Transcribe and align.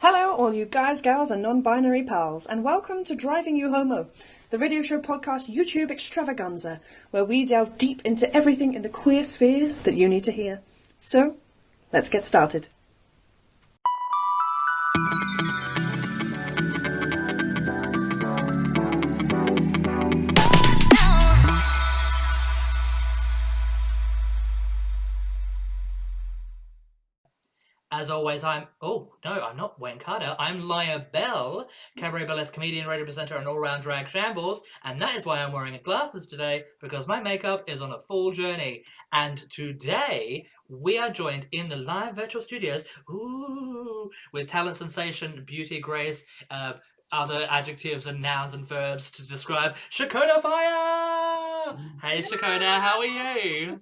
Hello, 0.00 0.36
all 0.36 0.54
you 0.54 0.64
guys, 0.64 1.00
gals, 1.00 1.32
and 1.32 1.42
non 1.42 1.60
binary 1.60 2.04
pals, 2.04 2.46
and 2.46 2.62
welcome 2.62 3.02
to 3.02 3.16
Driving 3.16 3.56
You 3.56 3.70
Homo, 3.70 4.06
the 4.50 4.56
radio 4.56 4.80
show 4.80 5.00
podcast 5.00 5.52
YouTube 5.52 5.90
extravaganza, 5.90 6.80
where 7.10 7.24
we 7.24 7.44
delve 7.44 7.76
deep 7.78 8.02
into 8.04 8.32
everything 8.32 8.74
in 8.74 8.82
the 8.82 8.88
queer 8.88 9.24
sphere 9.24 9.74
that 9.82 9.96
you 9.96 10.08
need 10.08 10.22
to 10.22 10.30
hear. 10.30 10.60
So, 11.00 11.38
let's 11.92 12.08
get 12.08 12.22
started. 12.22 12.68
As 27.98 28.10
always, 28.10 28.44
I'm. 28.44 28.68
Oh, 28.80 29.16
no, 29.24 29.32
I'm 29.32 29.56
not 29.56 29.80
Wayne 29.80 29.98
Carter. 29.98 30.36
I'm 30.38 30.68
Laya 30.68 31.00
Bell, 31.12 31.68
cabaret 31.96 32.26
burlesque 32.26 32.52
comedian, 32.52 32.86
radio 32.86 33.04
presenter, 33.04 33.34
and 33.34 33.48
all 33.48 33.58
round 33.58 33.82
drag 33.82 34.06
shambles. 34.06 34.62
And 34.84 35.02
that 35.02 35.16
is 35.16 35.26
why 35.26 35.40
I'm 35.40 35.50
wearing 35.50 35.76
glasses 35.82 36.26
today, 36.26 36.62
because 36.80 37.08
my 37.08 37.20
makeup 37.20 37.64
is 37.66 37.82
on 37.82 37.90
a 37.90 37.98
full 37.98 38.30
journey. 38.30 38.84
And 39.10 39.38
today, 39.50 40.46
we 40.68 40.96
are 40.96 41.10
joined 41.10 41.48
in 41.50 41.68
the 41.68 41.76
live 41.76 42.14
virtual 42.14 42.40
studios 42.40 42.84
ooh, 43.10 44.08
with 44.32 44.46
talent 44.46 44.76
sensation, 44.76 45.42
beauty, 45.44 45.80
grace, 45.80 46.24
uh, 46.52 46.74
other 47.10 47.48
adjectives 47.50 48.06
and 48.06 48.22
nouns 48.22 48.54
and 48.54 48.68
verbs 48.68 49.10
to 49.10 49.26
describe 49.26 49.74
Shakona 49.90 50.40
Fire! 50.40 51.76
Hey, 52.00 52.22
Shakona, 52.22 52.80
how 52.80 53.00
are 53.00 53.04
you? 53.04 53.80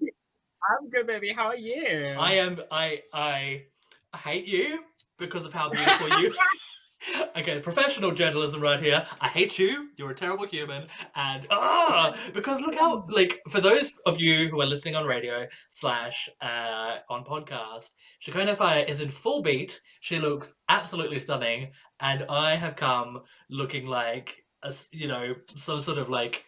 I'm 0.69 0.89
good, 0.89 1.07
baby. 1.07 1.35
How 1.35 1.49
are 1.49 1.57
you? 1.57 2.15
I 2.19 2.33
am. 2.35 2.61
I. 2.71 3.03
I. 3.13 3.65
I 4.13 4.19
hate 4.19 4.47
you 4.47 4.81
because 5.19 5.45
of 5.45 5.53
how 5.53 5.71
beautiful 5.71 6.21
you. 6.21 6.35
okay, 7.37 7.61
professional 7.61 8.13
journalism 8.13 8.61
right 8.61 8.81
here. 8.81 9.05
I 9.21 9.29
hate 9.29 9.59
you. 9.59 9.89
You're 9.97 10.11
a 10.11 10.15
terrible 10.15 10.47
human, 10.47 10.87
and 11.15 11.47
ah, 11.51 12.17
because 12.35 12.61
look 12.61 12.75
how 12.75 13.05
like 13.11 13.41
for 13.51 13.61
those 13.61 13.93
of 14.07 14.21
you 14.21 14.49
who 14.49 14.61
are 14.61 14.67
listening 14.67 14.97
on 14.97 15.05
radio 15.05 15.47
slash 15.69 16.29
uh 16.41 16.97
on 17.09 17.25
podcast, 17.25 17.91
Shakona 18.23 18.57
Fire 18.57 18.85
is 18.85 19.01
in 19.01 19.11
full 19.11 19.43
beat. 19.43 19.81
She 20.01 20.19
looks 20.19 20.55
absolutely 20.69 21.19
stunning, 21.19 21.73
and 22.01 22.25
I 22.29 22.57
have 22.57 22.77
come 22.77 23.23
looking 23.51 23.87
like 23.87 24.45
a 24.63 24.73
you 24.93 25.09
know 25.09 25.35
some 25.57 25.81
sort 25.81 25.99
of 25.99 26.09
like. 26.09 26.45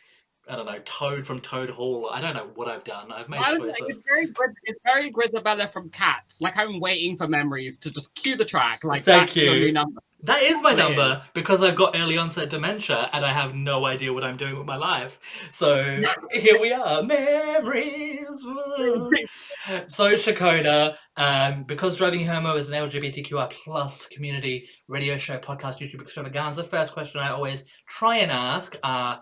I 0.50 0.56
don't 0.56 0.66
know, 0.66 0.78
Toad 0.84 1.26
from 1.26 1.40
Toad 1.40 1.70
Hall. 1.70 2.08
I 2.10 2.20
don't 2.20 2.34
know 2.34 2.48
what 2.54 2.68
I've 2.68 2.84
done. 2.84 3.12
I've 3.12 3.28
made 3.28 3.38
I 3.38 3.52
was 3.52 3.58
like, 3.58 3.78
choices. 3.78 3.96
it's 3.96 4.06
very 4.06 4.32
it's 4.64 4.80
very 4.84 5.12
Grizabella 5.12 5.70
from 5.70 5.90
Cats. 5.90 6.40
Like 6.40 6.56
I'm 6.56 6.80
waiting 6.80 7.16
for 7.16 7.28
memories 7.28 7.78
to 7.78 7.90
just 7.90 8.14
cue 8.14 8.36
the 8.36 8.44
track. 8.44 8.84
Like 8.84 9.02
Thank 9.02 9.36
you. 9.36 9.50
new 9.50 9.72
number. 9.72 10.00
That 10.24 10.42
is 10.42 10.60
my 10.62 10.74
number 10.74 11.22
because 11.32 11.62
I've 11.62 11.76
got 11.76 11.94
early 11.96 12.18
onset 12.18 12.50
dementia 12.50 13.08
and 13.12 13.24
I 13.24 13.32
have 13.32 13.54
no 13.54 13.86
idea 13.86 14.12
what 14.12 14.24
I'm 14.24 14.36
doing 14.36 14.58
with 14.58 14.66
my 14.66 14.76
life. 14.76 15.20
So 15.52 16.02
here 16.32 16.60
we 16.60 16.72
are, 16.72 17.04
memories. 17.04 18.26
so 19.86 20.14
Shakona, 20.14 20.96
um, 21.16 21.62
because 21.62 21.96
Driving 21.96 22.26
Homo 22.26 22.56
is 22.56 22.68
an 22.68 22.74
LGBTQI 22.74 23.50
plus 23.50 24.06
community 24.08 24.68
radio 24.88 25.18
show, 25.18 25.38
podcast, 25.38 25.78
YouTube 25.78 26.02
extravaganza. 26.02 26.64
First 26.64 26.92
question 26.92 27.20
I 27.20 27.30
always 27.30 27.64
try 27.88 28.16
and 28.16 28.32
ask 28.32 28.76
are 28.82 29.18
uh, 29.18 29.20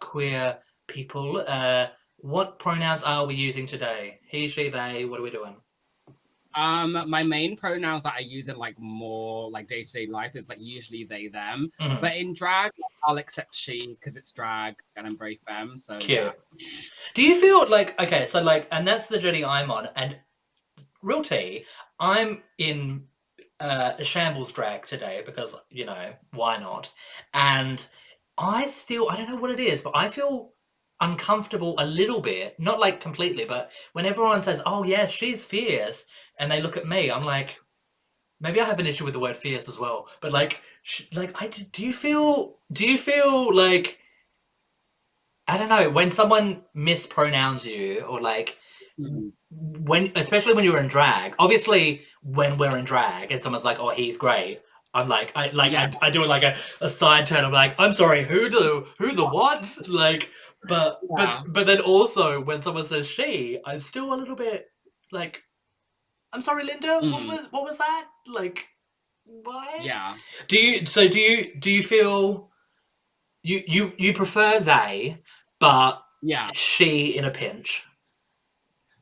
queer 0.00 0.58
people: 0.86 1.44
uh, 1.46 1.88
What 2.18 2.58
pronouns 2.58 3.02
are 3.02 3.26
we 3.26 3.34
using 3.34 3.66
today? 3.66 4.20
He, 4.26 4.48
she, 4.48 4.68
they. 4.68 5.04
What 5.04 5.20
are 5.20 5.22
we 5.22 5.30
doing? 5.30 5.56
Um, 6.54 7.04
my 7.06 7.22
main 7.22 7.56
pronouns 7.56 8.02
that 8.02 8.14
I 8.16 8.20
use 8.20 8.48
in 8.48 8.56
like 8.56 8.74
more 8.78 9.48
like 9.50 9.68
day 9.68 9.84
to 9.84 9.92
day 9.92 10.06
life 10.06 10.34
is 10.34 10.48
like 10.48 10.58
usually 10.60 11.04
they 11.04 11.28
them. 11.28 11.70
Mhm. 11.80 12.00
But 12.00 12.16
in 12.16 12.32
drag, 12.32 12.72
I'll 13.04 13.18
accept 13.18 13.54
she 13.54 13.94
because 13.94 14.16
it's 14.16 14.32
drag 14.32 14.74
and 14.96 15.06
I'm 15.06 15.16
very 15.16 15.40
femme. 15.46 15.78
So 15.78 15.98
Cute. 15.98 16.18
yeah. 16.18 16.32
Do 17.14 17.22
you 17.22 17.40
feel 17.40 17.68
like 17.70 17.98
okay, 18.00 18.26
so 18.26 18.42
like, 18.42 18.66
and 18.72 18.86
that's 18.86 19.06
the 19.06 19.18
journey 19.18 19.44
I'm 19.44 19.70
on, 19.70 19.88
and 19.94 20.18
real 21.02 21.22
tea, 21.22 21.66
I'm 22.00 22.42
in 22.58 23.04
uh, 23.60 23.92
a 23.98 24.04
shambles 24.04 24.50
drag 24.50 24.86
today 24.86 25.22
because 25.24 25.54
you 25.70 25.84
know 25.84 26.12
why 26.32 26.56
not, 26.56 26.90
and 27.32 27.86
I 28.40 28.66
still 28.66 29.08
I 29.10 29.16
don't 29.16 29.28
know 29.28 29.36
what 29.36 29.52
it 29.52 29.60
is, 29.60 29.82
but 29.82 29.92
I 29.96 30.08
feel 30.08 30.52
uncomfortable 31.00 31.76
a 31.78 31.86
little 31.86 32.20
bit, 32.20 32.58
not 32.58 32.80
like 32.80 33.00
completely, 33.00 33.44
but 33.44 33.70
when 33.92 34.06
everyone 34.06 34.42
says, 34.42 34.62
"Oh 34.66 34.82
yeah, 34.84 35.06
she's 35.06 35.44
fierce," 35.44 36.04
and 36.38 36.50
they 36.50 36.60
look 36.62 36.76
at 36.76 36.86
me, 36.88 37.10
I'm 37.10 37.22
like. 37.22 37.60
Maybe 38.40 38.60
I 38.60 38.64
have 38.66 38.80
an 38.80 38.86
issue 38.86 39.04
with 39.04 39.14
the 39.14 39.20
word 39.20 39.36
fierce 39.36 39.68
as 39.68 39.78
well, 39.78 40.08
but 40.20 40.32
like, 40.32 40.62
sh- 40.82 41.04
like 41.14 41.42
I 41.42 41.48
do 41.48 41.84
you 41.84 41.92
feel 41.92 42.58
do 42.72 42.86
you 42.86 42.98
feel 42.98 43.54
like 43.54 43.98
I 45.48 45.56
don't 45.58 45.68
know 45.68 45.90
when 45.90 46.10
someone 46.10 46.62
mispronouns 46.74 47.66
you 47.66 48.00
or 48.02 48.20
like 48.20 48.58
Mhm. 48.98 49.32
when 49.50 50.12
especially 50.16 50.54
when 50.54 50.64
you're 50.64 50.78
in 50.80 50.88
drag. 50.88 51.34
Obviously, 51.38 52.02
when 52.22 52.56
we're 52.58 52.76
in 52.76 52.84
drag 52.84 53.32
and 53.32 53.42
someone's 53.42 53.64
like, 53.64 53.78
"Oh, 53.80 53.90
he's 53.90 54.16
great," 54.16 54.62
I'm 54.94 55.08
like, 55.08 55.32
I 55.36 55.50
like 55.50 55.72
Yeah. 55.72 55.92
I, 56.02 56.06
I 56.08 56.10
do 56.10 56.24
like 56.24 56.42
a, 56.42 56.56
a 56.80 56.88
side 56.88 57.26
turn. 57.26 57.44
I'm 57.44 57.52
like, 57.52 57.74
I'm 57.78 57.92
sorry, 57.92 58.24
who 58.24 58.48
do 58.50 58.86
who 58.98 59.14
the 59.14 59.26
what? 59.26 59.78
Like, 59.88 60.30
but 60.64 61.00
Yeah. 61.08 61.42
but 61.44 61.52
but 61.52 61.66
then 61.66 61.80
also 61.80 62.42
when 62.42 62.62
someone 62.62 62.84
says 62.84 63.06
she, 63.06 63.58
I'm 63.64 63.80
still 63.80 64.12
a 64.12 64.16
little 64.16 64.36
bit 64.36 64.66
like, 65.12 65.42
I'm 66.32 66.42
sorry, 66.42 66.64
Linda. 66.64 67.00
What 67.00 67.22
Mhm. 67.22 67.28
was 67.28 67.46
what 67.50 67.64
was 67.64 67.78
that? 67.78 68.06
Like, 68.26 68.68
why? 69.24 69.80
Yeah. 69.84 70.16
Do 70.48 70.58
you 70.60 70.86
so 70.86 71.08
do 71.08 71.18
you 71.18 71.54
do 71.60 71.70
you 71.70 71.82
feel 71.82 72.50
you 73.42 73.62
you 73.66 73.92
you 73.98 74.12
prefer 74.14 74.60
they, 74.60 75.22
but 75.60 76.02
Yeah. 76.22 76.48
she 76.52 77.16
in 77.16 77.24
a 77.24 77.30
pinch? 77.30 77.84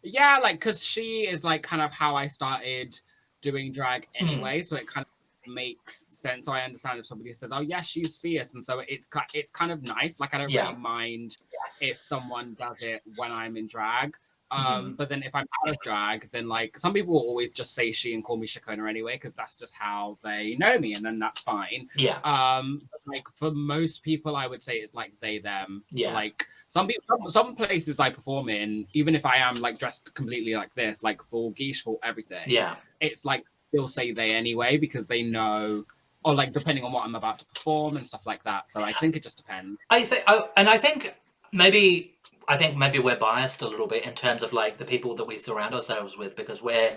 Yeah, 0.02 0.38
like 0.38 0.56
because 0.56 0.82
she 0.84 1.26
is 1.28 1.44
like 1.44 1.62
kind 1.62 1.82
of 1.82 1.92
how 1.92 2.16
I 2.16 2.26
started 2.28 2.98
doing 3.42 3.72
drag 3.72 4.06
Hmm. 4.20 4.26
anyway, 4.26 4.62
so 4.62 4.76
it 4.76 4.86
kind 4.86 5.04
of 5.06 5.10
makes 5.48 6.06
sense. 6.10 6.46
So 6.46 6.52
I 6.52 6.62
understand 6.62 6.98
if 6.98 7.06
somebody 7.06 7.32
says, 7.32 7.50
"Oh 7.52 7.60
yeah, 7.60 7.80
she's 7.80 8.16
fierce," 8.16 8.54
and 8.54 8.64
so 8.64 8.80
it's 8.88 9.08
it's 9.34 9.50
kind 9.50 9.72
of 9.72 9.82
nice. 9.82 10.20
Like 10.20 10.34
I 10.34 10.38
don't 10.38 10.50
Yeah. 10.50 10.66
really 10.68 10.78
mind 10.78 11.36
if 11.80 12.02
someone 12.02 12.54
does 12.58 12.82
it 12.82 13.02
when 13.16 13.32
I'm 13.32 13.56
in 13.56 13.66
drag. 13.66 14.16
Um, 14.50 14.60
Mm-hmm. 14.64 14.94
but 14.94 15.10
then 15.10 15.22
if 15.22 15.34
I'm 15.34 15.44
out 15.62 15.74
of 15.74 15.76
drag, 15.82 16.30
then 16.32 16.48
like 16.48 16.78
some 16.78 16.94
people 16.94 17.12
will 17.12 17.28
always 17.28 17.52
just 17.52 17.74
say 17.74 17.92
she 17.92 18.14
and 18.14 18.24
call 18.24 18.38
me 18.38 18.46
Shakona 18.46 18.88
anyway, 18.88 19.16
because 19.16 19.34
that's 19.34 19.56
just 19.56 19.74
how 19.74 20.16
they 20.24 20.56
know 20.58 20.78
me, 20.78 20.94
and 20.94 21.04
then 21.04 21.18
that's 21.18 21.42
fine. 21.42 21.86
Yeah, 21.94 22.18
Um, 22.24 22.80
like 23.06 23.26
for 23.34 23.50
most 23.50 24.02
people, 24.02 24.36
I 24.36 24.46
would 24.46 24.62
say 24.62 24.76
it's 24.76 24.94
like 24.94 25.12
they 25.20 25.38
them. 25.38 25.84
Yeah. 25.90 26.14
Like 26.14 26.46
some 26.68 26.86
people, 26.86 27.04
some, 27.08 27.30
some 27.30 27.54
places 27.56 28.00
I 28.00 28.08
perform 28.08 28.48
in, 28.48 28.86
even 28.94 29.14
if 29.14 29.26
I 29.26 29.36
am 29.36 29.56
like 29.56 29.78
dressed 29.78 30.14
completely 30.14 30.54
like 30.54 30.72
this, 30.74 31.02
like 31.02 31.22
full 31.24 31.52
geesh, 31.52 31.82
full 31.82 31.98
everything. 32.02 32.44
yeah, 32.46 32.76
It's 33.00 33.26
like 33.26 33.44
they'll 33.72 33.86
say 33.86 34.12
they 34.12 34.30
anyway 34.30 34.76
because 34.76 35.06
they 35.06 35.22
know, 35.22 35.84
or 36.24 36.34
like 36.34 36.52
depending 36.52 36.84
on 36.84 36.92
what 36.92 37.04
I'm 37.04 37.14
about 37.14 37.38
to 37.40 37.44
perform 37.46 37.96
and 37.96 38.06
stuff 38.06 38.26
like 38.26 38.42
that. 38.44 38.70
So 38.70 38.82
I 38.82 38.92
think 38.92 39.16
it 39.16 39.22
just 39.22 39.36
depends. 39.36 39.78
I 39.90 40.04
think, 40.04 40.24
and 40.56 40.68
I 40.68 40.78
think 40.78 41.14
maybe 41.52 42.14
I 42.48 42.56
think 42.56 42.76
maybe 42.76 42.98
we're 42.98 43.16
biased 43.16 43.60
a 43.60 43.68
little 43.68 43.86
bit 43.86 44.04
in 44.04 44.14
terms 44.14 44.42
of 44.42 44.52
like 44.52 44.78
the 44.78 44.84
people 44.84 45.14
that 45.16 45.24
we 45.24 45.38
surround 45.38 45.74
ourselves 45.74 46.16
with 46.16 46.34
because 46.34 46.62
we're 46.62 46.96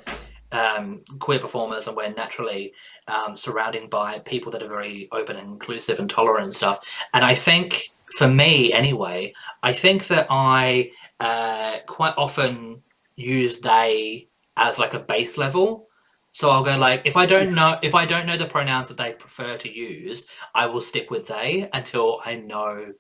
um, 0.53 1.01
queer 1.19 1.39
performers 1.39 1.87
and 1.87 1.95
we're 1.95 2.09
naturally 2.09 2.73
um, 3.07 3.35
surrounded 3.35 3.89
by 3.89 4.19
people 4.19 4.51
that 4.51 4.63
are 4.63 4.69
very 4.69 5.09
open 5.11 5.35
and 5.35 5.47
inclusive 5.47 5.99
and 5.99 6.09
tolerant 6.09 6.45
and 6.45 6.55
stuff. 6.55 6.79
And 7.13 7.25
I 7.25 7.35
think 7.35 7.91
for 8.17 8.27
me 8.27 8.71
anyway, 8.71 9.33
I 9.61 9.73
think 9.73 10.07
that 10.07 10.27
I 10.29 10.91
uh, 11.19 11.79
quite 11.85 12.13
often 12.17 12.81
use 13.15 13.59
they 13.59 14.27
as 14.57 14.79
like 14.79 14.93
a 14.93 14.99
base 14.99 15.37
level. 15.37 15.87
So 16.31 16.49
I'll 16.49 16.63
go 16.63 16.77
like 16.77 17.01
if 17.05 17.17
I 17.17 17.25
don't 17.25 17.53
know 17.53 17.77
if 17.81 17.93
I 17.95 18.05
don't 18.05 18.25
know 18.25 18.37
the 18.37 18.45
pronouns 18.45 18.87
that 18.87 18.97
they 18.97 19.13
prefer 19.13 19.57
to 19.57 19.69
use, 19.71 20.25
I 20.55 20.65
will 20.67 20.81
stick 20.81 21.11
with 21.11 21.27
they 21.27 21.69
until 21.73 22.21
I 22.25 22.35
know 22.35 22.93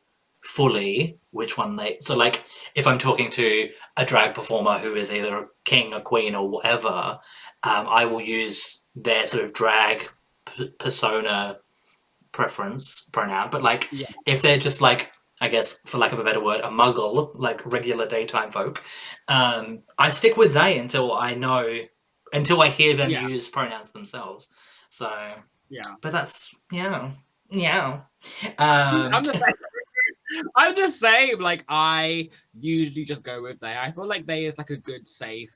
fully 0.43 1.19
which 1.29 1.55
one 1.55 1.75
they 1.75 1.97
so 1.99 2.15
like 2.15 2.43
if 2.73 2.87
i'm 2.87 2.97
talking 2.97 3.29
to 3.29 3.69
a 3.95 4.03
drag 4.03 4.33
performer 4.33 4.79
who 4.79 4.95
is 4.95 5.11
either 5.11 5.37
a 5.37 5.45
king 5.65 5.93
a 5.93 6.01
queen 6.01 6.33
or 6.33 6.49
whatever 6.49 7.19
um, 7.61 7.85
i 7.87 8.05
will 8.05 8.19
use 8.21 8.81
their 8.95 9.27
sort 9.27 9.43
of 9.43 9.53
drag 9.53 10.09
p- 10.47 10.67
persona 10.79 11.57
preference 12.31 13.01
pronoun 13.11 13.49
but 13.51 13.61
like 13.61 13.87
Yeah. 13.91 14.07
if 14.25 14.41
they're 14.41 14.57
just 14.57 14.81
like 14.81 15.11
i 15.41 15.47
guess 15.47 15.77
for 15.85 15.99
lack 15.99 16.11
of 16.11 16.17
a 16.19 16.23
better 16.23 16.43
word 16.43 16.61
a 16.61 16.69
muggle 16.69 17.31
like 17.35 17.61
regular 17.71 18.07
daytime 18.07 18.49
folk 18.51 18.81
um, 19.27 19.83
i 19.99 20.09
stick 20.09 20.37
with 20.37 20.53
they 20.53 20.79
until 20.79 21.13
i 21.13 21.35
know 21.35 21.81
until 22.33 22.61
i 22.61 22.69
hear 22.69 22.95
them 22.95 23.09
Yeah. 23.09 23.27
use 23.27 23.49
pronouns 23.49 23.91
themselves 23.91 24.47
so 24.89 25.09
Yeah. 25.69 25.81
but 26.01 26.11
that's 26.11 26.53
yeah 26.71 27.11
yeah 27.49 28.01
um, 28.57 29.13
I'm 29.13 29.23
the 29.23 29.33
same. 29.33 29.43
I'm 30.55 30.75
the 30.75 30.91
same. 30.91 31.39
Like 31.39 31.65
I 31.67 32.29
usually 32.53 33.03
just 33.03 33.23
go 33.23 33.41
with 33.41 33.59
they. 33.59 33.75
I 33.77 33.91
feel 33.91 34.07
like 34.07 34.25
they 34.25 34.45
is 34.45 34.57
like 34.57 34.69
a 34.69 34.77
good 34.77 35.07
safe 35.07 35.53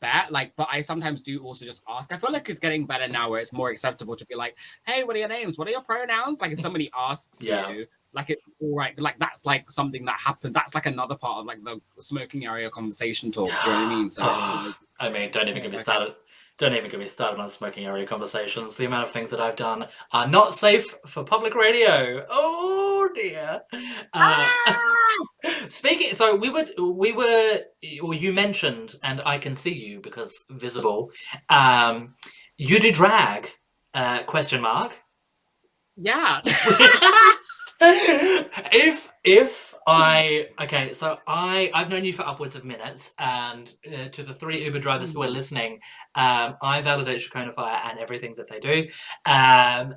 bet. 0.00 0.30
Like, 0.30 0.52
but 0.56 0.68
I 0.70 0.80
sometimes 0.80 1.22
do 1.22 1.42
also 1.42 1.64
just 1.64 1.82
ask. 1.88 2.12
I 2.12 2.16
feel 2.16 2.32
like 2.32 2.48
it's 2.48 2.60
getting 2.60 2.86
better 2.86 3.08
now 3.08 3.28
where 3.30 3.40
it's 3.40 3.52
more 3.52 3.70
acceptable 3.70 4.16
to 4.16 4.24
be 4.26 4.34
like, 4.34 4.56
hey, 4.86 5.04
what 5.04 5.16
are 5.16 5.18
your 5.18 5.28
names? 5.28 5.58
What 5.58 5.68
are 5.68 5.72
your 5.72 5.82
pronouns? 5.82 6.40
Like 6.40 6.52
if 6.52 6.60
somebody 6.60 6.90
asks 6.96 7.42
Yeah. 7.46 7.70
you, 7.70 7.86
like 8.14 8.30
it's 8.30 8.42
all 8.60 8.74
right. 8.74 8.98
Like 8.98 9.18
that's 9.18 9.44
like 9.44 9.70
something 9.70 10.04
that 10.06 10.18
happened. 10.20 10.54
That's 10.54 10.74
like 10.74 10.86
another 10.86 11.16
part 11.16 11.38
of 11.38 11.46
like 11.46 11.62
the 11.64 11.80
smoking 11.98 12.46
area 12.46 12.70
conversation 12.70 13.30
talk. 13.32 13.48
Do 13.48 13.70
you 13.70 13.76
know 13.76 13.82
what 13.84 13.92
I 13.92 13.94
mean? 13.96 14.10
So 14.10 14.22
I 15.02 15.10
mean, 15.10 15.32
don't 15.32 15.48
even 15.48 15.62
get 15.62 15.72
me 15.72 15.78
started. 15.78 16.14
Don't 16.58 16.74
even 16.74 16.88
get 16.88 17.00
me 17.00 17.08
started 17.08 17.40
on 17.40 17.48
smoking 17.48 17.86
area 17.86 18.06
conversations. 18.06 18.76
The 18.76 18.84
amount 18.84 19.04
of 19.04 19.10
things 19.10 19.30
that 19.30 19.40
I've 19.40 19.56
done 19.56 19.88
are 20.12 20.28
not 20.28 20.54
safe 20.54 20.94
for 21.06 21.24
public 21.24 21.56
radio. 21.56 22.24
Oh 22.30 23.08
dear. 23.12 23.62
Uh, 24.12 24.48
speaking, 25.68 26.14
so 26.14 26.36
we 26.36 26.50
would, 26.50 26.70
we 26.78 27.10
were, 27.10 27.58
or 28.00 28.14
you 28.14 28.32
mentioned, 28.32 28.94
and 29.02 29.20
I 29.26 29.38
can 29.38 29.56
see 29.56 29.74
you 29.74 30.00
because 30.00 30.44
visible. 30.50 31.10
Um, 31.48 32.14
you 32.56 32.78
do 32.78 32.92
drag? 32.92 33.48
Uh, 33.92 34.22
question 34.22 34.60
mark. 34.60 34.92
yeah. 35.96 36.42
if 37.80 39.10
if 39.24 39.71
I 39.86 40.48
okay, 40.60 40.92
so 40.94 41.18
I 41.26 41.70
I've 41.74 41.88
known 41.88 42.04
you 42.04 42.12
for 42.12 42.22
upwards 42.22 42.54
of 42.54 42.64
minutes, 42.64 43.12
and 43.18 43.74
uh, 43.86 44.08
to 44.08 44.22
the 44.22 44.34
three 44.34 44.64
Uber 44.64 44.78
drivers 44.78 45.12
who 45.12 45.22
are 45.22 45.30
listening, 45.30 45.80
um, 46.14 46.56
I 46.62 46.80
validate 46.82 47.20
Shakona 47.20 47.52
Fire 47.52 47.80
and 47.84 47.98
everything 47.98 48.34
that 48.36 48.48
they 48.48 48.60
do. 48.60 48.88
Um, 49.24 49.96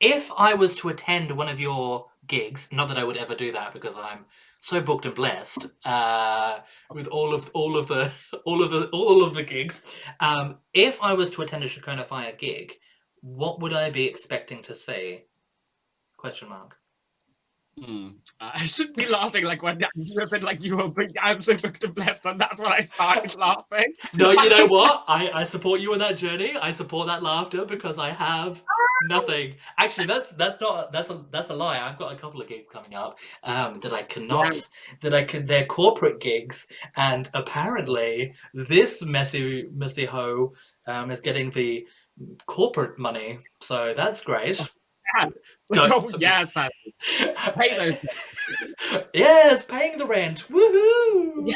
if 0.00 0.30
I 0.36 0.54
was 0.54 0.74
to 0.76 0.88
attend 0.88 1.32
one 1.32 1.48
of 1.48 1.60
your 1.60 2.06
gigs, 2.26 2.68
not 2.72 2.88
that 2.88 2.98
I 2.98 3.04
would 3.04 3.16
ever 3.16 3.34
do 3.34 3.52
that 3.52 3.72
because 3.72 3.96
I'm 3.96 4.26
so 4.60 4.80
booked 4.80 5.06
and 5.06 5.14
blessed 5.14 5.66
uh, 5.84 6.58
with 6.90 7.06
all 7.06 7.34
of 7.34 7.50
all 7.54 7.76
of 7.76 7.86
the 7.86 8.12
all 8.44 8.62
of 8.62 8.70
the 8.70 8.88
all 8.88 9.24
of 9.24 9.34
the 9.34 9.42
gigs. 9.42 9.82
Um, 10.20 10.56
if 10.74 11.00
I 11.02 11.14
was 11.14 11.30
to 11.32 11.42
attend 11.42 11.64
a 11.64 11.68
Shakona 11.68 12.06
Fire 12.06 12.32
gig, 12.32 12.74
what 13.20 13.60
would 13.60 13.72
I 13.72 13.90
be 13.90 14.06
expecting 14.06 14.62
to 14.64 14.74
see? 14.74 15.24
Question 16.16 16.48
mark. 16.48 16.76
Hmm. 17.82 18.08
I 18.40 18.64
shouldn't 18.64 18.96
be 18.96 19.06
laughing 19.06 19.44
like 19.44 19.62
when 19.62 19.82
you 19.96 20.20
have 20.20 20.30
been 20.30 20.42
like 20.42 20.64
you 20.64 20.78
were 20.78 20.88
big 20.88 21.14
I'm 21.20 21.42
so 21.42 21.52
and 21.52 21.94
blessed, 21.94 22.24
and 22.24 22.40
that's 22.40 22.58
when 22.58 22.72
I 22.72 22.80
started 22.80 23.36
laughing. 23.38 23.92
No, 24.14 24.30
you 24.30 24.48
know 24.48 24.66
what? 24.70 25.04
I, 25.08 25.30
I 25.30 25.44
support 25.44 25.80
you 25.80 25.92
in 25.92 25.98
that 25.98 26.16
journey. 26.16 26.56
I 26.56 26.72
support 26.72 27.06
that 27.08 27.22
laughter 27.22 27.66
because 27.66 27.98
I 27.98 28.12
have 28.12 28.62
nothing. 29.08 29.56
Actually, 29.78 30.06
that's 30.06 30.30
that's 30.30 30.58
not 30.58 30.90
that's 30.90 31.10
a 31.10 31.24
that's 31.30 31.50
a 31.50 31.54
lie. 31.54 31.78
I've 31.78 31.98
got 31.98 32.12
a 32.12 32.16
couple 32.16 32.40
of 32.40 32.48
gigs 32.48 32.66
coming 32.72 32.94
up 32.94 33.18
um, 33.44 33.80
that 33.80 33.92
I 33.92 34.04
cannot 34.04 34.54
that 35.02 35.12
I 35.12 35.24
can. 35.24 35.44
They're 35.44 35.66
corporate 35.66 36.18
gigs, 36.18 36.68
and 36.96 37.28
apparently 37.34 38.32
this 38.54 39.04
messy 39.04 39.68
messy 39.74 40.06
hoe 40.06 40.54
um, 40.86 41.10
is 41.10 41.20
getting 41.20 41.50
the 41.50 41.86
corporate 42.46 42.98
money. 42.98 43.40
So 43.60 43.92
that's 43.94 44.22
great. 44.22 44.66
Don't- 45.18 45.34
oh 45.76 46.10
yes, 46.18 46.52
I 46.56 46.68
hate 47.58 47.78
those. 47.78 47.98
yes, 49.14 49.64
paying 49.64 49.96
the 49.98 50.06
rent. 50.06 50.46
Woohoo! 50.48 51.52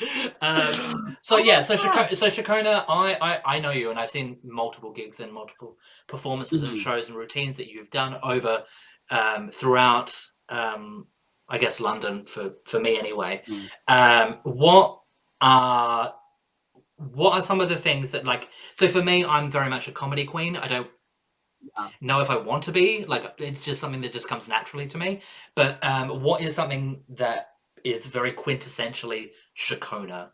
um, 0.40 1.16
so 1.22 1.36
yeah, 1.38 1.60
so 1.60 1.76
Shako- 1.76 2.14
so 2.14 2.26
Shakona, 2.28 2.84
I, 2.88 3.14
I 3.20 3.56
I 3.56 3.58
know 3.58 3.70
you, 3.70 3.90
and 3.90 3.98
I've 3.98 4.10
seen 4.10 4.38
multiple 4.44 4.92
gigs 4.92 5.20
and 5.20 5.32
multiple 5.32 5.76
performances 6.06 6.62
and 6.62 6.76
Mhm. 6.76 6.80
shows 6.80 7.08
and 7.08 7.16
routines 7.18 7.56
that 7.56 7.68
you've 7.68 7.90
done 7.90 8.16
over 8.22 8.64
um, 9.10 9.48
throughout. 9.48 10.14
Um, 10.48 11.06
I 11.48 11.58
guess 11.58 11.80
London 11.80 12.26
for 12.26 12.52
for 12.66 12.78
me 12.80 12.98
anyway. 12.98 13.42
Mm. 13.48 13.68
Um, 13.88 14.38
what 14.44 15.00
are 15.40 16.14
what 16.96 17.32
are 17.34 17.42
some 17.42 17.60
of 17.60 17.68
the 17.68 17.76
things 17.76 18.12
that 18.12 18.24
like? 18.24 18.48
So 18.74 18.88
for 18.88 19.02
me, 19.02 19.24
I'm 19.24 19.50
very 19.50 19.68
much 19.70 19.88
a 19.88 19.92
comedy 19.92 20.24
queen. 20.24 20.56
I 20.56 20.66
don't 20.66 20.88
Yeah. 21.60 21.88
know 22.00 22.20
if 22.20 22.30
I 22.30 22.36
want 22.36 22.64
to 22.64 22.72
be. 22.72 23.04
Like 23.04 23.34
it's 23.38 23.64
just 23.64 23.80
something 23.80 24.00
that 24.02 24.12
just 24.12 24.28
comes 24.28 24.48
naturally 24.48 24.86
to 24.88 24.98
me. 24.98 25.20
But 25.54 25.82
um, 25.84 26.22
what 26.22 26.42
is 26.42 26.54
something 26.54 27.02
that 27.10 27.50
is 27.84 28.06
very 28.06 28.32
quintessentially 28.32 29.30
Shakona? 29.56 30.30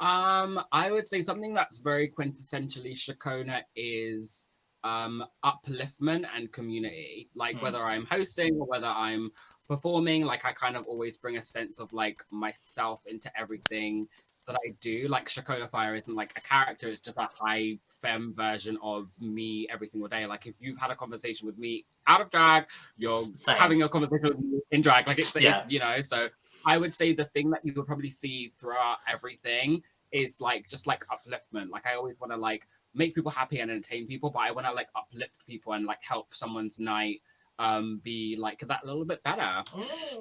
Um, 0.00 0.60
I 0.70 0.92
would 0.92 1.06
say 1.06 1.22
something 1.22 1.54
that's 1.54 1.78
very 1.78 2.08
quintessentially 2.08 2.92
Shakona 2.92 3.62
is 3.74 4.48
um 4.84 5.24
upliftment 5.44 6.24
and 6.36 6.52
community. 6.52 7.28
Like 7.34 7.56
Mm. 7.56 7.62
whether 7.62 7.82
I'm 7.82 8.06
hosting 8.06 8.54
or 8.60 8.66
whether 8.66 8.86
I'm 8.86 9.30
performing, 9.68 10.24
like 10.24 10.44
I 10.44 10.52
kind 10.52 10.76
of 10.76 10.86
always 10.86 11.16
bring 11.16 11.36
a 11.36 11.42
sense 11.42 11.80
of 11.80 11.92
like 11.92 12.22
myself 12.30 13.02
into 13.06 13.30
everything 13.38 14.06
that 14.48 14.56
I 14.66 14.74
do. 14.80 15.06
Like 15.08 15.28
Shakona 15.28 15.70
Fire 15.70 15.94
isn't 15.94 16.14
like 16.14 16.32
a 16.36 16.40
character, 16.40 16.88
it's 16.88 17.00
just 17.00 17.16
a 17.16 17.28
high 17.32 17.78
femme 18.00 18.34
version 18.36 18.76
of 18.82 19.08
me 19.20 19.68
every 19.70 19.86
single 19.86 20.08
day. 20.08 20.26
Like 20.26 20.46
if 20.46 20.56
you've 20.60 20.78
had 20.78 20.90
a 20.90 20.96
conversation 20.96 21.46
with 21.46 21.58
me 21.58 21.86
out 22.06 22.20
of 22.20 22.30
drag, 22.30 22.66
you're 22.96 23.22
Same. 23.36 23.56
having 23.56 23.82
a 23.82 23.88
conversation 23.88 24.28
with 24.28 24.38
me 24.38 24.60
in 24.72 24.82
drag. 24.82 25.06
Like 25.06 25.18
it's, 25.18 25.34
it's 25.36 25.60
you 25.68 25.78
know, 25.78 26.00
so 26.02 26.28
I 26.66 26.78
would 26.78 26.94
say 26.94 27.12
the 27.12 27.26
thing 27.26 27.50
that 27.50 27.64
you 27.64 27.72
will 27.74 27.84
probably 27.84 28.10
see 28.10 28.48
throughout 28.48 28.98
everything 29.06 29.82
is 30.10 30.40
like 30.40 30.66
just 30.66 30.86
like 30.86 31.04
upliftment. 31.06 31.70
Like 31.70 31.86
I 31.86 31.94
always 31.94 32.18
want 32.18 32.32
to 32.32 32.38
like 32.38 32.66
make 32.94 33.14
people 33.14 33.30
happy 33.30 33.60
and 33.60 33.70
entertain 33.70 34.06
people, 34.06 34.30
but 34.30 34.40
I 34.40 34.50
want 34.50 34.66
to 34.66 34.72
like 34.72 34.88
uplift 34.96 35.46
people 35.46 35.74
and 35.74 35.84
like 35.84 36.02
help 36.02 36.34
someone's 36.34 36.78
night 36.78 37.20
um 37.58 38.00
be 38.04 38.36
like 38.38 38.60
that 38.60 38.80
a 38.82 38.86
little 38.86 39.04
bit 39.04 39.22
better. 39.22 39.62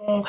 Um, 0.07 0.25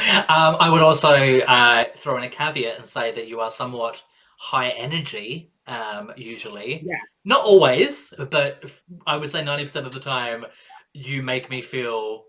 I 0.60 0.68
would 0.70 0.82
also 0.82 1.10
uh, 1.40 1.84
throw 1.96 2.16
in 2.18 2.24
a 2.24 2.28
caveat 2.28 2.78
and 2.78 2.88
say 2.88 3.12
that 3.12 3.28
you 3.28 3.40
are 3.40 3.50
somewhat 3.50 4.02
high 4.38 4.68
energy, 4.70 5.50
um, 5.66 6.12
usually. 6.16 6.82
Yeah. 6.84 6.96
Not 7.24 7.44
always, 7.44 8.12
but 8.30 8.64
I 9.06 9.16
would 9.16 9.30
say 9.30 9.42
90% 9.42 9.84
of 9.86 9.92
the 9.92 10.00
time, 10.00 10.46
you 10.92 11.22
make 11.22 11.50
me 11.50 11.60
feel. 11.62 12.24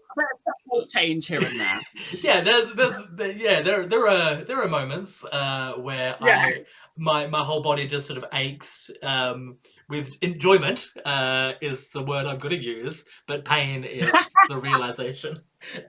Change 0.90 1.28
here 1.28 1.40
and 1.44 1.60
there. 1.60 1.80
Yeah, 2.22 2.42
there's, 2.42 2.74
there's, 2.74 2.96
there, 3.14 3.32
yeah, 3.32 3.62
there, 3.62 3.86
there 3.86 4.08
are, 4.08 4.44
there 4.44 4.62
are 4.62 4.68
moments 4.68 5.24
uh, 5.26 5.74
where 5.78 6.16
Yeah. 6.22 6.40
I, 6.40 6.66
my, 7.00 7.28
my 7.28 7.44
whole 7.44 7.62
body 7.62 7.88
just 7.88 8.06
sort 8.06 8.18
of 8.18 8.26
aches 8.34 8.90
um, 9.02 9.58
with 9.88 10.18
enjoyment. 10.22 10.90
Uh, 11.06 11.54
is 11.62 11.90
the 11.90 12.04
word 12.04 12.26
I'm 12.26 12.38
going 12.38 12.56
to 12.56 12.64
use, 12.64 13.06
but 13.28 13.46
pain 13.46 13.84
is 13.84 14.12
the 14.50 14.58
realization. 14.58 15.40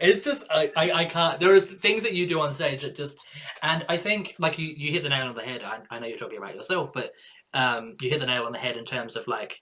It's 0.01 0.25
just 0.25 0.45
I, 0.51 0.71
I, 0.77 0.93
I 0.93 1.05
can't. 1.05 1.39
There 1.41 1.55
is 1.55 1.67
things 1.67 2.03
that 2.03 2.15
you 2.15 2.27
do 2.27 2.41
on 2.41 2.53
stage 2.53 2.83
that 2.83 2.97
just, 2.97 3.19
and 3.63 3.85
I 3.89 3.97
think 3.97 4.35
like 4.39 4.59
you, 4.59 4.73
you 4.77 4.93
hit 4.93 5.03
the 5.03 5.09
nail 5.09 5.27
on 5.29 5.35
the 5.35 5.43
head. 5.43 5.63
I, 5.63 5.81
I 5.91 5.99
know 5.99 6.07
you're 6.07 6.17
talking 6.17 6.39
about 6.39 6.55
yourself, 6.55 6.93
but 6.93 7.13
um, 7.53 7.97
you 8.01 8.09
hit 8.09 8.21
the 8.21 8.27
nail 8.27 8.45
on 8.45 8.53
the 8.53 8.59
head 8.59 8.77
in 8.77 8.85
terms 8.85 9.17
of 9.17 9.27
like 9.27 9.61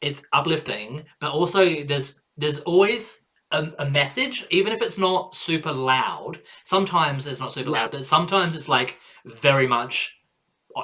it's 0.00 0.22
uplifting, 0.32 1.04
but 1.20 1.32
also 1.32 1.82
there's 1.84 2.20
there's 2.36 2.60
always 2.60 3.20
a, 3.50 3.68
a 3.78 3.90
message, 3.90 4.46
even 4.50 4.72
if 4.72 4.82
it's 4.82 4.98
not 4.98 5.34
super 5.34 5.72
loud. 5.72 6.40
Sometimes 6.64 7.26
it's 7.26 7.40
not 7.40 7.52
super 7.52 7.70
loud, 7.70 7.90
but 7.90 8.04
sometimes 8.04 8.54
it's 8.54 8.68
like 8.68 8.98
very 9.24 9.66
much 9.66 10.15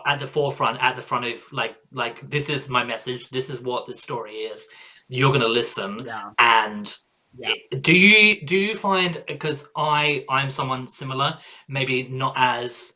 at 0.06 0.18
the 0.20 0.26
forefront, 0.26 0.82
at 0.82 0.96
the 0.96 1.02
front 1.02 1.24
of 1.26 1.42
like 1.52 1.76
like 1.92 2.20
this 2.22 2.48
is 2.48 2.68
my 2.68 2.84
message. 2.84 3.28
This 3.30 3.50
is 3.50 3.60
what 3.60 3.86
the 3.86 3.94
story 3.94 4.32
is. 4.52 4.66
You're 5.08 5.32
gonna 5.32 5.48
listen, 5.48 6.02
Yeah. 6.06 6.30
and 6.38 6.94
Yeah. 7.38 7.54
do 7.80 7.92
you 7.92 8.46
do 8.46 8.56
you 8.56 8.76
find 8.76 9.22
because 9.26 9.66
I 9.76 10.24
I'm 10.28 10.50
someone 10.50 10.86
similar, 10.88 11.38
maybe 11.68 12.04
not 12.04 12.34
as 12.36 12.94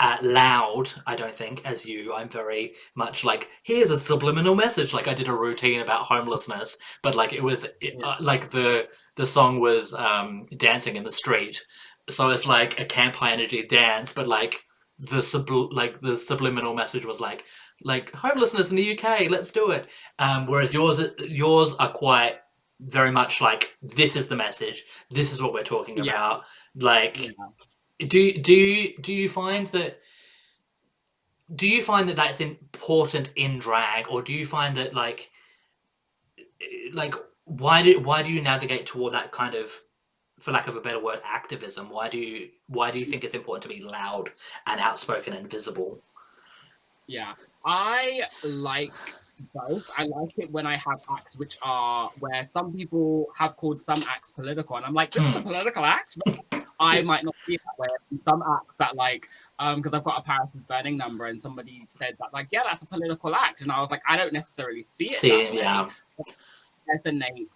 uh, 0.00 0.18
loud, 0.20 0.90
I 1.06 1.14
don't 1.14 1.34
think, 1.34 1.64
as 1.64 1.86
you. 1.86 2.12
I'm 2.12 2.28
very 2.28 2.72
much 2.96 3.22
like, 3.24 3.48
here's 3.62 3.92
a 3.92 3.98
subliminal 4.00 4.56
message. 4.56 4.92
Like 4.92 5.06
I 5.06 5.14
did 5.14 5.28
a 5.28 5.32
routine 5.34 5.80
about 5.80 6.06
homelessness, 6.06 6.76
but 7.04 7.14
like 7.14 7.32
it 7.32 7.42
was 7.42 7.62
it, 7.64 7.74
Yeah. 7.80 8.06
uh, 8.08 8.16
like 8.20 8.50
the 8.50 8.88
the 9.14 9.26
song 9.26 9.60
was 9.60 9.94
um, 9.94 10.44
dancing 10.56 10.96
in 10.96 11.04
the 11.04 11.12
street, 11.12 11.62
so 12.10 12.30
it's 12.30 12.46
like 12.48 12.80
a 12.80 12.84
camp 12.84 13.14
high 13.14 13.30
energy 13.32 13.64
dance, 13.64 14.12
but 14.12 14.26
like 14.26 14.60
the 15.10 15.18
subl- 15.18 15.72
like 15.72 16.00
the 16.00 16.16
subliminal 16.18 16.74
message 16.74 17.04
was 17.04 17.20
like 17.20 17.44
like 17.82 18.12
homelessness 18.12 18.70
in 18.70 18.76
the 18.76 18.96
UK, 18.98 19.28
let's 19.28 19.50
do 19.50 19.70
it. 19.72 19.88
Um, 20.18 20.46
whereas 20.46 20.72
yours 20.72 21.00
yours 21.18 21.74
are 21.74 21.90
quite 21.90 22.36
very 22.80 23.10
much 23.10 23.40
like 23.40 23.74
this 23.82 24.16
is 24.16 24.28
the 24.28 24.36
message, 24.36 24.84
this 25.10 25.32
is 25.32 25.42
what 25.42 25.52
we're 25.52 25.62
talking 25.64 25.96
Yeah. 25.98 26.12
about. 26.12 26.44
Like 26.76 27.18
Yeah. 27.18 28.06
do 28.08 28.18
you- 28.18 28.38
do 28.42 28.52
you 28.52 28.96
do 29.00 29.12
you 29.12 29.28
find 29.28 29.66
that 29.68 30.00
do 31.54 31.68
you 31.68 31.82
find 31.82 32.08
that 32.08 32.16
that's 32.16 32.40
important 32.40 33.30
in 33.36 33.58
drag 33.58 34.08
or 34.08 34.22
do 34.22 34.32
you 34.32 34.46
find 34.46 34.76
that 34.76 34.94
like 34.94 35.30
like 36.92 37.14
why 37.44 37.82
do 37.82 37.98
why 38.00 38.22
do 38.22 38.30
you 38.32 38.40
navigate 38.40 38.86
toward 38.86 39.12
that 39.14 39.32
kind 39.32 39.54
of 39.54 39.80
for 40.42 40.52
lack 40.52 40.68
of 40.68 40.76
a 40.76 40.80
better 40.80 41.00
word 41.00 41.20
activism 41.24 41.88
why 41.88 42.08
do 42.08 42.18
you 42.18 42.48
why 42.66 42.90
do 42.90 42.98
you 42.98 43.04
think 43.04 43.24
it's 43.24 43.34
important 43.34 43.62
to 43.62 43.68
be 43.68 43.82
loud 43.82 44.30
and 44.66 44.80
outspoken 44.80 45.32
and 45.32 45.48
visible 45.50 46.02
Yeah, 47.06 47.34
I 47.64 48.22
like 48.44 48.92
both. 49.54 49.88
I 49.98 50.04
like 50.04 50.38
it 50.38 50.50
when 50.50 50.66
I 50.66 50.76
have 50.76 51.00
acts 51.16 51.36
which 51.36 51.56
are 51.62 52.10
where 52.20 52.46
some 52.48 52.72
people 52.72 53.28
have 53.36 53.56
called 53.56 53.82
some 53.82 54.02
acts 54.08 54.30
political, 54.30 54.76
and 54.76 54.86
I'm 54.86 54.94
like, 54.94 55.10
this 55.10 55.24
is 55.24 55.36
a 55.36 55.42
political 55.42 55.84
act. 55.84 56.16
I 56.80 57.00
might 57.02 57.22
not 57.22 57.36
be 57.46 57.56
that 57.58 57.78
way. 57.78 57.88
And 58.10 58.20
some 58.24 58.42
acts 58.42 58.74
that 58.78 58.96
like, 58.96 59.28
um, 59.60 59.76
because 59.76 59.94
I've 59.94 60.02
got 60.04 60.18
a 60.18 60.22
Paris 60.22 60.48
is 60.54 60.66
Burning 60.66 60.96
number, 60.96 61.26
and 61.26 61.40
somebody 61.40 61.86
said 61.90 62.16
that 62.18 62.32
like, 62.32 62.48
yeah, 62.50 62.62
that's 62.64 62.82
a 62.82 62.86
political 62.86 63.34
act, 63.34 63.62
and 63.62 63.70
I 63.70 63.80
was 63.80 63.90
like, 63.90 64.02
I 64.08 64.16
don't 64.16 64.32
necessarily 64.32 64.82
see 64.82 65.06
it. 65.06 65.12
See 65.12 65.30
that 65.30 65.52
way. 65.52 65.58
yeah. 65.58 65.88
resonates 66.92 67.48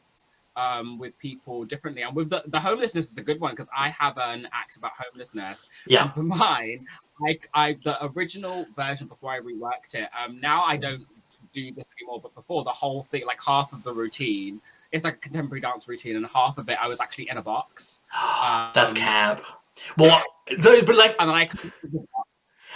um, 0.57 0.99
with 0.99 1.19
people 1.19 1.65
differently. 1.65 2.03
And 2.03 2.17
with 2.17 2.31
the, 2.31 2.43
the 2.47 2.59
homelessness 2.59 3.13
is 3.13 3.19
a 3.19 3.23
good 3.23 3.41
one 3.41 3.53
because 3.53 3.69
I 3.77 3.91
have 3.91 4.17
an 4.19 4.49
act 4.53 4.77
about 4.77 4.93
homelessness. 4.99 5.69
Yeah. 5.87 6.05
And 6.05 6.15
for 6.15 6.23
mine, 6.23 6.87
I, 7.27 7.39
I 7.55 7.73
the 7.85 8.05
original 8.07 8.67
version 8.75 9.07
before 9.07 9.31
I 9.31 9.41
reworked 9.41 9.95
it. 9.95 10.09
Um, 10.19 10.41
now 10.41 10.65
I 10.65 10.77
don't 10.77 11.07
do 11.53 11.73
this 11.73 11.87
anymore, 12.01 12.21
but 12.21 12.35
before 12.35 12.65
the 12.65 12.71
whole 12.71 13.03
thing, 13.03 13.25
like 13.27 13.43
half 13.45 13.73
of 13.73 13.83
the 13.83 13.93
routine, 13.93 14.61
it's 14.93 15.05
like 15.05 15.15
a 15.15 15.19
contemporary 15.19 15.61
dance 15.61 15.89
routine, 15.89 16.17
and 16.17 16.27
half 16.27 16.59
of 16.59 16.69
it 16.69 16.79
I 16.81 16.87
was 16.87 17.01
actually 17.01 17.29
in 17.29 17.37
a 17.37 17.43
box. 17.43 18.03
That's 18.75 18.93
cab. 18.93 19.43
Well, 19.99 20.23
the, 20.47 20.83
but 20.87 20.97
like, 20.97 21.17
And 21.21 21.29
then 21.29 21.37
I, 21.37 21.49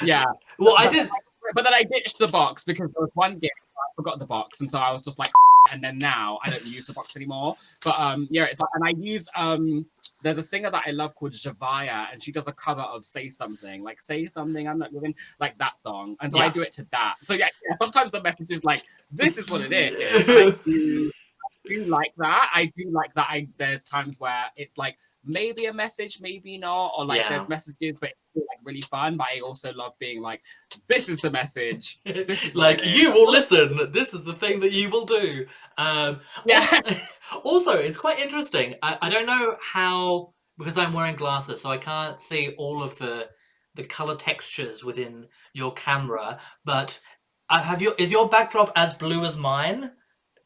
yeah. 0.04 0.24
well, 0.58 0.74
I 0.76 0.88
did. 0.88 1.08
But 1.54 1.64
then 1.64 1.74
I 1.74 1.82
ditched 1.82 2.18
the 2.18 2.28
box 2.28 2.62
because 2.64 2.90
there 2.92 3.02
was 3.02 3.10
one 3.14 3.38
gig 3.38 3.50
I 3.50 3.94
forgot 3.96 4.18
the 4.18 4.26
box, 4.26 4.60
and 4.60 4.70
so 4.70 4.78
I 4.78 4.92
was 4.92 5.02
just 5.02 5.18
like, 5.18 5.30
and 5.70 5.82
then 5.82 5.98
now 5.98 6.38
I 6.44 6.50
don't 6.50 6.66
use 6.66 6.86
the 6.86 6.92
box 6.92 7.16
anymore. 7.16 7.56
But 7.84 7.98
um, 7.98 8.26
yeah, 8.30 8.44
it's 8.44 8.60
like, 8.60 8.70
and 8.74 8.84
I 8.84 8.90
use 8.90 9.28
um, 9.34 9.86
there's 10.22 10.38
a 10.38 10.42
singer 10.42 10.70
that 10.70 10.82
I 10.86 10.90
love 10.90 11.14
called 11.14 11.32
Javaya, 11.32 12.12
and 12.12 12.22
she 12.22 12.32
does 12.32 12.48
a 12.48 12.52
cover 12.52 12.82
of 12.82 13.04
"Say 13.04 13.28
Something," 13.28 13.82
like 13.82 14.00
"Say 14.00 14.26
Something," 14.26 14.68
I'm 14.68 14.78
not 14.78 14.92
living 14.92 15.14
like 15.38 15.56
that 15.58 15.72
song, 15.82 16.16
and 16.20 16.32
so 16.32 16.38
I 16.38 16.48
do 16.48 16.62
it 16.62 16.72
to 16.74 16.86
that. 16.92 17.16
So 17.22 17.34
yeah, 17.34 17.48
yeah, 17.68 17.76
sometimes 17.80 18.10
the 18.10 18.22
message 18.22 18.50
is 18.50 18.64
like, 18.64 18.84
"This 19.10 19.38
is 19.38 19.50
what 19.50 19.60
it 19.60 19.72
is." 19.72 20.28
I 20.28 20.50
do, 20.64 21.10
I 21.10 21.68
do 21.68 21.84
like 21.84 22.12
that. 22.18 22.50
I 22.54 22.72
do 22.76 22.90
like 22.90 23.14
that. 23.14 23.26
I 23.28 23.48
there's 23.58 23.84
times 23.84 24.18
where 24.18 24.46
it's 24.56 24.78
like 24.78 24.96
maybe 25.24 25.66
a 25.66 25.72
message, 25.72 26.18
maybe 26.20 26.56
not, 26.56 26.92
or 26.96 27.04
like 27.04 27.20
Yeah. 27.20 27.28
there's 27.28 27.48
messages, 27.48 27.98
but 28.00 28.12
like 28.34 28.58
really 28.64 28.82
fun. 28.82 29.16
But 29.16 29.28
I 29.36 29.40
also 29.40 29.72
love 29.72 29.92
being 29.98 30.20
like, 30.20 30.42
"This 30.86 31.08
is 31.08 31.20
the 31.20 31.30
message." 31.30 31.98
This 32.04 32.44
is 32.44 32.54
like 32.54 32.84
you 32.84 33.12
will 33.12 33.30
listen. 33.30 33.92
This 33.92 34.14
is 34.14 34.24
the 34.24 34.32
thing 34.32 34.60
that 34.60 34.72
you 34.72 34.88
will 34.90 35.06
do. 35.06 35.46
Um, 35.76 36.20
Yeah. 36.46 36.66
also, 37.44 37.72
it's 37.72 37.98
quite 37.98 38.18
interesting. 38.18 38.76
I, 38.82 38.98
I 39.02 39.10
don't 39.10 39.26
know 39.26 39.56
how 39.60 40.34
because 40.58 40.78
I'm 40.78 40.92
wearing 40.92 41.16
glasses, 41.16 41.60
so 41.60 41.70
I 41.70 41.78
can't 41.78 42.20
see 42.20 42.54
all 42.58 42.82
of 42.82 42.98
the 42.98 43.28
the 43.74 43.84
color 43.84 44.16
textures 44.16 44.84
within 44.84 45.26
your 45.52 45.72
camera. 45.74 46.38
But 46.64 47.00
uh, 47.48 47.62
have 47.62 47.82
you 47.82 47.94
is 47.98 48.10
your 48.10 48.28
backdrop 48.28 48.72
as 48.76 48.94
blue 48.94 49.24
as 49.24 49.36
mine? 49.36 49.92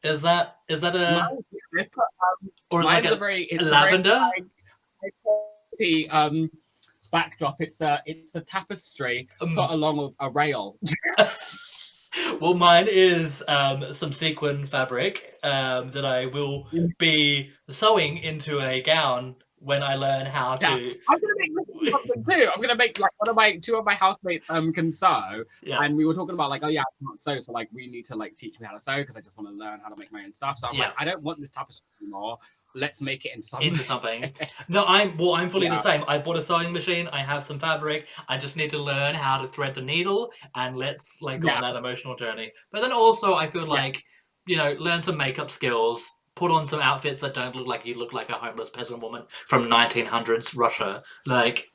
Is 0.03 0.21
that 0.21 0.57
is 0.67 0.81
that 0.81 0.95
a 0.95 1.29
I 1.77 1.83
put, 1.83 1.97
um, 1.97 2.51
or 2.71 2.81
is 2.81 2.85
it 2.85 2.89
like 2.89 3.03
mine's 3.03 3.11
a 3.11 3.15
a, 3.15 3.17
very 3.17 3.49
lavender? 3.61 4.09
A 4.11 4.13
very 4.13 4.19
high 4.19 4.41
quality, 5.23 6.09
um 6.09 6.49
backdrop. 7.11 7.61
It's 7.61 7.81
a 7.81 8.01
it's 8.05 8.35
a 8.35 8.41
tapestry 8.41 9.27
Um, 9.41 9.55
put 9.55 9.69
along 9.69 10.13
a 10.19 10.29
rail. 10.29 10.77
well, 12.41 12.53
mine 12.53 12.87
is 12.89 13.43
um, 13.47 13.93
some 13.93 14.13
sequin 14.13 14.65
fabric 14.65 15.37
um, 15.43 15.91
that 15.91 16.05
I 16.05 16.25
will 16.27 16.67
be 16.97 17.51
sewing 17.69 18.17
into 18.17 18.59
a 18.61 18.81
gown 18.81 19.35
when 19.59 19.81
I 19.81 19.95
learn 19.95 20.25
how 20.25 20.55
to. 20.57 20.67
I'm 20.67 21.19
gonna 21.19 21.33
make 21.37 21.51
this 21.81 21.91
something 21.91 22.23
too. 22.23 22.49
I'm 22.53 22.61
gonna 22.61 22.75
make 22.75 22.99
like 22.99 23.11
one 23.17 23.29
of 23.29 23.35
my 23.35 23.57
two 23.57 23.75
of 23.77 23.85
my 23.85 23.95
housemates 23.95 24.49
um 24.49 24.71
can 24.73 24.91
sew, 24.91 25.43
Yeah. 25.63 25.81
and 25.81 25.95
we 25.95 26.05
were 26.05 26.13
talking 26.13 26.35
about 26.35 26.49
like, 26.49 26.63
oh 26.63 26.67
yeah, 26.67 26.81
I 26.81 27.05
can't 27.05 27.21
sew, 27.21 27.39
so 27.39 27.51
like 27.51 27.69
we 27.73 27.87
need 27.87 28.05
to 28.05 28.15
like 28.15 28.35
teach 28.37 28.59
me 28.59 28.67
how 28.67 28.73
to 28.73 28.81
sew 28.81 28.97
because 28.97 29.15
I 29.15 29.21
just 29.21 29.35
want 29.37 29.49
to 29.49 29.55
learn 29.55 29.79
how 29.81 29.89
to 29.89 29.95
make 29.97 30.11
my 30.11 30.23
own 30.23 30.33
stuff. 30.33 30.57
So 30.57 30.67
I'm 30.67 30.75
Yeah. 30.75 30.85
like, 30.87 30.93
I 30.97 31.05
don't 31.05 31.23
want 31.23 31.39
this 31.39 31.49
tapestry 31.49 31.85
anymore. 32.01 32.37
Let's 32.75 33.01
make 33.01 33.25
it 33.25 33.33
into 33.33 33.47
something. 33.47 33.67
into 33.67 33.83
something. 33.83 34.33
No, 34.67 34.83
I'm 34.85 35.17
well. 35.17 35.33
I'm 35.33 35.49
fully 35.49 35.69
the 35.69 35.81
same. 35.81 36.03
I 36.07 36.17
bought 36.17 36.37
a 36.37 36.41
sewing 36.41 36.73
machine. 36.73 37.07
I 37.11 37.19
have 37.19 37.45
some 37.45 37.57
fabric. 37.59 38.07
I 38.27 38.37
just 38.37 38.55
need 38.55 38.69
to 38.71 38.77
learn 38.77 39.15
how 39.15 39.37
to 39.41 39.47
thread 39.47 39.73
the 39.75 39.81
needle, 39.81 40.31
and 40.55 40.75
let's 40.75 41.21
like 41.21 41.39
go 41.39 41.49
on 41.49 41.61
that 41.61 41.75
emotional 41.75 42.15
journey. 42.15 42.51
But 42.71 42.81
then 42.81 42.91
also, 42.91 43.33
I 43.33 43.47
feel 43.47 43.65
like 43.65 44.03
you 44.45 44.57
know, 44.57 44.75
learn 44.79 45.01
some 45.03 45.17
makeup 45.17 45.49
skills. 45.49 46.13
Put 46.35 46.51
on 46.51 46.65
some 46.65 46.81
outfits 46.81 47.21
that 47.21 47.33
don't 47.33 47.55
look 47.55 47.65
like 47.65 47.85
you 47.85 47.97
look 47.97 48.11
like 48.11 48.29
a 48.29 48.33
homeless 48.33 48.69
peasant 48.69 49.01
woman 49.01 49.23
from 49.29 49.67
1900s 49.69 50.53
Russia. 50.57 51.01
Like, 51.25 51.67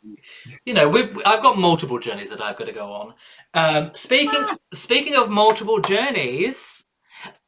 you 0.67 0.75
know, 0.75 0.87
we've 0.87 1.17
I've 1.25 1.43
got 1.43 1.57
multiple 1.57 1.99
journeys 1.99 2.29
that 2.29 2.43
I've 2.43 2.59
got 2.59 2.67
to 2.67 2.73
go 2.73 2.93
on. 2.93 3.15
Um, 3.55 3.91
speaking 3.95 4.45
speaking 4.75 5.17
of 5.17 5.31
multiple 5.31 5.81
journeys, 5.81 6.85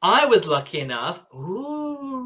I 0.01 0.25
was 0.25 0.47
lucky 0.47 0.81
enough, 0.81 1.23
ooh, 1.35 2.22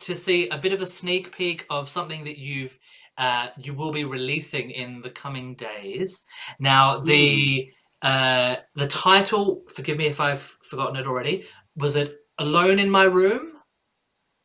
to 0.00 0.14
see 0.14 0.48
a 0.48 0.58
bit 0.58 0.72
of 0.72 0.80
a 0.80 0.86
sneak 0.86 1.36
peek 1.36 1.66
of 1.70 1.88
something 1.88 2.24
that 2.24 2.38
you've 2.38 2.78
uh, 3.16 3.48
you 3.58 3.74
will 3.74 3.92
be 3.92 4.04
releasing 4.04 4.70
in 4.70 5.00
the 5.00 5.10
coming 5.10 5.54
days. 5.54 6.24
Now, 6.58 6.98
the 6.98 7.70
uh, 8.02 8.56
the 8.74 8.88
title, 8.88 9.62
forgive 9.74 9.98
me 9.98 10.06
if 10.06 10.20
I've 10.20 10.42
forgotten 10.68 10.96
it 10.96 11.06
already, 11.06 11.46
was 11.76 11.96
it 11.96 12.18
"Alone 12.38 12.78
in 12.78 12.90
My 12.90 13.04
Room"? 13.04 13.52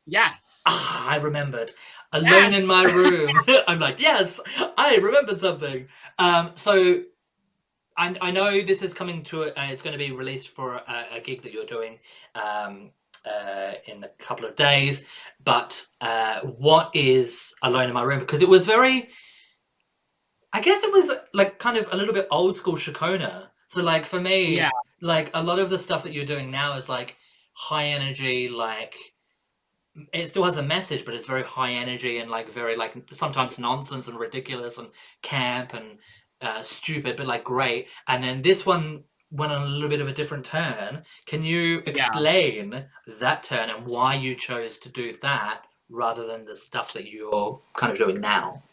yes. 0.06 0.62
Ah, 0.66 1.10
I 1.10 1.18
remembered. 1.18 1.72
Alone 2.12 2.54
in 2.54 2.66
my 2.66 2.84
room. 2.84 3.40
I'm 3.68 3.80
like, 3.80 4.02
yes, 4.02 4.40
I 4.78 4.98
remembered 4.98 5.40
something. 5.40 5.88
Um, 6.18 6.52
so 6.56 7.04
I, 7.98 8.16
I 8.22 8.32
know 8.32 8.62
this 8.62 8.82
is 8.82 8.94
coming 8.94 9.24
to, 9.26 9.44
uh, 9.44 9.68
it's 9.70 9.82
going 9.82 9.98
to 9.98 10.04
be 10.04 10.12
released 10.12 10.50
for 10.50 10.76
a, 10.76 11.06
a 11.16 11.20
gig 11.22 11.44
that 11.44 11.54
you're 11.54 11.66
doing 11.66 12.00
um, 12.36 12.92
uh, 13.26 13.74
in 13.86 14.04
a 14.04 14.10
couple 14.24 14.46
of 14.46 14.56
days. 14.56 15.04
But 15.44 15.86
uh, 16.02 16.42
what 16.42 16.92
is 16.94 17.54
Alone 17.62 17.90
in 17.90 17.94
My 17.94 18.04
Room? 18.04 18.20
Because 18.20 18.42
it 18.42 18.50
was 18.50 18.66
very, 18.66 19.10
I 20.54 20.62
guess 20.62 20.84
it 20.84 20.92
was 20.92 21.12
like 21.34 21.60
kind 21.60 21.78
of 21.78 21.88
a 21.92 21.98
little 21.98 22.14
bit 22.14 22.28
old 22.32 22.58
school 22.58 22.76
Shakona. 22.76 23.48
So 23.68 23.82
like 23.84 24.06
for 24.06 24.20
me, 24.20 24.56
Yeah. 24.58 24.70
like 25.02 25.30
a 25.34 25.44
lot 25.44 25.60
of 25.60 25.70
the 25.70 25.80
stuff 25.80 26.04
that 26.04 26.14
you're 26.14 26.26
doing 26.26 26.50
now 26.52 26.76
is 26.78 26.90
like 26.90 27.16
high 27.54 27.86
energy, 27.88 28.50
like 28.50 28.96
it 30.14 30.30
still 30.30 30.46
has 30.46 30.58
a 30.58 30.64
message, 30.64 31.06
but 31.06 31.14
it's 31.14 31.26
very 31.26 31.44
high 31.44 31.72
energy 31.74 32.20
and 32.20 32.32
like 32.32 32.50
very 32.52 32.76
like 32.76 32.94
sometimes 33.12 33.60
nonsense 33.60 34.08
and 34.08 34.20
ridiculous 34.20 34.78
and 34.78 34.90
camp 35.22 35.74
and 35.74 36.00
uh, 36.42 36.64
stupid, 36.64 37.18
but 37.18 37.28
like 37.28 37.44
great. 37.44 37.88
And 38.08 38.24
then 38.24 38.42
this 38.42 38.66
one 38.66 39.04
went 39.32 39.52
on 39.52 39.62
a 39.62 39.66
little 39.66 39.90
bit 39.90 40.02
of 40.02 40.08
a 40.08 40.14
different 40.14 40.46
turn. 40.46 41.04
Can 41.26 41.44
you 41.44 41.84
Yeah. 41.94 42.16
explain 42.16 42.86
that 43.20 43.44
turn 43.44 43.70
and 43.70 43.86
why 43.86 44.16
you 44.16 44.36
chose 44.36 44.78
to 44.80 44.90
do 44.90 45.16
that 45.22 45.64
rather 45.90 46.26
than 46.26 46.46
the 46.46 46.56
stuff 46.56 46.94
that 46.94 47.10
you're 47.12 47.62
kind 47.76 47.92
of 47.92 47.98
doing 47.98 48.20
now? 48.22 48.64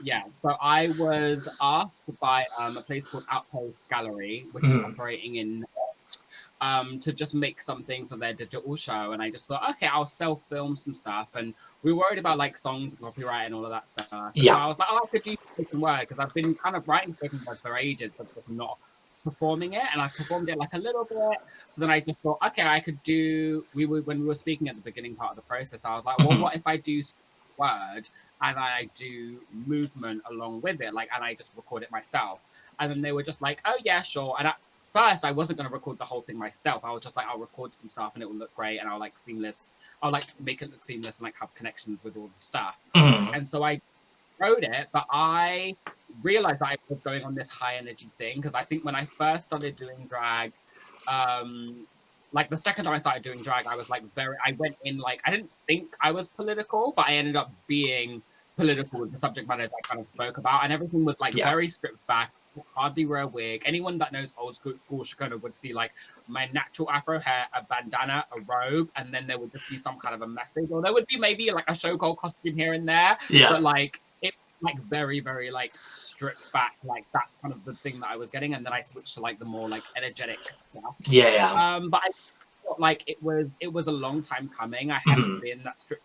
Yeah, 0.00 0.22
so 0.42 0.56
I 0.60 0.90
was 0.90 1.48
asked 1.60 2.10
by 2.20 2.46
um, 2.56 2.76
a 2.76 2.82
place 2.82 3.06
called 3.06 3.24
Outpost 3.30 3.78
Gallery, 3.90 4.46
which 4.52 4.64
is 4.64 4.70
Mhm. 4.70 4.84
operating 4.84 5.36
in 5.36 5.64
um, 6.60 6.98
to 7.00 7.12
just 7.12 7.34
make 7.34 7.60
something 7.60 8.08
for 8.08 8.16
their 8.16 8.32
digital 8.34 8.74
show, 8.76 9.12
and 9.12 9.22
I 9.22 9.30
just 9.30 9.46
thought, 9.46 9.68
okay, 9.70 9.86
I'll 9.86 10.04
self 10.04 10.42
film 10.48 10.74
some 10.76 10.94
stuff, 10.94 11.30
and 11.34 11.54
we 11.82 11.92
were 11.92 12.00
worried 12.00 12.18
about 12.18 12.36
like 12.38 12.56
songs 12.56 12.92
and 12.94 13.00
copyright 13.02 13.46
and 13.46 13.54
all 13.54 13.64
of 13.64 13.70
that 13.70 13.88
stuff. 13.88 14.32
Yeah. 14.34 14.54
So 14.54 14.58
I 14.58 14.66
was 14.66 14.78
like, 14.78 14.88
oh, 14.90 15.00
I 15.04 15.06
could 15.08 15.22
do 15.22 15.36
spoken 15.52 15.80
word 15.80 16.00
because 16.00 16.18
I've 16.18 16.34
been 16.34 16.54
kind 16.56 16.74
of 16.76 16.86
writing 16.88 17.12
spoken 17.14 17.40
word 17.46 17.58
for 17.62 17.76
ages, 17.76 18.12
but 18.16 18.32
just 18.34 18.48
not 18.48 18.78
performing 19.28 19.72
it, 19.74 19.84
and 19.92 20.00
I 20.00 20.08
performed 20.08 20.48
it 20.48 20.58
like 20.58 20.74
a 20.74 20.78
little 20.78 21.04
bit. 21.04 21.38
So 21.66 21.80
then 21.80 21.90
I 21.90 22.00
just 22.00 22.20
thought, 22.22 22.38
okay, 22.48 22.66
I 22.66 22.80
could 22.80 23.02
do. 23.02 23.64
We 23.74 23.86
were 23.86 24.02
when 24.02 24.18
we 24.20 24.26
were 24.26 24.34
speaking 24.44 24.68
at 24.68 24.76
the 24.76 24.82
beginning 24.90 25.16
part 25.16 25.30
of 25.30 25.36
the 25.36 25.42
process. 25.42 25.84
I 25.84 25.94
was 25.96 26.04
like, 26.04 26.18
well, 26.18 26.34
Mhm. 26.34 26.40
what 26.42 26.56
if 26.56 26.62
I 26.66 26.76
do 26.76 27.00
word 27.56 28.08
and 28.40 28.56
I 28.58 28.88
do 28.94 29.40
movement 29.50 30.22
along 30.30 30.60
with 30.62 30.80
it, 30.80 30.94
like, 30.94 31.08
and 31.14 31.24
I 31.24 31.34
just 31.34 31.52
record 31.56 31.82
it 31.82 31.90
myself. 31.90 32.40
And 32.78 32.90
then 32.90 33.02
they 33.02 33.12
were 33.12 33.22
just 33.24 33.42
like, 33.42 33.60
oh 33.64 33.76
yeah, 33.84 34.02
sure. 34.02 34.34
And 34.38 34.46
at 34.48 34.56
first, 34.92 35.24
I 35.24 35.32
wasn't 35.32 35.58
gonna 35.58 35.70
record 35.70 35.98
the 35.98 36.04
whole 36.04 36.22
thing 36.22 36.38
myself. 36.38 36.84
I 36.84 36.92
was 36.92 37.02
just 37.02 37.16
like, 37.16 37.26
I'll 37.26 37.38
record 37.38 37.74
some 37.74 37.88
stuff 37.88 38.12
and 38.14 38.22
it 38.22 38.26
will 38.26 38.36
look 38.36 38.54
great, 38.54 38.78
and 38.78 38.88
I'll 38.88 39.00
like 39.00 39.18
seamless. 39.18 39.74
I'll 40.02 40.12
like 40.12 40.26
make 40.40 40.62
it 40.62 40.70
look 40.70 40.84
seamless 40.84 41.18
and 41.18 41.24
like 41.24 41.36
have 41.40 41.52
connections 41.54 41.98
with 42.04 42.16
all 42.16 42.28
the 42.28 42.40
stuff. 42.40 42.76
Mhm. 42.94 43.34
And 43.34 43.48
so 43.48 43.62
I 43.64 43.80
wrote 44.40 44.62
it, 44.64 44.88
but 44.92 45.06
I 45.10 45.76
realized 46.22 46.62
I 46.62 46.76
was 46.88 47.00
going 47.00 47.24
on 47.24 47.34
this 47.34 47.50
high 47.50 47.76
energy 47.76 48.10
thing 48.18 48.36
because 48.36 48.54
I 48.54 48.64
think 48.64 48.84
when 48.84 48.94
I 48.94 49.04
first 49.04 49.44
started 49.44 49.76
doing 49.76 50.06
drag, 50.08 50.52
um, 51.06 51.86
like 52.32 52.50
the 52.50 52.56
second 52.56 52.84
time 52.84 52.94
I 52.94 52.98
started 52.98 53.22
doing 53.22 53.42
drag, 53.42 53.66
I 53.66 53.76
was 53.76 53.88
like 53.88 54.02
very, 54.14 54.36
I 54.44 54.54
went 54.58 54.74
in 54.84 54.98
like, 54.98 55.20
I 55.24 55.30
didn't 55.30 55.50
think 55.66 55.94
I 56.00 56.12
was 56.12 56.28
political, 56.28 56.92
but 56.96 57.06
I 57.06 57.14
ended 57.14 57.36
up 57.36 57.52
being 57.66 58.22
political 58.56 59.00
with 59.00 59.12
the 59.12 59.18
subject 59.18 59.48
matters 59.48 59.70
I 59.70 59.86
kind 59.86 60.00
of 60.00 60.08
spoke 60.08 60.38
about, 60.38 60.64
and 60.64 60.72
everything 60.72 61.04
was 61.04 61.18
like 61.20 61.34
Yeah. 61.34 61.44
very 61.50 61.68
stripped 61.68 62.04
back. 62.06 62.32
Hardly 62.74 63.06
wear 63.06 63.20
a 63.20 63.26
wig. 63.26 63.62
Anyone 63.66 63.98
that 63.98 64.12
knows 64.12 64.34
old 64.36 64.56
school 64.56 64.72
school 64.84 65.04
Shakona 65.04 65.40
would 65.40 65.56
see 65.56 65.72
like 65.72 65.92
my 66.26 66.46
natural 66.52 66.90
afro 66.90 67.20
hair, 67.20 67.46
a 67.54 67.62
bandana, 67.62 68.24
a 68.36 68.40
robe, 68.40 68.90
and 68.96 69.14
then 69.14 69.28
there 69.28 69.38
would 69.38 69.52
just 69.52 69.68
be 69.70 69.76
some 69.76 69.96
kind 69.98 70.12
of 70.14 70.22
a 70.22 70.26
message, 70.26 70.68
or 70.70 70.82
there 70.82 70.92
would 70.92 71.06
be 71.06 71.16
maybe 71.16 71.52
like 71.52 71.66
a 71.68 71.74
show 71.74 71.96
called 71.96 72.18
costume 72.18 72.56
here 72.56 72.72
and 72.72 72.88
there, 72.88 73.16
Yeah. 73.30 73.52
but 73.52 73.62
like 73.62 74.00
like 74.60 74.78
very 74.84 75.20
very 75.20 75.50
like 75.50 75.72
stripped 75.88 76.52
back 76.52 76.74
like 76.84 77.04
that's 77.12 77.36
kind 77.42 77.54
of 77.54 77.64
the 77.64 77.74
thing 77.74 78.00
that 78.00 78.08
i 78.10 78.16
was 78.16 78.28
getting 78.30 78.54
and 78.54 78.64
then 78.66 78.72
i 78.72 78.80
switched 78.82 79.14
to 79.14 79.20
like 79.20 79.38
the 79.38 79.44
more 79.44 79.68
like 79.68 79.84
energetic 79.96 80.38
stuff 80.42 80.94
Yeah. 81.06 81.30
Yeah. 81.34 81.74
um 81.76 81.90
but 81.90 82.00
i 82.04 82.10
felt 82.64 82.80
like 82.80 83.04
it 83.06 83.22
was 83.22 83.56
it 83.60 83.72
was 83.72 83.86
a 83.86 83.92
long 83.92 84.22
time 84.22 84.48
coming 84.48 84.90
i 84.90 84.98
hadn't 85.06 85.38
Mhm. 85.38 85.40
been 85.42 85.62
that 85.64 85.78
stripped 85.78 86.02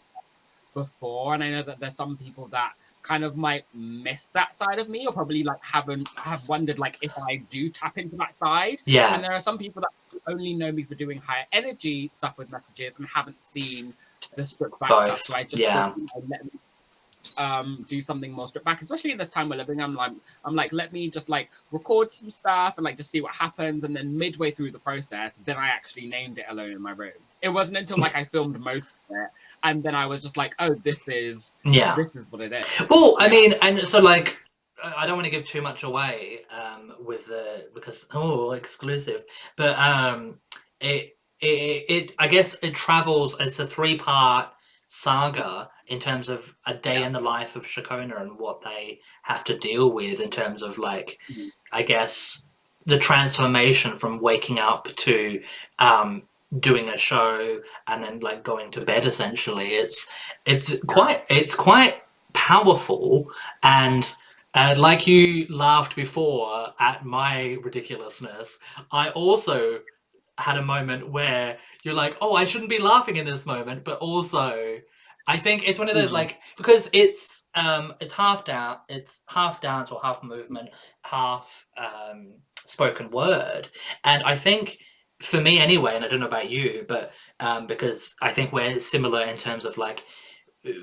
before 0.73 1.33
and 1.33 1.43
i 1.43 1.49
know 1.51 1.63
that 1.63 1.79
there's 1.79 1.95
some 1.95 2.17
people 2.17 2.47
that 2.47 2.73
kind 3.03 3.23
of 3.25 3.35
might 3.35 3.65
miss 3.73 4.27
that 4.33 4.55
side 4.55 4.79
of 4.79 4.87
me 4.87 5.05
or 5.05 5.11
probably 5.13 5.43
like 5.43 5.61
haven't 5.61 6.07
have 6.17 6.47
wondered 6.47 6.79
like 6.79 6.97
if 7.01 7.11
I 7.17 7.35
do 7.49 7.69
tap 7.69 7.97
into 7.97 8.15
that 8.15 8.33
side. 8.39 8.81
Yeah. 8.85 9.13
And 9.13 9.21
there 9.21 9.33
are 9.33 9.41
some 9.41 9.57
people 9.57 9.81
that 9.81 10.21
only 10.25 10.53
know 10.53 10.71
me 10.71 10.83
for 10.83 10.95
doing 10.95 11.17
higher 11.19 11.45
energy 11.51 12.09
stuff 12.13 12.37
with 12.37 12.49
messages 12.49 12.97
and 12.99 13.07
haven't 13.09 13.41
seen 13.41 13.93
the 14.37 14.45
stripped 14.45 14.79
back 14.79 14.87
Both, 14.87 15.03
stuff. 15.07 15.19
So 15.23 15.35
I 15.35 15.43
just 15.43 15.61
yeah. 15.61 15.89
thought, 15.89 15.97
you 15.97 16.03
know, 16.15 16.23
let 16.29 16.45
me 16.45 16.51
um 17.37 17.85
do 17.89 18.01
something 18.01 18.31
more 18.31 18.47
stripped 18.47 18.65
back, 18.65 18.81
especially 18.81 19.11
in 19.11 19.17
this 19.17 19.29
time 19.29 19.49
we're 19.49 19.55
living. 19.57 19.81
I'm 19.81 19.95
like 19.95 20.13
I'm 20.45 20.55
like, 20.55 20.73
let 20.73 20.93
me 20.93 21.09
just 21.09 21.29
like 21.29 21.49
record 21.71 22.13
some 22.13 22.29
stuff 22.29 22.75
and 22.77 22.85
like 22.85 22.97
just 22.97 23.11
see 23.11 23.21
what 23.21 23.35
happens. 23.35 23.83
And 23.83 23.95
then 23.95 24.17
midway 24.17 24.51
through 24.51 24.71
the 24.71 24.79
process, 24.79 25.39
then 25.45 25.57
I 25.57 25.67
actually 25.67 26.07
named 26.07 26.39
it 26.39 26.45
alone 26.49 26.71
in 26.71 26.81
my 26.81 26.91
room. 26.91 27.11
It 27.41 27.49
wasn't 27.49 27.77
until 27.77 27.97
like 27.99 28.15
I 28.15 28.23
filmed 28.25 28.59
most 28.59 28.95
of 29.09 29.17
it 29.17 29.29
and 29.63 29.83
then 29.83 29.95
I 29.95 30.05
was 30.05 30.23
just 30.23 30.37
like, 30.37 30.55
oh, 30.59 30.75
this 30.75 31.07
is 31.07 31.53
Yeah. 31.65 31.95
this 31.95 32.15
is 32.15 32.31
what 32.31 32.41
it 32.41 32.53
is. 32.53 32.65
Well, 32.89 33.17
I 33.19 33.29
mean, 33.29 33.53
and 33.61 33.79
so 33.87 33.99
like, 33.99 34.39
I 34.83 35.03
I 35.03 35.05
don't 35.07 35.15
want 35.15 35.25
to 35.25 35.31
give 35.31 35.45
too 35.45 35.61
much 35.61 35.83
away 35.83 36.41
um, 36.51 36.93
with 36.99 37.27
the 37.27 37.69
because 37.73 38.05
oh 38.13 38.51
exclusive, 38.51 39.23
but 39.57 39.77
um, 39.77 40.39
it, 40.79 41.17
it 41.41 41.85
it 41.89 42.11
I 42.19 42.27
guess 42.27 42.55
it 42.61 42.75
travels. 42.75 43.35
It's 43.39 43.59
a 43.59 43.67
three 43.67 43.97
part 43.97 44.49
saga 44.93 45.69
in 45.87 45.99
terms 45.99 46.29
of 46.29 46.55
a 46.67 46.73
day 46.73 47.01
in 47.03 47.13
the 47.13 47.19
life 47.19 47.55
of 47.55 47.65
Shakona 47.65 48.21
and 48.21 48.37
what 48.37 48.61
they 48.61 48.99
have 49.23 49.43
to 49.45 49.57
deal 49.57 49.91
with 49.91 50.19
in 50.19 50.29
terms 50.29 50.61
of 50.61 50.77
like, 50.77 51.19
Mhm. 51.31 51.49
I 51.71 51.81
guess 51.81 52.43
the 52.85 52.99
transformation 52.99 53.95
from 53.95 54.19
waking 54.21 54.59
up 54.59 54.87
to 55.05 55.41
um, 55.79 56.23
doing 56.59 56.89
a 56.89 56.97
show 56.97 57.61
and 57.87 58.03
then 58.03 58.19
like 58.19 58.43
going 58.43 58.69
to 58.71 58.81
bed 58.81 59.05
essentially. 59.07 59.69
It's 59.83 60.07
it's 60.45 60.75
quite 60.85 61.25
it's 61.27 61.55
quite 61.55 61.95
powerful. 62.33 63.25
And 63.63 64.03
uh, 64.53 64.75
like 64.77 65.07
you 65.07 65.47
laughed 65.49 65.95
before 65.95 66.73
at 66.79 67.03
my 67.03 67.57
ridiculousness 67.63 68.59
i 68.91 69.09
also 69.09 69.79
had 70.37 70.57
a 70.57 70.61
moment 70.61 71.09
where 71.09 71.57
you're 71.83 71.93
like 71.93 72.15
oh 72.21 72.33
i 72.35 72.45
shouldn't 72.45 72.69
be 72.69 72.79
laughing 72.79 73.15
in 73.17 73.25
this 73.25 73.45
moment 73.45 73.83
but 73.83 73.99
also 73.99 74.79
i 75.27 75.37
think 75.37 75.67
it's 75.67 75.79
one 75.79 75.89
of 75.89 75.95
those 75.95 76.09
Mhm. 76.09 76.13
like 76.13 76.39
because 76.57 76.89
it's 76.93 77.45
um 77.55 77.93
it's 77.99 78.13
half 78.13 78.43
dance 78.45 78.79
it's 78.89 79.21
half 79.27 79.61
dance 79.61 79.91
or 79.91 79.99
half 80.03 80.23
movement 80.23 80.69
half 81.03 81.67
um 81.77 82.33
spoken 82.65 83.11
word 83.11 83.69
and 84.03 84.23
i 84.23 84.35
think 84.35 84.79
for 85.21 85.39
me 85.39 85.59
anyway 85.59 85.95
and 85.95 86.03
i 86.03 86.07
don't 86.07 86.19
know 86.19 86.25
about 86.25 86.49
you 86.49 86.85
but 86.87 87.13
um 87.39 87.67
because 87.67 88.15
i 88.21 88.31
think 88.31 88.51
we're 88.51 88.79
similar 88.79 89.21
in 89.21 89.35
terms 89.35 89.65
of 89.65 89.77
like 89.77 90.03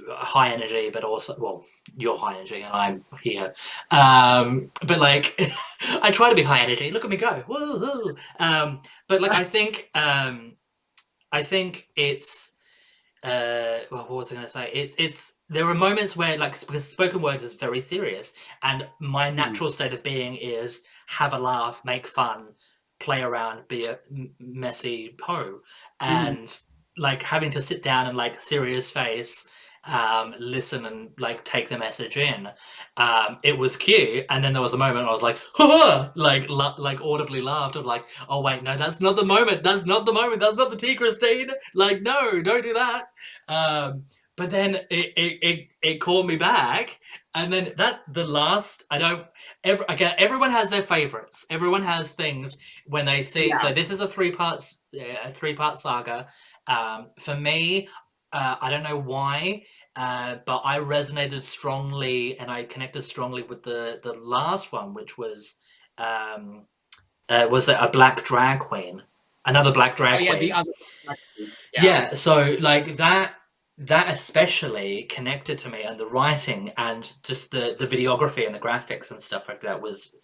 high 0.08 0.52
energy 0.52 0.90
but 0.90 1.04
also 1.04 1.34
well 1.38 1.64
you're 1.96 2.16
high 2.16 2.34
energy 2.34 2.62
and 2.62 2.72
i'm 2.72 3.04
here. 3.22 3.52
Um 3.90 4.70
but 4.87 4.99
like 4.99 5.40
i 6.02 6.10
try 6.10 6.28
to 6.28 6.37
be 6.37 6.42
high 6.42 6.60
energy. 6.60 6.90
Look 6.90 7.04
at 7.04 7.10
me 7.10 7.16
go. 7.16 7.44
Woo-hoo. 7.49 8.16
um 8.38 8.82
but 9.08 9.20
like 9.20 9.34
i 9.34 9.44
think 9.44 9.88
um 9.94 10.52
i 11.32 11.42
think 11.42 11.88
it's 11.96 12.50
uh 13.22 13.80
well, 13.90 14.02
what 14.02 14.10
was 14.10 14.32
i 14.32 14.34
going 14.34 14.46
to 14.46 14.50
say? 14.50 14.70
It's 14.72 14.94
it's 14.99 15.32
there 15.50 15.66
are 15.66 15.75
moments 15.75 16.16
where 16.16 16.38
like 16.38 16.58
because 16.60 16.84
spoken 16.84 17.20
word 17.20 17.42
is 17.42 17.52
very 17.54 17.80
serious 17.80 18.32
and 18.62 18.87
my 19.00 19.30
natural 19.30 19.68
state 19.68 19.92
of 19.92 20.02
being 20.02 20.37
is 20.37 20.80
have 21.06 21.34
a 21.34 21.38
laugh 21.38 21.82
make 21.84 22.06
fun 22.06 22.49
play 23.00 23.20
around 23.20 23.66
be 23.66 23.87
a 23.87 23.99
messy 24.38 25.14
po 25.18 25.60
and 26.00 26.60
like 26.96 27.22
having 27.22 27.50
to 27.50 27.60
sit 27.60 27.82
down 27.82 28.06
and 28.06 28.16
like 28.16 28.40
serious 28.40 28.90
face 28.90 29.46
um 29.84 30.34
listen 30.38 30.84
and 30.84 31.10
like 31.18 31.44
take 31.44 31.68
the 31.68 31.78
message 31.78 32.16
in. 32.16 32.49
Um 32.96 33.38
it 33.42 33.56
was 33.56 33.76
cute 33.76 34.26
and 34.28 34.44
then 34.44 34.52
there 34.52 34.62
was 34.62 34.75
a 34.75 34.78
moment 34.78 35.06
i 35.06 35.10
was 35.10 35.22
like 35.22 35.38
"Haha," 35.54 36.10
like 36.16 36.49
la- 36.50 36.75
like 36.78 37.00
audibly 37.00 37.40
laughed 37.40 37.76
of 37.76 37.87
like 37.87 38.04
oh 38.28 38.40
wait 38.42 38.62
no 38.62 38.76
that's 38.76 39.00
not 39.00 39.16
the 39.16 39.25
moment 39.25 39.62
that's 39.64 39.87
not 39.87 40.04
the 40.06 40.12
moment 40.12 40.40
that's 40.40 40.56
not 40.56 40.70
the 40.70 40.76
tea 40.76 40.94
christine. 40.94 41.50
Like 41.75 42.02
no 42.02 42.42
don't 42.42 42.62
do 42.62 42.75
that. 42.75 43.06
Um 43.49 44.04
but 44.37 44.50
then 44.50 44.74
it 44.90 45.12
it, 45.16 45.38
it, 45.42 45.68
it 45.83 46.00
called 46.00 46.26
me 46.26 46.37
back 46.37 46.98
and 47.35 47.52
then 47.52 47.72
that 47.76 48.00
the 48.12 48.24
last 48.26 48.85
i 48.90 48.98
don't 48.98 49.24
ever 49.64 49.85
again 49.88 50.14
everyone 50.18 50.50
has 50.50 50.68
their 50.70 50.83
favorites. 50.83 51.46
Everyone 51.48 51.83
has 51.83 52.12
things 52.12 52.59
when 52.87 53.07
they 53.07 53.22
see 53.22 53.52
so 53.62 53.72
this 53.72 53.90
is 53.90 54.00
a 54.00 54.09
three 54.09 54.31
parts 54.33 54.83
a 55.24 55.31
three 55.31 55.55
part 55.55 55.78
saga. 55.78 56.28
Um 56.66 57.09
for 57.18 57.35
me 57.35 57.88
uh, 58.33 58.57
i 58.61 58.71
don't 58.71 58.83
know 58.83 58.99
why 58.99 59.62
uh, 59.97 60.37
but 60.47 60.62
i 60.64 60.79
resonated 60.79 61.43
strongly 61.43 62.38
and 62.38 62.51
i 62.51 62.64
connected 62.64 63.03
strongly 63.03 63.43
with 63.43 63.62
the 63.62 64.01
the 64.03 64.12
last 64.14 64.73
one 64.73 64.95
which 64.95 65.19
was 65.19 65.57
um 65.99 66.66
uh, 67.29 67.47
was 67.51 67.69
it 67.69 67.77
a 67.81 67.88
black 67.88 68.25
drag 68.25 68.61
queen 68.61 69.03
another 69.47 69.73
black 69.73 69.93
Oh 69.93 69.97
drag 69.97 70.21
yeah, 70.21 70.31
queen 70.31 70.40
the 70.40 70.53
other 70.53 70.73
yeah. 71.75 72.14
so 72.14 72.57
like 72.61 72.97
that 72.97 73.35
that 73.79 74.12
especially 74.12 75.05
connected 75.05 75.59
to 75.59 75.71
me 75.71 75.83
and 75.83 75.99
the 75.99 76.07
writing 76.07 76.71
and 76.77 77.14
just 77.23 77.51
the 77.51 77.75
the 77.79 77.87
videography 77.87 78.45
and 78.45 78.55
the 78.55 78.59
graphics 78.59 79.11
and 79.11 79.21
stuff 79.21 79.49
like 79.49 79.62
that 79.62 79.81
was 79.81 80.14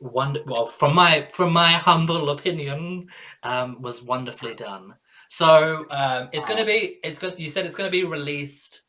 wonder 0.00 0.40
well 0.46 0.66
from 0.66 0.94
my 0.94 1.26
from 1.32 1.52
my 1.52 1.72
humble 1.72 2.30
opinion 2.30 3.06
um 3.44 3.80
was 3.80 4.02
wonderfully 4.02 4.54
done 4.54 4.94
so 5.28 5.86
um 5.90 6.28
it's 6.32 6.46
going 6.46 6.58
to 6.58 6.64
be 6.64 6.98
it's 7.04 7.18
going 7.18 7.36
you 7.38 7.50
said 7.50 7.66
it's 7.66 7.76
going 7.76 7.86
to 7.86 7.92
be 7.92 8.04
released 8.04 8.82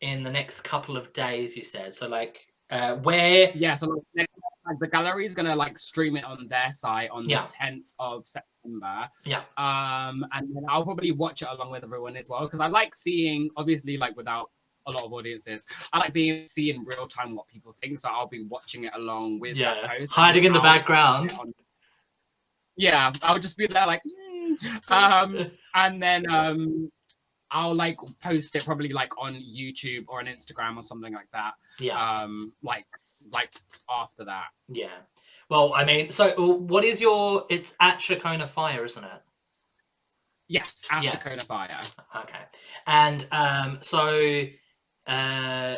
in 0.00 0.22
the 0.22 0.30
next 0.30 0.60
couple 0.62 0.96
of 0.96 1.12
days 1.12 1.56
you 1.56 1.64
said 1.64 1.94
so 1.94 2.06
like 2.08 2.46
uh 2.70 2.94
where 2.96 3.50
Yeah, 3.54 3.76
so 3.76 4.02
like, 4.16 4.28
the 4.80 4.88
gallery 4.88 5.24
is 5.24 5.32
gonna 5.34 5.54
like 5.54 5.78
stream 5.78 6.16
it 6.16 6.24
on 6.24 6.48
their 6.48 6.72
site 6.72 7.08
on 7.10 7.28
Yeah. 7.28 7.42
the 7.46 7.52
tenth 7.52 7.92
of 8.00 8.26
September. 8.26 9.08
Yeah. 9.24 9.42
Um, 9.56 10.26
and 10.32 10.44
then 10.52 10.64
I'll 10.68 10.82
probably 10.84 11.12
watch 11.12 11.42
it 11.42 11.48
along 11.48 11.70
with 11.70 11.84
everyone 11.84 12.16
as 12.16 12.28
well 12.28 12.40
because 12.42 12.58
I 12.58 12.66
like 12.66 12.96
seeing, 12.96 13.48
obviously, 13.56 13.96
like 13.96 14.16
without 14.16 14.50
a 14.86 14.90
lot 14.90 15.04
of 15.04 15.12
audiences, 15.12 15.64
I 15.92 15.98
like 16.00 16.12
being 16.12 16.48
seeing 16.48 16.84
real 16.84 17.06
time 17.06 17.36
what 17.36 17.46
people 17.46 17.72
think. 17.80 18.00
So 18.00 18.08
I'll 18.10 18.26
be 18.26 18.42
watching 18.42 18.82
it 18.82 18.92
along 18.96 19.38
with 19.38 19.54
yeah 19.56 19.86
hiding 20.10 20.42
in 20.42 20.52
the 20.52 20.58
I'll- 20.58 20.62
background 20.64 21.30
Yeah, 22.76 23.12
I'll 23.22 23.38
just 23.38 23.56
be 23.56 23.68
there 23.68 23.86
like, 23.86 24.02
"Mm." 24.02 24.25
um, 24.88 25.50
and 25.74 26.02
then 26.02 26.28
um, 26.30 26.90
I'll 27.50 27.74
like 27.74 27.98
post 28.22 28.56
it 28.56 28.64
probably 28.64 28.90
like 28.90 29.16
on 29.18 29.34
YouTube 29.34 30.04
or 30.08 30.20
on 30.20 30.26
Instagram 30.26 30.76
or 30.76 30.82
something 30.82 31.12
like 31.12 31.28
that. 31.32 31.54
yeah 31.80 31.96
Um, 32.22 32.52
like 32.62 32.86
like 33.32 33.52
after 33.90 34.24
that. 34.24 34.46
yeah 34.68 34.98
well 35.50 35.72
i 35.74 35.84
mean 35.84 36.10
so 36.12 36.28
uh, 36.38 36.54
what 36.56 36.84
is 36.84 37.00
your 37.00 37.44
it's 37.50 37.74
at 37.80 37.98
shakona 37.98 38.48
fire 38.48 38.84
isn't 38.84 39.02
it 39.04 39.22
Yes, 40.48 40.84
at 40.92 41.02
Yeah. 41.02 41.10
Shakona 41.10 41.42
Fire. 41.42 41.80
Okay. 42.14 42.38
And 42.86 43.26
um, 43.32 43.78
so, 43.80 44.44
uh, 45.08 45.74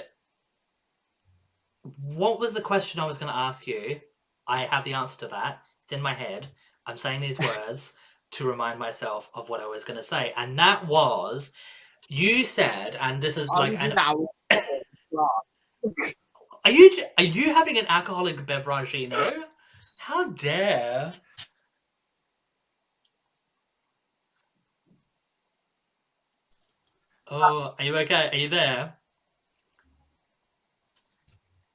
what 2.03 2.39
was 2.39 2.53
the 2.53 2.61
question 2.61 3.01
I 3.01 3.07
was 3.07 3.17
going 3.17 3.33
to 3.33 3.39
ask 3.39 3.67
you? 3.67 4.01
I 4.47 4.65
have 4.67 4.85
the 4.85 4.93
answer 4.95 5.17
to 5.21 5.29
that. 5.29 5.63
It's 5.85 5.93
in 5.93 6.03
my 6.03 6.13
head. 6.13 6.49
I'm 6.87 6.99
saying 6.99 7.21
these 7.21 7.39
words 7.69 7.95
to 8.33 8.47
remind 8.47 8.79
myself 8.79 9.31
of 9.35 9.49
what 9.49 9.61
I 9.61 9.67
was 9.67 9.85
going 9.85 9.97
to 9.97 10.03
say, 10.03 10.33
and 10.37 10.59
that 10.59 10.87
was, 10.87 11.53
you 12.09 12.45
said, 12.47 12.97
and 13.01 13.23
this 13.23 13.37
is 13.37 13.51
like, 13.53 13.75
an, 13.79 13.95
are 16.65 16.71
you 16.71 17.05
are 17.17 17.25
you 17.25 17.55
having 17.55 17.79
an 17.79 17.87
alcoholic 17.89 18.45
beverage? 18.47 18.95
You 18.95 19.09
know, 19.09 19.45
how 19.97 20.31
dare? 20.31 21.13
Oh, 27.29 27.75
are 27.79 27.85
you 27.85 27.97
okay? 27.99 28.29
Are 28.33 28.37
you 28.37 28.49
there? 28.49 28.99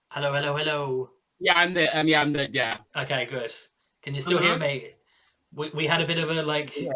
Hello, 0.10 0.34
hello, 0.34 0.56
hello. 0.56 1.10
yeah, 1.40 1.54
I'm 1.56 1.74
the 1.74 1.88
um, 1.98 2.08
yeah, 2.08 2.22
I'm 2.22 2.34
the 2.34 2.50
yeah, 2.52 2.78
Okay, 2.96 3.26
good. 3.26 3.52
Can 4.02 4.14
you 4.16 4.22
still 4.22 4.40
hear 4.40 4.56
Mhm. 4.56 4.62
me? 4.62 4.96
We, 5.56 5.70
we 5.72 5.88
had 5.88 6.02
a 6.02 6.08
bit 6.08 6.18
of 6.20 6.30
a 6.30 6.42
like. 6.44 6.74
Yeah. 6.76 6.92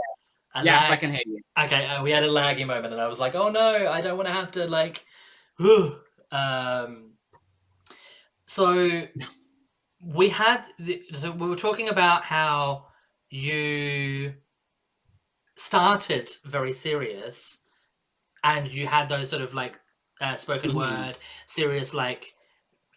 yeah, 0.61 0.73
lag. 0.81 0.91
I 0.93 0.97
can 0.97 1.11
hear 1.11 1.21
you. 1.25 1.41
Okay, 1.59 1.85
uh, 1.87 2.03
we 2.03 2.11
had 2.11 2.23
a 2.23 2.27
laggy 2.29 2.65
moment, 2.65 2.93
and 2.93 3.01
I 3.01 3.07
was 3.07 3.19
like, 3.19 3.35
"Oh 3.35 3.49
no, 3.49 3.89
I 3.89 4.01
don't 4.01 4.17
want 4.17 4.27
to 4.27 4.33
have 4.33 4.51
to 4.53 4.67
like." 4.67 5.05
um. 6.31 7.17
So 8.45 9.07
we 10.01 10.29
had 10.29 10.65
the, 10.79 11.01
so 11.13 11.31
we 11.31 11.47
were 11.47 11.55
talking 11.55 11.89
about 11.89 12.23
how 12.25 12.87
you 13.29 14.35
started 15.57 16.29
very 16.45 16.73
serious, 16.73 17.59
and 18.43 18.69
you 18.69 18.87
had 18.87 19.09
those 19.09 19.29
sort 19.29 19.43
of 19.43 19.53
like 19.53 19.79
uh, 20.21 20.35
spoken 20.37 20.71
Mhm. 20.71 20.75
word, 20.75 21.17
serious 21.47 21.93
like, 21.93 22.35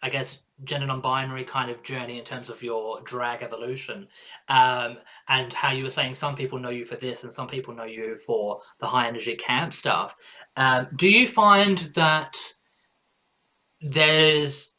I 0.03 0.09
guess 0.09 0.43
gender 0.63 0.87
non-binary 0.87 1.43
kind 1.43 1.71
of 1.71 1.83
journey 1.83 2.17
in 2.17 2.23
terms 2.23 2.49
of 2.49 2.61
your 2.61 3.01
drag 3.01 3.41
evolution 3.41 4.07
um, 4.47 4.97
and 5.27 5.53
how 5.53 5.71
you 5.71 5.83
were 5.83 5.89
saying 5.89 6.13
some 6.13 6.35
people 6.35 6.59
know 6.59 6.69
you 6.69 6.85
for 6.85 6.95
this 6.95 7.23
and 7.23 7.31
some 7.31 7.47
people 7.47 7.73
know 7.73 7.83
you 7.83 8.15
for 8.15 8.59
the 8.79 8.87
high 8.87 9.07
energy 9.07 9.35
camp 9.35 9.73
stuff. 9.73 10.15
Um, 10.55 10.87
do 10.95 11.07
you 11.07 11.27
find 11.27 11.77
that 11.95 12.37
there's 13.81 14.73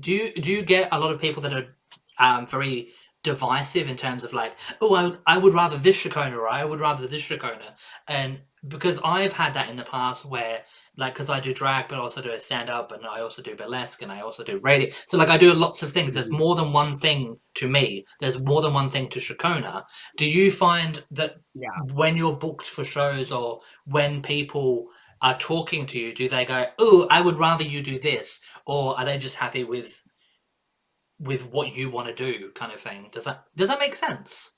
do 0.00 0.10
you 0.12 0.32
do 0.34 0.50
you 0.50 0.62
get 0.62 0.88
a 0.92 0.98
lot 0.98 1.12
of 1.12 1.20
people 1.20 1.42
that 1.42 1.52
are 1.52 1.76
um, 2.18 2.46
very 2.46 2.88
divisive 3.22 3.88
in 3.88 3.96
terms 3.96 4.24
of 4.24 4.32
like, 4.32 4.56
oh, 4.80 4.94
I, 5.26 5.34
I 5.34 5.38
would 5.38 5.54
rather 5.54 5.76
this 5.76 6.02
Shakona 6.02 6.34
or 6.34 6.48
I 6.48 6.64
would 6.64 6.80
rather 6.80 7.06
this 7.06 7.22
Shakona. 7.22 7.74
And 8.06 8.40
because 8.66 9.00
I've 9.04 9.34
had 9.34 9.54
that 9.54 9.68
in 9.70 9.76
the 9.76 9.84
past 9.84 10.24
where, 10.24 10.62
like, 10.96 11.14
because 11.14 11.30
I 11.30 11.40
do 11.40 11.54
drag, 11.54 11.88
but 11.88 11.98
also 11.98 12.20
do 12.20 12.32
a 12.32 12.40
stand 12.40 12.70
up, 12.70 12.92
and 12.92 13.06
I 13.06 13.20
also 13.20 13.42
do 13.42 13.54
burlesque, 13.54 14.02
and 14.02 14.10
I 14.10 14.20
also 14.20 14.42
do 14.44 14.58
radio. 14.58 14.90
So, 15.06 15.16
like, 15.16 15.28
I 15.28 15.38
do 15.38 15.52
lots 15.54 15.82
of 15.82 15.92
things. 15.92 16.14
There's 16.14 16.30
mm. 16.30 16.38
more 16.38 16.56
than 16.56 16.72
one 16.72 16.96
thing 16.96 17.38
to 17.54 17.68
me, 17.68 18.04
there's 18.20 18.38
more 18.38 18.62
than 18.62 18.74
one 18.74 18.88
thing 18.88 19.08
to 19.10 19.20
Shakona. 19.20 19.84
Do 20.16 20.26
you 20.26 20.50
find 20.50 21.04
that 21.10 21.36
Yeah. 21.54 21.70
when 21.92 22.16
you're 22.16 22.36
booked 22.36 22.66
for 22.66 22.84
shows 22.84 23.32
or 23.32 23.60
when 23.84 24.22
people 24.22 24.86
are 25.20 25.38
talking 25.38 25.86
to 25.86 25.98
you, 25.98 26.14
do 26.14 26.28
they 26.28 26.44
go, 26.44 26.66
oh, 26.78 27.08
I 27.10 27.20
would 27.20 27.36
rather 27.36 27.64
you 27.64 27.82
do 27.82 27.98
this? 27.98 28.40
Or 28.66 28.98
are 28.98 29.04
they 29.04 29.18
just 29.18 29.36
happy 29.36 29.64
with 29.64 30.04
with 31.18 31.50
what 31.50 31.74
you 31.74 31.90
want 31.90 32.06
to 32.08 32.14
do 32.14 32.50
kind 32.54 32.72
of 32.72 32.80
thing 32.80 33.08
does 33.10 33.24
that 33.24 33.44
does 33.56 33.68
that 33.68 33.80
make 33.80 33.94
sense 33.94 34.52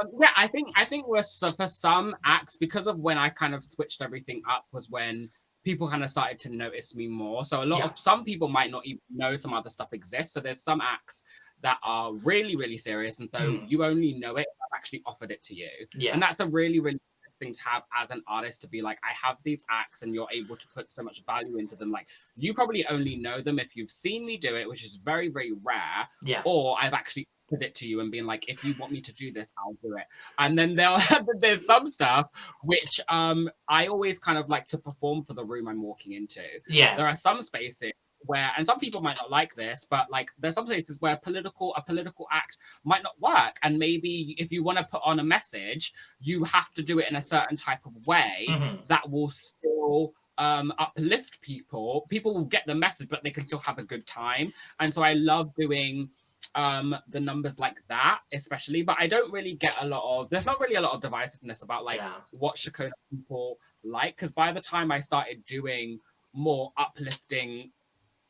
Um, 0.00 0.08
yeah, 0.20 0.30
I 0.36 0.48
think 0.48 0.72
I 0.76 0.84
think 0.84 1.06
we're 1.06 1.22
so 1.22 1.50
for 1.52 1.68
some 1.68 2.16
acts 2.24 2.56
because 2.56 2.86
of 2.86 2.98
when 2.98 3.18
I 3.18 3.28
kind 3.28 3.54
of 3.54 3.62
switched 3.62 4.02
everything 4.02 4.42
up 4.48 4.66
was 4.72 4.90
when 4.90 5.30
people 5.64 5.88
kind 5.88 6.04
of 6.04 6.10
started 6.10 6.38
to 6.40 6.50
notice 6.50 6.94
me 6.94 7.08
more. 7.08 7.44
So 7.44 7.62
a 7.62 7.64
lot 7.64 7.78
Yeah. 7.78 7.86
of 7.86 7.98
some 7.98 8.24
people 8.24 8.48
might 8.48 8.70
not 8.70 8.84
even 8.86 9.00
know 9.10 9.36
some 9.36 9.54
other 9.54 9.70
stuff 9.70 9.92
exists. 9.92 10.32
So 10.34 10.40
there's 10.40 10.62
some 10.62 10.80
acts 10.80 11.24
that 11.62 11.78
are 11.82 12.12
really 12.24 12.56
really 12.56 12.76
serious, 12.76 13.20
and 13.20 13.30
so 13.30 13.38
Mm. 13.38 13.70
you 13.70 13.84
only 13.84 14.14
know 14.14 14.36
it. 14.36 14.46
I've 14.62 14.76
actually 14.76 15.02
offered 15.06 15.30
it 15.30 15.42
to 15.44 15.54
you, 15.54 15.70
yeah 15.94 16.12
and 16.14 16.22
that's 16.22 16.40
a 16.40 16.46
really 16.46 16.80
really 16.80 16.98
thing 17.40 17.52
to 17.52 17.62
have 17.62 17.82
as 17.92 18.10
an 18.12 18.22
artist 18.28 18.60
to 18.60 18.68
be 18.68 18.80
like, 18.80 18.96
I 19.02 19.12
have 19.12 19.38
these 19.42 19.64
acts, 19.68 20.02
and 20.02 20.14
you're 20.14 20.28
able 20.30 20.56
to 20.56 20.68
put 20.68 20.92
so 20.92 21.02
much 21.02 21.24
value 21.26 21.56
into 21.56 21.74
them. 21.74 21.90
Like 21.90 22.08
you 22.36 22.54
probably 22.54 22.86
only 22.86 23.16
know 23.16 23.40
them 23.40 23.58
if 23.58 23.74
you've 23.74 23.90
seen 23.90 24.24
me 24.24 24.36
do 24.36 24.54
it, 24.56 24.68
which 24.68 24.84
is 24.84 24.96
very 24.96 25.28
very 25.28 25.52
rare 25.62 26.08
yeah 26.22 26.42
or 26.44 26.76
I've 26.80 26.92
actually 26.92 27.26
it 27.52 27.74
to 27.76 27.86
you 27.86 28.00
and 28.00 28.10
being 28.10 28.24
like, 28.26 28.48
if 28.48 28.64
you 28.64 28.74
want 28.78 28.92
me 28.92 29.00
to 29.02 29.12
do 29.14 29.32
this, 29.32 29.46
I'll 29.58 29.76
do 29.82 29.96
it. 29.96 30.04
And 30.38 30.58
then 30.58 30.74
there 30.74 30.96
there's 31.38 31.66
some 31.66 31.86
stuff 31.86 32.28
which 32.62 33.00
um 33.08 33.48
I 33.68 33.86
always 33.86 34.18
kind 34.18 34.38
of 34.38 34.48
like 34.48 34.68
to 34.68 34.78
perform 34.78 35.24
for 35.24 35.34
the 35.34 35.44
room 35.44 35.68
I'm 35.68 35.82
walking 35.82 36.12
into. 36.12 36.42
yeah 36.68 36.96
There 36.96 37.06
are 37.06 37.16
some 37.16 37.42
spaces 37.42 37.92
where 38.26 38.50
and 38.56 38.66
some 38.66 38.78
people 38.78 39.02
might 39.02 39.16
not 39.18 39.30
like 39.30 39.54
this 39.54 39.86
but 39.90 40.10
like 40.10 40.30
there's 40.38 40.54
some 40.54 40.64
places 40.64 41.00
where 41.00 41.16
political 41.16 41.74
a 41.76 41.82
political 41.82 42.26
act 42.32 42.56
might 42.84 43.02
not 43.02 43.20
work 43.20 43.56
and 43.62 43.78
maybe 43.78 44.34
if 44.38 44.50
you 44.50 44.62
want 44.64 44.78
to 44.78 44.84
put 44.84 45.02
on 45.04 45.20
a 45.20 45.24
message 45.24 45.92
you 46.20 46.42
have 46.44 46.72
to 46.72 46.82
do 46.82 46.98
it 46.98 47.08
in 47.10 47.16
a 47.16 47.22
certain 47.22 47.56
type 47.56 47.84
of 47.84 47.92
way 48.06 48.46
Mhm. 48.48 48.86
that 48.88 49.08
will 49.10 49.28
still 49.28 50.14
um 50.38 50.72
uplift 50.78 51.40
people 51.42 52.06
people 52.08 52.34
will 52.34 52.44
get 52.46 52.66
the 52.66 52.74
message 52.74 53.08
but 53.08 53.22
they 53.22 53.30
can 53.30 53.44
still 53.44 53.58
have 53.58 53.78
a 53.78 53.84
good 53.84 54.06
time 54.06 54.52
and 54.80 54.92
so 54.94 55.02
i 55.02 55.12
love 55.12 55.50
doing 55.58 56.08
um 56.54 56.94
the 57.08 57.20
numbers 57.20 57.58
like 57.58 57.76
that 57.88 58.20
especially 58.32 58.82
but 58.82 58.96
i 58.98 59.06
don't 59.06 59.32
really 59.32 59.54
get 59.54 59.74
a 59.80 59.86
lot 59.86 60.02
of 60.04 60.28
there's 60.30 60.46
not 60.46 60.60
really 60.60 60.74
a 60.76 60.80
lot 60.80 60.92
of 60.92 61.00
divisiveness 61.00 61.62
about 61.62 61.84
like 61.84 61.98
yeah. 61.98 62.12
what 62.38 62.56
shakona 62.56 62.90
people 63.10 63.58
like 63.82 64.16
because 64.16 64.32
by 64.32 64.52
the 64.52 64.60
time 64.60 64.90
i 64.92 65.00
started 65.00 65.44
doing 65.44 65.98
more 66.32 66.72
uplifting 66.76 67.70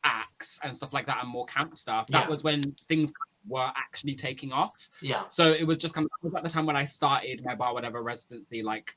acts 0.03 0.59
and 0.63 0.75
stuff 0.75 0.93
like 0.93 1.07
that 1.07 1.21
and 1.21 1.29
more 1.29 1.45
camp 1.45 1.77
stuff 1.77 2.05
that 2.07 2.23
Yeah. 2.25 2.29
was 2.29 2.43
when 2.43 2.61
things 2.87 3.11
were 3.47 3.71
actually 3.75 4.15
taking 4.15 4.51
off. 4.51 4.89
Yeah. 5.01 5.27
So 5.27 5.51
it 5.51 5.65
was 5.65 5.77
just 5.77 5.93
kind 5.93 6.07
of 6.23 6.35
at 6.35 6.43
the 6.43 6.49
time 6.49 6.65
when 6.65 6.75
I 6.75 6.85
started 6.85 7.43
my 7.43 7.55
bar 7.55 7.73
whatever 7.73 8.01
residency 8.01 8.63
like 8.63 8.95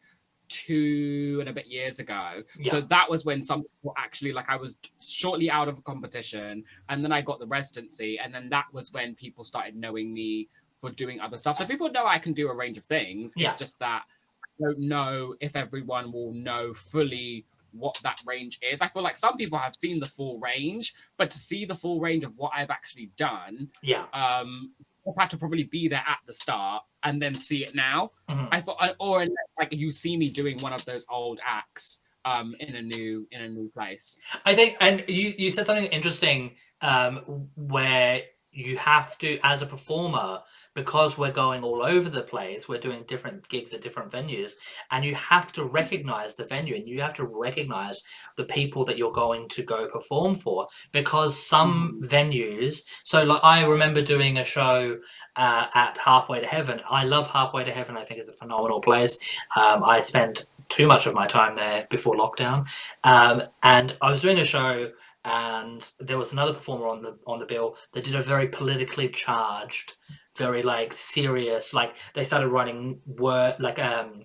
two 0.49 1.39
and 1.41 1.49
a 1.49 1.53
bit 1.53 1.67
years 1.67 1.99
ago. 1.99 2.43
Yeah. 2.59 2.73
So 2.73 2.81
that 2.83 3.09
was 3.09 3.25
when 3.25 3.43
some 3.43 3.63
people 3.63 3.95
actually 3.97 4.33
like 4.33 4.49
I 4.49 4.57
was 4.57 4.77
shortly 5.01 5.51
out 5.51 5.69
of 5.69 5.79
a 5.79 5.83
competition 5.83 6.65
and 6.89 7.05
then 7.05 7.13
I 7.13 7.23
got 7.23 7.39
the 7.39 7.47
residency 7.47 8.19
and 8.19 8.35
then 8.35 8.49
that 8.51 8.67
was 8.73 8.93
when 8.93 9.15
people 9.15 9.45
started 9.45 9.75
knowing 9.75 10.13
me 10.13 10.49
for 10.81 10.91
doing 10.91 11.21
other 11.21 11.37
stuff. 11.37 11.57
So 11.57 11.67
people 11.67 11.91
know 11.91 12.07
I 12.07 12.19
can 12.19 12.33
do 12.33 12.49
a 12.49 12.55
range 12.55 12.79
of 12.79 12.85
things. 12.85 13.35
Yeah. 13.37 13.51
It's 13.51 13.59
just 13.59 13.79
that 13.81 14.05
I 14.43 14.65
don't 14.65 14.81
know 14.81 15.35
if 15.41 15.57
everyone 15.57 16.13
will 16.13 16.33
know 16.33 16.75
fully 16.75 17.45
what 17.73 17.99
that 18.03 18.21
range 18.27 18.59
is. 18.63 18.81
I 18.81 18.89
feel 18.89 19.03
like 19.03 19.17
some 19.17 19.37
people 19.37 19.59
have 19.59 19.75
seen 19.79 20.01
the 20.01 20.07
full 20.07 20.39
range, 20.39 20.95
but 21.17 21.31
to 21.31 21.39
see 21.39 21.65
the 21.65 21.75
full 21.75 22.01
range 22.01 22.25
of 22.25 22.37
what 22.37 22.53
I've 22.55 22.71
actually 22.71 23.11
done, 23.17 23.69
yeah 23.83 24.07
um 24.13 24.73
had 25.19 25.31
to 25.31 25.37
probably 25.39 25.65
be 25.65 25.89
there 25.89 26.05
at 26.07 26.19
the 26.27 26.33
start 26.33 26.83
and 27.05 27.21
then 27.23 27.35
see 27.37 27.65
it 27.65 27.75
now. 27.75 28.11
Mhm. 28.29 28.49
I 28.51 28.61
thought, 28.61 28.77
I- 28.81 28.95
or 28.99 29.27
like 29.59 29.73
you 29.73 29.91
see 29.91 30.17
me 30.17 30.29
doing 30.31 30.61
one 30.61 30.73
of 30.73 30.85
those 30.85 31.07
old 31.11 31.41
acts 31.45 32.03
um 32.25 32.55
in 32.61 32.75
a 32.77 32.83
new 32.83 33.27
in 33.31 33.41
a 33.43 33.49
new 33.49 33.71
place. 33.71 34.21
I 34.45 34.55
think, 34.55 34.77
and 34.81 35.05
you, 35.09 35.33
you 35.39 35.51
said 35.51 35.67
something 35.67 35.87
interesting 35.87 36.57
um, 36.81 37.49
where 37.57 38.23
you 38.59 38.77
have 38.77 39.17
to, 39.19 39.39
as 39.45 39.63
a 39.63 39.67
performer, 39.67 40.41
because 40.75 41.17
we're 41.17 41.31
going 41.31 41.63
all 41.63 41.85
over 41.85 42.09
the 42.09 42.23
place, 42.23 42.69
we're 42.69 42.81
doing 42.81 43.05
different 43.07 43.49
gigs 43.49 43.73
at 43.73 43.81
different 43.81 44.11
venues, 44.11 44.53
and 44.91 45.05
you 45.05 45.15
have 45.15 45.53
to 45.53 45.65
recognize 45.65 46.35
the 46.35 46.45
venue 46.45 46.75
and 46.75 46.89
you 46.89 47.01
have 47.01 47.15
to 47.15 47.25
recognize 47.25 48.03
the 48.37 48.45
people 48.45 48.85
that 48.85 48.99
you're 48.99 49.13
going 49.13 49.49
to 49.49 49.63
go 49.63 49.89
perform 49.89 50.35
for. 50.35 50.67
Because 50.91 51.41
some 51.41 52.01
venues, 52.05 52.83
so 53.05 53.23
like 53.23 53.45
I 53.45 53.65
remember 53.65 54.03
doing 54.03 54.39
a 54.39 54.45
show 54.45 54.99
uh, 55.37 55.67
at 55.75 55.97
Halfway 55.99 56.41
to 56.41 56.47
Heaven. 56.47 56.81
I 56.91 57.05
love 57.05 57.29
Halfway 57.29 57.63
to 57.63 57.71
Heaven, 57.71 57.97
I 57.97 58.05
think 58.05 58.19
it's 58.19 58.29
a 58.29 58.33
phenomenal 58.33 58.81
place. 58.81 59.19
Um, 59.55 59.85
I 59.85 60.01
spent 60.01 60.47
too 60.69 60.87
much 60.87 61.07
of 61.07 61.15
my 61.15 61.27
time 61.27 61.55
there 61.55 61.87
before 61.91 62.17
lockdown. 62.17 62.67
Um, 63.05 63.45
and 63.63 63.97
I 64.03 64.11
was 64.11 64.23
doing 64.23 64.39
a 64.39 64.45
show, 64.45 64.91
and 65.25 65.91
there 65.99 66.19
was 66.19 66.33
another 66.33 66.53
performer 66.55 66.87
on 66.89 67.03
the 67.03 67.19
on 67.27 67.39
the 67.39 67.47
bill 67.47 67.77
that 67.93 68.05
did 68.05 68.15
a 68.15 68.21
very 68.21 68.49
politically 68.49 69.09
charged, 69.09 69.95
very 70.37 70.63
like 70.63 70.93
serious. 70.93 71.75
Like 71.75 71.97
they 72.15 72.25
started 72.25 72.49
writing 72.49 73.01
word 73.07 73.57
like 73.59 73.79
um, 73.79 74.25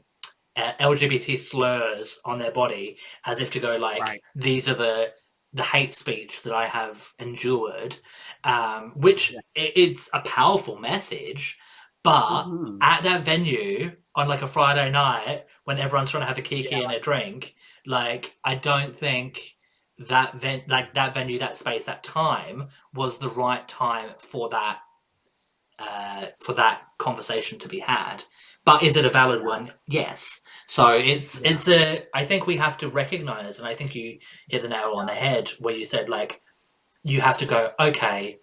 uh, 0.56 0.73
LGBT 0.79 1.38
slurs 1.39 2.19
on 2.25 2.39
their 2.39 2.51
body 2.51 2.97
as 3.25 3.39
if 3.39 3.51
to 3.51 3.60
go 3.60 3.77
like 3.77 4.01
Right. 4.01 4.21
these 4.36 4.67
are 4.69 4.75
the 4.75 5.13
the 5.56 5.63
hate 5.63 5.93
speech 5.93 6.41
that 6.43 6.53
I 6.53 6.65
have 6.67 7.13
endured, 7.19 7.97
um, 8.43 8.91
which 8.95 9.32
Yeah. 9.32 9.39
i- 9.56 9.71
it's 9.75 10.10
a 10.13 10.21
powerful 10.21 10.79
message, 10.79 11.60
but 12.03 12.45
Mhm. 12.45 12.77
at 12.82 13.03
that 13.03 13.21
venue 13.21 13.95
on 14.15 14.27
like 14.27 14.41
a 14.41 14.47
Friday 14.47 14.89
night 14.89 15.45
when 15.65 15.77
everyone's 15.79 16.10
trying 16.12 16.21
to 16.23 16.27
have 16.27 16.38
a 16.39 16.41
kiki 16.41 16.69
Yeah. 16.75 16.79
and 16.84 16.91
a 16.93 16.99
drink, 16.99 17.56
like 17.86 18.36
I 18.43 18.56
don't 18.56 18.95
think 18.95 19.56
that 19.99 20.36
ven- 20.36 20.63
like 20.67 20.93
that 20.95 21.13
venue, 21.13 21.39
that 21.39 21.58
space, 21.58 21.86
that 21.86 22.03
time 22.03 22.69
was 22.93 23.17
the 23.19 23.29
right 23.29 23.67
time 23.67 24.12
for 24.19 24.49
that 24.49 24.79
uh, 25.79 26.27
for 26.39 26.53
that 26.53 26.82
conversation 26.99 27.60
to 27.60 27.67
be 27.67 27.79
had. 27.79 28.23
But 28.65 28.84
is 28.84 28.95
it 28.95 29.06
a 29.06 29.10
valid 29.10 29.43
one? 29.43 29.73
Yes. 29.88 30.39
So 30.67 30.88
it's 30.89 31.41
Yeah. 31.41 31.51
it's 31.51 31.67
a 31.67 32.03
I 32.13 32.23
think 32.25 32.47
we 32.47 32.58
have 32.58 32.77
to 32.79 32.88
recognize, 32.88 33.60
and 33.60 33.67
I 33.67 33.73
think 33.75 33.95
you 33.95 34.19
hit 34.49 34.62
the 34.62 34.69
nail 34.69 34.93
on 34.95 35.06
the 35.08 35.13
head 35.13 35.49
where 35.60 35.75
you 35.75 35.86
said 35.86 36.10
like 36.10 36.41
you 37.03 37.19
have 37.21 37.38
to 37.38 37.45
go 37.45 37.71
okay 37.79 38.38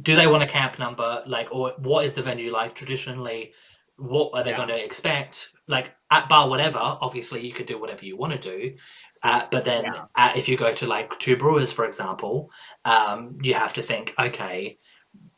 do 0.00 0.14
they 0.14 0.26
want 0.26 0.42
a 0.42 0.46
camp 0.46 0.78
number 0.78 1.22
like 1.26 1.48
or 1.50 1.72
what 1.78 2.04
is 2.04 2.12
the 2.12 2.22
venue 2.22 2.52
like 2.52 2.74
traditionally 2.74 3.52
what 3.96 4.30
are 4.34 4.44
they 4.44 4.50
Yeah. 4.50 4.56
going 4.58 4.68
to 4.68 4.84
expect 4.84 5.48
like 5.66 5.96
at 6.10 6.28
bar 6.28 6.48
whatever 6.50 6.78
obviously 6.78 7.44
you 7.44 7.52
can 7.52 7.64
do 7.66 7.80
whatever 7.80 8.04
you 8.04 8.14
want 8.16 8.34
to 8.34 8.38
do 8.38 8.76
uh, 9.22 9.46
but 9.50 9.64
then 9.64 9.84
Yeah. 9.84 10.04
uh, 10.14 10.32
if 10.36 10.48
you 10.48 10.56
go 10.56 10.72
to 10.72 10.86
like 10.86 11.18
two 11.18 11.36
brewers 11.36 11.72
for 11.72 11.84
example 11.84 12.50
um, 12.84 13.38
you 13.42 13.54
have 13.54 13.72
to 13.74 13.82
think 13.82 14.14
okay 14.18 14.78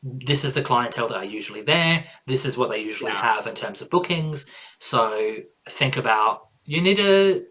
this 0.02 0.44
is 0.44 0.52
the 0.54 0.62
clientele 0.62 1.08
that 1.08 1.16
are 1.16 1.24
usually 1.24 1.62
there 1.62 2.04
this 2.26 2.44
is 2.44 2.56
what 2.56 2.70
they 2.70 2.80
usually 2.82 3.12
Yeah. 3.12 3.20
have 3.20 3.46
in 3.46 3.54
terms 3.54 3.80
of 3.80 3.90
bookings 3.90 4.46
so 4.78 5.36
think 5.68 5.96
about 5.96 6.48
you 6.64 6.80
need 6.80 6.96
to 6.96 7.44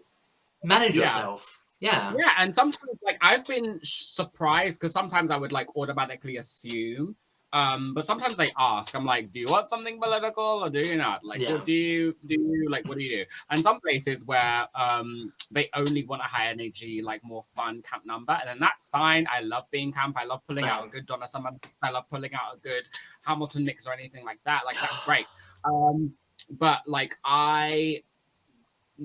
manage 0.64 0.96
Yeah. 0.96 1.02
yourself 1.04 1.58
yeah 1.80 2.14
Yeah, 2.18 2.32
and 2.38 2.54
sometimes 2.54 2.98
like 3.02 3.18
I've 3.20 3.46
been 3.46 3.80
surprised 3.82 4.80
because 4.80 4.92
sometimes 4.92 5.30
I 5.30 5.36
would 5.36 5.52
like 5.52 5.74
automatically 5.76 6.36
assume, 6.36 7.16
um, 7.52 7.94
but 7.94 8.06
sometimes 8.06 8.36
they 8.36 8.50
ask. 8.58 8.94
I'm 8.94 9.04
like, 9.04 9.32
do 9.32 9.40
you 9.40 9.46
want 9.48 9.68
something 9.70 10.00
political 10.00 10.62
or 10.62 10.70
do 10.70 10.80
you 10.80 10.96
not? 10.96 11.24
Like, 11.24 11.40
Yeah. 11.40 11.52
what 11.52 11.64
do 11.64 11.72
you 11.72 12.14
do? 12.26 12.34
You, 12.34 12.68
like, 12.70 12.86
what 12.88 12.96
do 12.96 13.02
you 13.02 13.16
do? 13.18 13.24
And 13.50 13.62
some 13.62 13.80
places 13.80 14.24
where 14.24 14.68
um 14.74 15.32
they 15.50 15.68
only 15.74 16.04
want 16.04 16.22
a 16.22 16.26
high 16.26 16.48
energy, 16.48 17.02
like 17.02 17.22
more 17.24 17.44
fun 17.56 17.82
camp 17.82 18.06
number, 18.06 18.32
and 18.32 18.48
then 18.48 18.58
that's 18.60 18.88
fine. 18.88 19.26
I 19.32 19.40
love 19.40 19.64
being 19.70 19.92
camp. 19.92 20.16
I 20.18 20.24
love 20.24 20.42
pulling 20.48 20.64
out 20.64 20.84
a 20.86 20.88
good 20.88 21.06
Donna 21.06 21.26
Summer. 21.26 21.50
I 21.82 21.90
love 21.90 22.08
pulling 22.08 22.34
out 22.34 22.54
a 22.54 22.58
good 22.58 22.88
Hamilton 23.24 23.64
mix 23.64 23.86
or 23.86 23.92
anything 23.92 24.24
like 24.24 24.38
that. 24.44 24.62
Like 24.64 24.76
that's 24.80 25.00
great. 25.04 25.26
Um, 25.64 26.12
but 26.58 26.82
like 26.86 27.16
I 27.24 28.02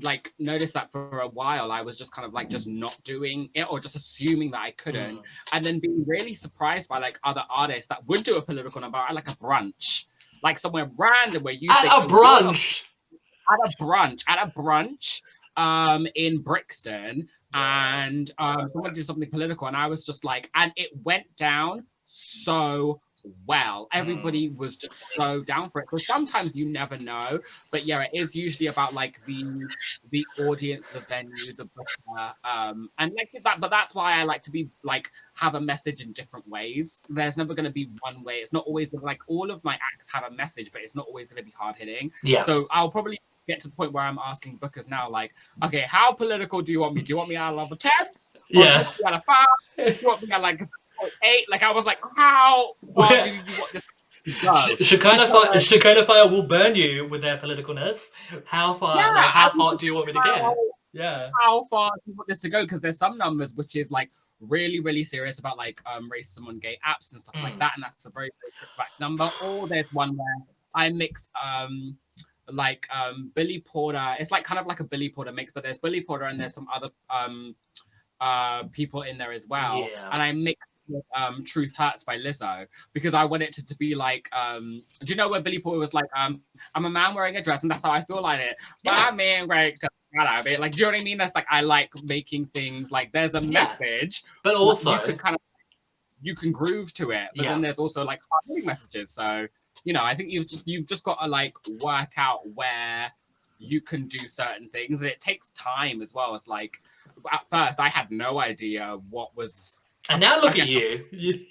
like 0.02 0.34
noticed 0.40 0.74
that 0.74 0.92
for 0.92 1.20
a 1.20 1.28
while 1.28 1.72
I 1.72 1.82
was 1.82 1.98
just 1.98 2.12
kind 2.12 2.26
of 2.26 2.34
like 2.34 2.50
just 2.50 2.68
not 2.68 3.02
doing 3.04 3.50
it 3.54 3.66
or 3.70 3.80
just 3.80 3.96
assuming 3.96 4.52
that 4.52 4.62
I 4.62 4.72
couldn't. 4.72 5.18
Mm. 5.18 5.24
and 5.54 5.66
then 5.66 5.80
being 5.80 6.04
really 6.08 6.34
surprised 6.34 6.90
by 6.90 7.00
like 7.00 7.20
other 7.24 7.44
artists 7.50 7.88
that 7.88 8.06
would 8.08 8.24
do 8.24 8.36
a 8.38 8.42
political 8.42 8.82
number 8.82 8.98
at 8.98 9.14
like 9.16 9.30
a 9.30 9.36
brunch. 9.36 10.06
Like 10.44 10.60
somewhere 10.60 10.90
random 10.98 11.44
where 11.44 11.54
you 11.54 11.70
at 11.72 11.82
think, 11.82 11.94
a 11.94 11.98
"Oh, 11.98 12.08
brunch? 12.08 12.84
At 13.50 13.74
a 13.74 13.84
brunch 13.84 14.24
at 14.28 14.48
a 14.48 14.52
brunch 14.52 15.22
um 15.58 16.08
in 16.16 16.42
Brixton. 16.42 17.28
And 17.54 18.32
um 18.38 18.68
someone 18.70 18.94
did 18.94 19.06
something 19.06 19.30
political 19.30 19.68
and 19.68 19.78
I 19.78 19.88
was 19.88 20.06
just 20.06 20.26
like 20.26 20.50
and 20.56 20.72
it 20.76 20.90
went 21.04 21.26
down 21.38 21.86
so 22.06 23.00
well. 23.46 23.88
Everybody 23.92 24.50
was 24.50 24.78
just 24.78 24.96
so 25.10 25.42
down 25.42 25.70
for 25.70 25.82
it. 25.82 25.88
So 25.92 25.98
sometimes 25.98 26.56
you 26.56 26.66
never 26.66 26.98
know, 26.98 27.40
but 27.72 27.86
yeah, 27.86 28.02
it 28.02 28.12
is 28.14 28.36
usually 28.36 28.68
about 28.68 28.94
like 28.94 29.20
the 29.26 29.68
the 30.12 30.26
audience, 30.40 30.88
the 30.88 31.00
venue, 31.02 31.54
the 31.54 31.66
booker, 31.66 32.34
um, 32.44 32.90
and 33.00 33.14
like 33.16 33.30
that. 33.44 33.60
But 33.60 33.70
that's 33.70 33.96
why 33.96 34.20
I 34.20 34.24
like 34.24 34.44
to 34.46 34.52
be 34.52 34.70
like 34.84 35.12
have 35.36 35.56
a 35.56 35.62
message 35.62 36.04
in 36.04 36.12
different 36.14 36.48
ways. 36.48 37.02
There's 37.10 37.38
never 37.38 37.54
going 37.54 37.66
to 37.66 37.72
be 37.72 37.90
one 38.02 38.24
way. 38.24 38.36
It's 38.36 38.54
not 38.54 38.66
always 38.66 38.90
gonna, 38.90 39.06
like 39.06 39.20
all 39.28 39.52
of 39.52 39.64
my 39.64 39.78
acts 39.94 40.10
have 40.12 40.24
a 40.24 40.32
message, 40.32 40.72
but 40.72 40.82
it's 40.82 40.96
not 40.96 41.08
always 41.08 41.30
going 41.30 41.42
to 41.42 41.46
be 41.46 41.54
hard 41.58 41.76
hitting. 41.76 42.12
Yeah. 42.24 42.42
So 42.42 42.68
I'll 42.72 42.92
probably 42.92 43.20
get 43.48 43.60
to 43.62 43.68
the 43.68 43.76
point 43.76 43.92
where 43.92 44.04
I'm 44.04 44.18
asking 44.18 44.58
bookers 44.60 44.90
now, 44.90 45.10
like, 45.10 45.34
okay, 45.64 45.82
how 45.88 46.12
political 46.12 46.62
do 46.62 46.72
you 46.72 46.80
want 46.80 46.96
me? 46.96 47.02
Do 47.02 47.10
you 47.10 47.18
want 47.18 47.30
me 47.30 47.36
out 47.36 47.52
of 47.52 47.58
level 47.58 47.78
ten? 47.78 47.92
Or 47.94 48.08
do 48.50 48.60
you 48.60 48.64
yeah. 48.64 48.92
out 49.06 49.14
of 49.14 49.24
five? 49.26 49.46
Do 49.78 49.84
you 49.84 50.08
want 50.08 50.22
me 50.24 50.32
at 50.32 50.42
like 50.42 50.62
eight? 51.24 51.50
Like 51.50 51.63
I 51.63 51.72
was 51.72 51.86
like, 51.86 52.00
how 52.15 52.76
far 52.96 53.10
Where- 53.10 53.24
do 53.24 53.30
you 53.30 53.41
want 53.60 53.74
this 53.74 53.86
to 53.86 54.46
go? 54.46 54.56
Sh- 54.56 54.94
Shakona 54.94 55.28
Fire, 55.30 55.60
Shakona 55.60 56.06
Fire 56.06 56.28
will 56.28 56.44
burn 56.48 56.76
you 56.76 57.08
with 57.08 57.22
their 57.22 57.38
politicalness. 57.38 58.06
How 58.46 58.74
far? 58.74 58.98
Yeah, 58.98 59.10
like, 59.10 59.26
how 59.26 59.50
I 59.50 59.54
mean, 59.54 59.65
hot 59.65 59.80
do 59.80 59.86
you 59.86 59.94
want 59.94 60.08
me 60.08 60.13
to 60.13 60.22
get? 60.24 60.41
How, 60.41 60.56
Yeah. 60.94 61.30
how 61.41 61.63
far 61.65 61.91
do 61.91 62.02
you 62.12 62.15
want 62.15 62.28
this 62.28 62.39
to 62.41 62.50
go? 62.50 62.63
Because 62.63 62.82
there's 62.82 62.98
some 62.98 63.18
numbers 63.18 63.54
which 63.56 63.76
is 63.76 63.91
like 63.91 64.10
really, 64.41 64.80
really 64.80 65.04
serious 65.04 65.39
about 65.39 65.58
like 65.58 65.82
um 65.86 66.10
racism 66.10 66.48
on 66.48 66.60
gay 66.60 66.78
apps 66.88 67.12
and 67.13 67.22
stuff 67.22 67.36
like 67.44 67.56
Mm. 67.56 67.60
that, 67.60 67.72
and 67.76 67.84
that's 67.84 68.06
a 68.06 68.10
very, 68.10 68.30
very 68.41 68.70
back 68.78 68.89
number. 69.00 69.32
Or 69.44 69.68
there's 69.68 69.86
one 69.94 70.18
where 70.18 70.36
I 70.74 70.89
mix 70.89 71.30
um 71.41 71.98
like 72.50 72.88
um 72.94 73.32
Billy 73.36 73.60
Porter. 73.65 74.15
It's 74.20 74.32
like 74.32 74.44
kind 74.44 74.60
of 74.60 74.65
like 74.68 74.80
a 74.80 74.84
Billy 74.84 75.10
Porter 75.10 75.32
mix, 75.32 75.54
but 75.54 75.63
there's 75.63 75.78
Billy 75.78 76.02
Porter 76.02 76.26
and 76.26 76.39
there's 76.39 76.54
some 76.54 76.68
other 76.74 76.89
um 77.10 77.56
uh 78.22 78.63
people 78.72 79.02
in 79.04 79.18
there 79.18 79.32
as 79.32 79.48
well. 79.48 79.88
Yeah. 79.91 80.10
And 80.12 80.22
I 80.22 80.32
mix 80.32 80.60
with 80.60 80.75
um 81.15 81.43
Truth 81.43 81.76
Hurts 81.76 82.04
by 82.04 82.17
Lizzo 82.17 82.67
because 82.93 83.13
I 83.13 83.26
wanted 83.26 83.58
it 83.58 83.67
to 83.67 83.76
be 83.78 83.95
like 83.95 84.30
um 84.34 84.82
do 85.04 85.12
you 85.12 85.15
know 85.15 85.30
where 85.30 85.41
Billy 85.41 85.60
Porter 85.60 85.80
was 85.80 85.93
like 85.93 86.06
um 86.15 86.41
I'm 86.74 86.86
a 86.86 86.89
man 86.89 87.15
wearing 87.15 87.36
a 87.38 87.41
dress 87.41 87.63
and 87.63 87.71
that's 87.71 87.84
how 87.84 87.91
I 87.91 88.04
feel 88.04 88.21
like 88.21 88.41
it. 88.41 88.56
But 88.84 88.93
Yeah. 88.93 89.06
I'm 89.08 89.15
man 89.15 89.48
great 89.48 89.78
out 90.19 90.39
of 90.39 90.48
it. 90.48 90.60
Like 90.60 90.74
do 90.74 90.80
you 90.80 90.86
know 90.86 90.91
what 90.91 91.02
I 91.02 91.04
mean? 91.04 91.17
That's 91.17 91.36
like 91.36 91.48
I 91.50 91.62
like 91.62 91.91
making 92.04 92.48
things 92.48 92.91
like 92.91 93.12
there's 93.12 93.36
a 93.36 93.41
Yeah. 93.41 93.76
message. 93.80 94.24
But 94.43 94.54
but 94.54 94.56
also, 94.56 94.93
you 94.93 95.00
can 95.00 95.17
kind 95.17 95.36
of 95.36 95.41
you 96.21 96.36
can 96.36 96.52
groove 96.52 96.93
to 96.93 97.12
it. 97.12 97.30
But 97.36 97.43
Yeah. 97.43 97.52
then 97.54 97.62
there's 97.62 97.80
also 97.80 98.04
like 98.04 98.21
hard 98.32 98.65
messages. 98.65 99.12
So 99.12 99.48
you 99.84 99.93
know, 99.93 100.04
I 100.04 100.15
think 100.15 100.32
you've 100.32 100.48
just 100.48 100.67
you've 100.67 100.88
just 100.88 101.04
got 101.04 101.19
to 101.19 101.28
like 101.28 101.54
work 101.82 102.13
out 102.17 102.48
where 102.54 103.12
you 103.58 103.82
can 103.82 104.08
do 104.08 104.28
certain 104.28 104.69
things 104.69 105.02
and 105.02 105.10
it 105.10 105.21
takes 105.21 105.50
time 105.52 106.02
as 106.02 106.13
well 106.13 106.36
it's 106.36 106.48
like 106.48 106.82
at 107.32 107.45
first 107.50 107.80
i 107.80 107.88
had 107.88 108.12
no 108.12 108.39
idea 108.39 108.98
what 109.10 109.36
was 109.36 109.82
and 110.10 110.22
now 110.22 110.39
look 110.41 110.58
at 110.58 110.68
you. 110.68 111.06
You- 111.12 111.46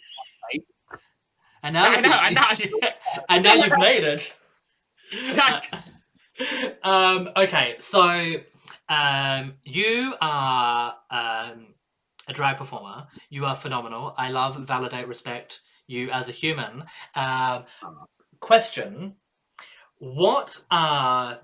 And 1.62 1.72
now, 1.74 1.86
I 1.86 1.94
look 1.94 2.02
know, 2.02 2.12
at- 2.12 2.22
I 2.22 2.30
know, 2.30 2.42
I 2.46 2.54
still- 2.60 2.78
and 3.30 3.44
now 3.44 3.54
you've 3.54 3.78
made 3.78 4.04
it. 4.04 4.36
Yeah. 5.12 5.60
um, 6.82 7.30
okay, 7.36 7.76
so 7.78 8.34
um, 8.88 9.54
you 9.62 10.14
are 10.20 10.96
um, 11.10 11.66
a 12.26 12.32
drag 12.32 12.56
performer. 12.56 13.06
You 13.30 13.46
are 13.46 13.54
phenomenal. 13.54 14.14
I 14.18 14.30
love, 14.30 14.56
validate, 14.56 15.06
respect 15.06 15.60
you 15.86 16.10
as 16.10 16.28
a 16.28 16.32
human. 16.32 16.84
Um, 17.14 17.64
question: 18.40 19.14
What 19.98 20.58
are 20.72 21.38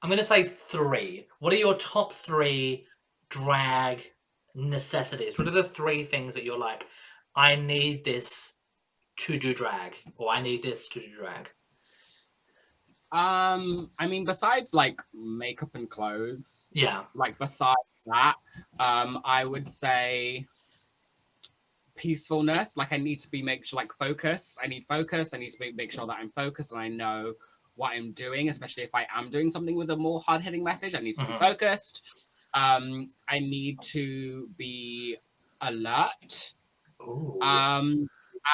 I'm 0.00 0.08
going 0.08 0.18
to 0.18 0.24
say 0.24 0.44
three? 0.44 1.26
What 1.40 1.52
are 1.52 1.56
your 1.56 1.74
top 1.74 2.12
three 2.12 2.86
drag 3.28 4.12
necessities? 4.56 5.38
What 5.38 5.46
are 5.46 5.52
the 5.52 5.62
three 5.62 6.02
things 6.02 6.34
that 6.34 6.42
you're 6.44 6.58
like? 6.58 6.86
I 7.36 7.54
need 7.54 8.02
this 8.04 8.54
to 9.18 9.38
do 9.38 9.54
drag, 9.54 9.96
or 10.16 10.30
I 10.32 10.40
need 10.40 10.62
this 10.62 10.88
to 10.90 11.00
do 11.00 11.14
drag. 11.14 11.48
um 13.12 13.88
i 14.00 14.06
mean 14.06 14.24
besides 14.24 14.74
like 14.74 15.00
makeup 15.14 15.70
and 15.74 15.88
clothes 15.88 16.70
Yeah. 16.74 17.04
like 17.14 17.38
besides 17.38 18.00
that 18.06 18.34
um 18.80 19.20
i 19.24 19.44
would 19.44 19.68
say 19.68 20.44
peacefulness 21.96 22.76
like 22.76 22.92
i 22.92 22.96
need 22.96 23.16
to 23.20 23.30
be 23.30 23.42
make 23.42 23.64
sure 23.64 23.76
like 23.76 23.92
focus 23.92 24.58
i 24.62 24.66
need 24.66 24.84
focus 24.84 25.32
i 25.34 25.38
need 25.38 25.50
to 25.50 25.56
make, 25.60 25.76
make 25.76 25.92
sure 25.92 26.06
that 26.06 26.18
i'm 26.18 26.30
focused 26.30 26.72
and 26.72 26.80
i 26.80 26.88
know 26.88 27.32
what 27.76 27.92
i'm 27.92 28.10
doing 28.12 28.48
especially 28.48 28.82
if 28.82 28.94
i 28.94 29.06
am 29.14 29.30
doing 29.30 29.50
something 29.52 29.76
with 29.76 29.90
a 29.90 29.96
more 29.96 30.20
hard-hitting 30.26 30.64
message 30.64 30.94
i 30.96 30.98
need 31.00 31.14
to 31.14 31.22
Mhm. 31.22 31.38
be 31.38 31.46
focused 31.46 32.25
um 32.56 33.08
i 33.28 33.38
need 33.38 33.80
to 33.82 34.48
be 34.56 35.16
alert 35.60 36.54
Ooh. 37.02 37.38
um 37.42 38.08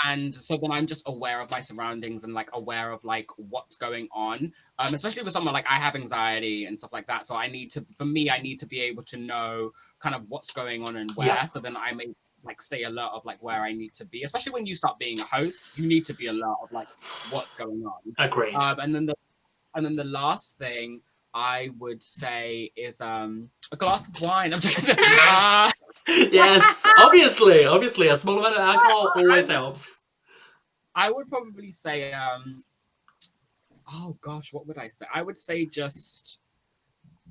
and 0.06 0.34
so 0.34 0.56
then 0.60 0.70
i'm 0.72 0.86
just 0.86 1.02
aware 1.06 1.40
of 1.40 1.50
my 1.50 1.60
surroundings 1.60 2.24
and 2.24 2.34
like 2.34 2.48
aware 2.54 2.92
of 2.92 3.02
like 3.04 3.28
what's 3.36 3.76
going 3.76 4.08
on 4.12 4.52
um 4.78 4.92
especially 4.94 5.22
with 5.22 5.32
someone 5.32 5.54
like 5.54 5.66
i 5.68 5.74
have 5.74 5.94
anxiety 5.94 6.64
and 6.66 6.78
stuff 6.78 6.92
like 6.92 7.06
that 7.06 7.26
so 7.26 7.34
i 7.36 7.46
need 7.46 7.70
to 7.70 7.84
for 7.96 8.04
me 8.04 8.28
i 8.30 8.38
need 8.40 8.58
to 8.58 8.66
be 8.66 8.80
able 8.80 9.02
to 9.02 9.16
know 9.16 9.70
kind 10.00 10.14
of 10.14 10.22
what's 10.28 10.50
going 10.50 10.82
on 10.84 10.96
and 10.96 11.10
where 11.14 11.28
Yeah. 11.28 11.44
so 11.44 11.60
then 11.60 11.76
i 11.76 11.92
may 11.92 12.06
like 12.44 12.60
stay 12.60 12.82
alert 12.82 13.10
of 13.12 13.24
like 13.24 13.40
where 13.42 13.60
i 13.60 13.72
need 13.72 13.92
to 13.94 14.04
be 14.06 14.22
especially 14.24 14.52
when 14.52 14.66
you 14.66 14.74
start 14.74 14.98
being 14.98 15.20
a 15.20 15.24
host 15.24 15.70
you 15.74 15.86
need 15.86 16.04
to 16.06 16.14
be 16.14 16.26
alert 16.26 16.56
of 16.62 16.72
like 16.72 16.88
what's 17.30 17.54
going 17.54 17.84
on 17.84 18.00
Agreed. 18.18 18.54
um, 18.56 18.80
and 18.80 18.94
then 18.94 19.06
the 19.06 19.14
and 19.74 19.84
then 19.86 19.94
the 19.94 20.04
last 20.04 20.58
thing 20.58 21.00
I 21.34 21.70
would 21.78 22.02
say 22.02 22.70
is 22.76 23.00
um 23.00 23.48
a 23.72 23.76
glass 23.76 24.08
of 24.08 24.20
wine. 24.20 24.52
I'm 24.52 24.60
just, 24.60 24.88
uh, 24.88 25.70
yes, 26.08 26.82
obviously, 26.98 27.64
obviously, 27.64 28.08
a 28.08 28.16
small 28.16 28.38
amount 28.38 28.56
of 28.56 28.60
alcohol 28.60 29.12
always 29.16 29.48
helps. 29.48 30.00
I 30.94 31.10
would 31.10 31.28
probably 31.28 31.70
say 31.72 32.12
um 32.12 32.64
oh 33.92 34.16
gosh, 34.20 34.52
what 34.52 34.66
would 34.66 34.78
I 34.78 34.88
say? 34.88 35.06
I 35.12 35.22
would 35.22 35.38
say 35.38 35.66
just 35.66 36.40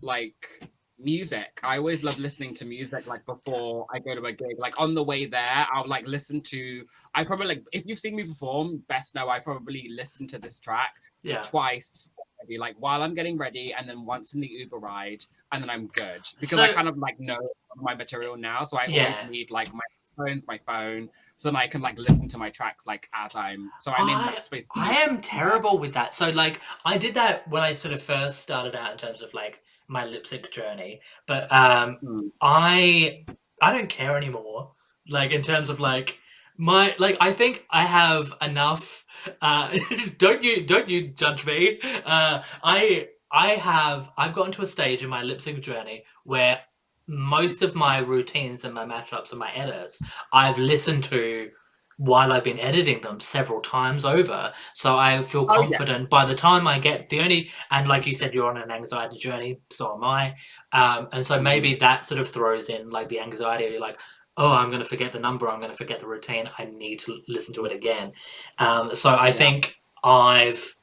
like 0.02 0.70
music. 0.98 1.60
I 1.64 1.78
always 1.78 2.04
love 2.04 2.20
listening 2.20 2.54
to 2.56 2.66
music 2.66 3.08
like 3.08 3.26
before 3.26 3.88
I 3.94 4.00
go 4.00 4.16
to 4.16 4.24
a 4.24 4.32
gig. 4.32 4.58
Like 4.58 4.80
on 4.80 4.94
the 4.94 5.04
way 5.04 5.26
there, 5.26 5.68
I'll 5.74 5.88
like 5.88 6.08
listen 6.08 6.42
to 6.44 6.84
I 7.14 7.24
probably 7.24 7.48
like 7.48 7.64
if 7.72 7.86
you've 7.86 8.00
seen 8.00 8.16
me 8.16 8.24
perform, 8.28 8.84
best 8.88 9.16
know 9.16 9.30
I 9.30 9.40
probably 9.40 9.90
listen 9.90 10.28
to 10.28 10.40
this 10.40 10.60
track 10.60 10.96
Yeah. 11.24 11.42
twice 11.42 12.10
already, 12.41 12.58
like 12.58 12.75
while 12.80 13.04
I'm 13.04 13.13
getting 13.13 13.38
ready 13.38 13.73
and 13.77 13.88
then 13.88 14.06
once 14.06 14.34
in 14.34 14.41
the 14.41 14.47
Uber 14.47 14.77
ride 14.77 15.23
and 15.51 15.62
then 15.62 15.69
I'm 15.69 15.88
good. 15.88 16.27
Because 16.39 16.60
I 16.60 16.67
kind 16.67 16.88
of 16.88 16.97
like 16.97 17.19
know 17.19 17.39
my 17.75 17.95
material 17.95 18.36
now. 18.38 18.63
So 18.63 18.77
I 18.77 18.88
Yeah. 18.88 19.04
always 19.04 19.21
need 19.23 19.51
like 19.51 19.73
my 19.73 19.80
phones, 20.17 20.45
my 20.47 20.60
phone, 20.65 21.10
so 21.38 21.49
then 21.49 21.56
I 21.56 21.67
can 21.67 21.82
like 21.82 21.97
listen 21.97 22.27
to 22.30 22.38
my 22.38 22.49
tracks 22.49 22.86
like 22.86 23.08
as 23.13 23.36
I'm 23.36 23.71
so 23.80 23.91
I'm 23.91 24.10
in 24.10 24.25
that 24.25 24.45
space. 24.45 24.67
I 24.75 24.93
am 24.97 25.21
terrible 25.21 25.77
with 25.77 25.93
that. 25.93 26.13
So, 26.13 26.30
like, 26.30 26.62
I 26.86 26.97
did 26.97 27.13
that 27.15 27.47
when 27.47 27.63
I 27.63 27.73
sort 27.73 27.93
of 27.93 28.01
first 28.01 28.39
started 28.39 28.75
out 28.75 28.91
in 28.91 28.97
terms 28.97 29.21
of 29.21 29.34
like 29.34 29.62
my 29.88 30.06
lip 30.06 30.25
sync 30.27 30.51
journey, 30.51 31.01
but 31.27 31.51
um, 31.51 31.99
Hmm. 32.01 32.27
I 32.41 33.25
I 33.62 33.73
don't 33.73 33.89
care 33.89 34.17
anymore. 34.17 34.71
Like 35.10 35.32
in 35.32 35.41
terms 35.41 35.69
of 35.69 35.80
like 35.80 36.19
my 36.62 36.95
like 37.00 37.17
I 37.19 37.32
think 37.34 37.65
I 37.71 37.84
have 37.86 38.34
enough. 38.41 39.04
Uh, 39.41 39.78
don't 40.17 40.43
you 40.43 40.65
don't 40.65 40.88
you 40.89 41.00
judge 41.10 41.45
me? 41.45 41.80
Uh, 42.06 42.43
I 42.63 43.08
I 43.32 43.52
have 43.56 44.12
I've 44.17 44.34
gotten 44.34 44.52
to 44.54 44.62
a 44.62 44.67
stage 44.67 45.04
in 45.04 45.10
my 45.10 45.24
lip 45.24 45.41
sync 45.41 45.62
journey 45.62 46.04
where 46.24 46.60
most 47.08 47.62
of 47.62 47.76
my 47.76 47.97
routines 47.97 48.63
and 48.63 48.74
my 48.74 48.86
matchups 48.86 49.32
and 49.32 49.39
my 49.39 49.52
edits 49.54 50.00
I've 50.32 50.58
listened 50.60 51.04
to 51.06 51.50
while 51.97 52.34
I've 52.34 52.43
been 52.43 52.60
editing 52.60 53.02
them 53.02 53.19
several 53.19 53.62
times 53.62 54.06
over. 54.06 54.54
So 54.74 54.97
I 54.97 55.21
feel 55.21 55.45
Oh, 55.50 55.62
yeah. 55.69 55.78
confident 55.78 56.10
by 56.10 56.26
the 56.26 56.34
time 56.36 56.67
I 56.67 56.80
get 56.80 57.10
the 57.10 57.19
only 57.21 57.52
and 57.69 57.88
like 57.88 58.08
you 58.08 58.15
said, 58.15 58.34
you're 58.34 58.50
on 58.50 58.58
an 58.58 58.71
anxiety 58.71 59.17
journey, 59.17 59.60
so 59.69 59.93
am 59.95 60.04
I. 60.04 60.36
Um, 60.71 61.10
and 61.12 61.26
so 61.26 61.39
maybe 61.41 61.76
that 61.76 62.06
sort 62.06 62.19
of 62.19 62.28
throws 62.28 62.69
in 62.69 62.89
like 62.89 63.10
the 63.10 63.19
anxiety 63.19 63.76
of 63.76 63.82
like, 63.82 64.00
oh, 64.38 64.52
I'm 64.52 64.70
going 64.70 64.82
to 64.82 64.88
forget 64.88 65.12
the 65.12 65.20
number, 65.20 65.50
I'm 65.50 65.60
going 65.60 65.72
to 65.72 65.78
forget 65.78 66.00
the 66.00 66.08
routine, 66.08 66.50
I 66.58 66.65
need 66.65 67.00
to 67.02 67.20
listen 67.28 67.54
to 67.56 67.65
it 67.65 67.72
again. 67.72 68.13
Um, 68.58 68.96
so 68.96 69.12
I 69.12 69.28
Yeah. 69.28 69.34
think 69.34 69.76
I've 70.04 70.76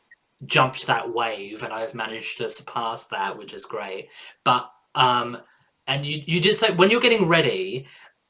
jumped 0.46 0.87
that 0.87 1.12
wave 1.12 1.62
and 1.62 1.72
I've 1.72 1.94
managed 1.94 2.38
to 2.38 2.50
surpass 2.50 3.06
that, 3.08 3.38
which 3.38 3.52
is 3.52 3.64
great. 3.64 4.08
But 4.44 4.70
um, 4.94 5.38
and 5.87 6.06
you 6.06 6.22
you 6.26 6.40
did 6.40 6.56
say 6.56 6.72
when 6.72 6.90
you're 6.90 7.00
getting 7.00 7.26
ready, 7.28 7.87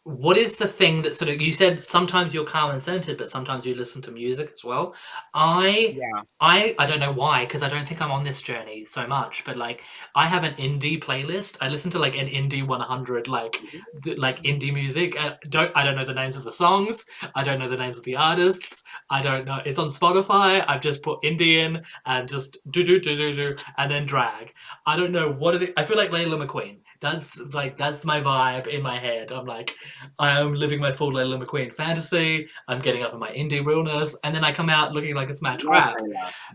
what 0.08 0.38
is 0.38 0.56
the 0.56 0.66
thing 0.66 1.02
that 1.02 1.14
sort 1.14 1.28
of 1.28 1.38
you 1.38 1.52
said 1.52 1.78
sometimes 1.78 2.32
you're 2.32 2.44
calm 2.44 2.70
and 2.70 2.80
centered 2.80 3.18
but 3.18 3.28
sometimes 3.28 3.66
you 3.66 3.74
listen 3.74 4.00
to 4.00 4.10
music 4.10 4.50
as 4.54 4.64
well. 4.64 4.94
I 5.34 5.96
Yeah. 5.98 6.22
i 6.40 6.74
i 6.78 6.86
don't 6.86 7.00
know 7.00 7.12
why 7.12 7.44
because 7.44 7.62
i 7.62 7.68
don't 7.68 7.86
think 7.86 8.00
i'm 8.00 8.10
on 8.10 8.24
this 8.24 8.40
journey 8.40 8.86
so 8.86 9.06
much 9.06 9.44
but 9.44 9.58
like 9.58 9.82
i 10.14 10.26
have 10.26 10.44
an 10.44 10.54
indie 10.54 10.98
playlist. 10.98 11.58
I 11.60 11.68
listen 11.68 11.90
to 11.90 11.98
like 11.98 12.16
an 12.16 12.26
indie 12.26 12.66
100 12.66 13.28
like 13.28 13.52
mm-hmm. 13.52 13.78
th- 14.02 14.18
like 14.18 14.42
indie 14.44 14.72
music. 14.72 15.20
I 15.20 15.36
don't 15.50 15.70
i 15.76 15.84
don't 15.84 15.96
know 15.96 16.06
the 16.06 16.14
names 16.14 16.36
of 16.36 16.44
the 16.44 16.52
songs. 16.52 17.04
I 17.34 17.44
don't 17.44 17.58
know 17.58 17.68
the 17.68 17.76
names 17.76 17.98
of 17.98 18.04
the 18.04 18.16
artists. 18.16 18.82
I 19.10 19.20
don't 19.20 19.44
know 19.44 19.60
it's 19.66 19.78
on 19.78 19.88
spotify. 19.90 20.64
I've 20.66 20.80
just 20.80 21.02
put 21.02 21.20
indie 21.22 21.56
in 21.64 21.82
and 22.06 22.26
just 22.28 22.56
do 22.70 22.82
do 22.82 22.98
do 22.98 23.14
do 23.14 23.34
do 23.34 23.56
and 23.76 23.90
then 23.90 24.06
drag. 24.06 24.54
I 24.86 24.96
don't 24.96 25.12
know 25.12 25.30
what 25.30 25.54
it 25.56 25.62
is 25.64 25.70
i 25.76 25.84
feel 25.84 25.98
like 25.98 26.10
layla 26.10 26.38
mcqueen 26.44 26.78
that's 27.00 27.40
like 27.52 27.76
that's 27.76 28.04
my 28.04 28.20
vibe 28.20 28.66
in 28.66 28.82
my 28.82 28.98
head 28.98 29.30
i'm 29.32 29.46
like 29.46 29.74
I 30.18 30.38
am 30.40 30.54
living 30.54 30.80
my 30.80 30.92
full 30.92 31.12
Layla 31.12 31.42
McQueen 31.42 31.72
fantasy. 31.72 32.48
I'm 32.66 32.80
getting 32.80 33.02
up 33.02 33.12
in 33.12 33.18
my 33.20 33.30
indie 33.30 33.64
realness, 33.64 34.16
and 34.24 34.34
then 34.34 34.44
I 34.44 34.52
come 34.52 34.68
out 34.68 34.92
looking 34.92 35.14
like 35.14 35.30
it's 35.30 35.42
match 35.42 35.64
rap. 35.64 35.96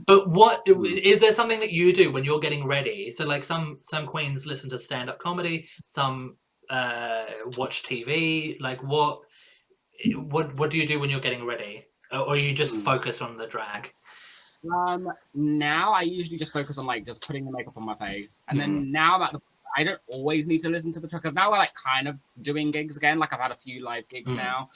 But 0.06 0.30
what 0.30 0.62
is 0.68 1.22
there 1.22 1.32
something 1.32 1.60
that 1.62 1.72
you 1.72 1.94
do 1.94 2.12
when 2.12 2.24
you're 2.24 2.40
getting 2.40 2.66
ready? 2.66 3.12
So 3.12 3.26
like 3.26 3.44
some 3.44 3.80
some 3.82 4.06
queens 4.06 4.46
listen 4.46 4.70
to 4.72 4.80
stand 4.80 5.10
up 5.10 5.20
comedy, 5.20 5.68
some 5.86 6.38
uh, 6.70 7.26
watch 7.58 7.84
TV. 7.84 8.60
Like 8.60 8.84
what 8.84 9.22
what 10.16 10.56
what 10.56 10.70
do 10.70 10.78
you 10.78 10.88
do 10.88 11.00
when 11.00 11.10
you're 11.10 11.20
getting 11.20 11.46
ready, 11.46 11.84
or 12.12 12.20
or 12.20 12.38
you 12.38 12.54
just 12.54 12.74
Hmm. 12.74 12.82
focus 12.82 13.22
on 13.22 13.38
the 13.38 13.48
drag? 13.48 13.94
Um, 14.72 15.10
now 15.34 15.92
I 15.92 16.02
usually 16.02 16.38
just 16.38 16.54
focus 16.54 16.78
on 16.78 16.86
like 16.86 17.06
just 17.06 17.22
putting 17.26 17.46
the 17.46 17.52
makeup 17.52 17.78
on 17.78 17.86
my 17.86 17.96
face, 17.96 18.44
and 18.48 18.60
then 18.60 18.92
now 18.92 19.16
I'm 19.16 19.22
at 19.22 19.32
the 19.34 19.42
I 19.76 19.84
don't 19.84 20.00
always 20.08 20.48
need 20.48 20.60
to 20.62 20.70
listen 20.70 20.92
to 20.94 21.00
the 21.00 21.08
track 21.08 21.24
because 21.24 21.36
now 21.36 21.52
we're 21.52 21.58
like 21.58 21.74
kind 21.74 22.08
of 22.08 22.20
doing 22.42 22.72
gigs 22.72 22.98
again. 22.98 23.18
Like 23.20 23.34
I've 23.34 23.40
had 23.40 23.52
a 23.52 23.56
few 23.56 23.84
live 23.84 24.08
gigs 24.10 24.32
Mm. 24.32 24.38
now, 24.38 24.70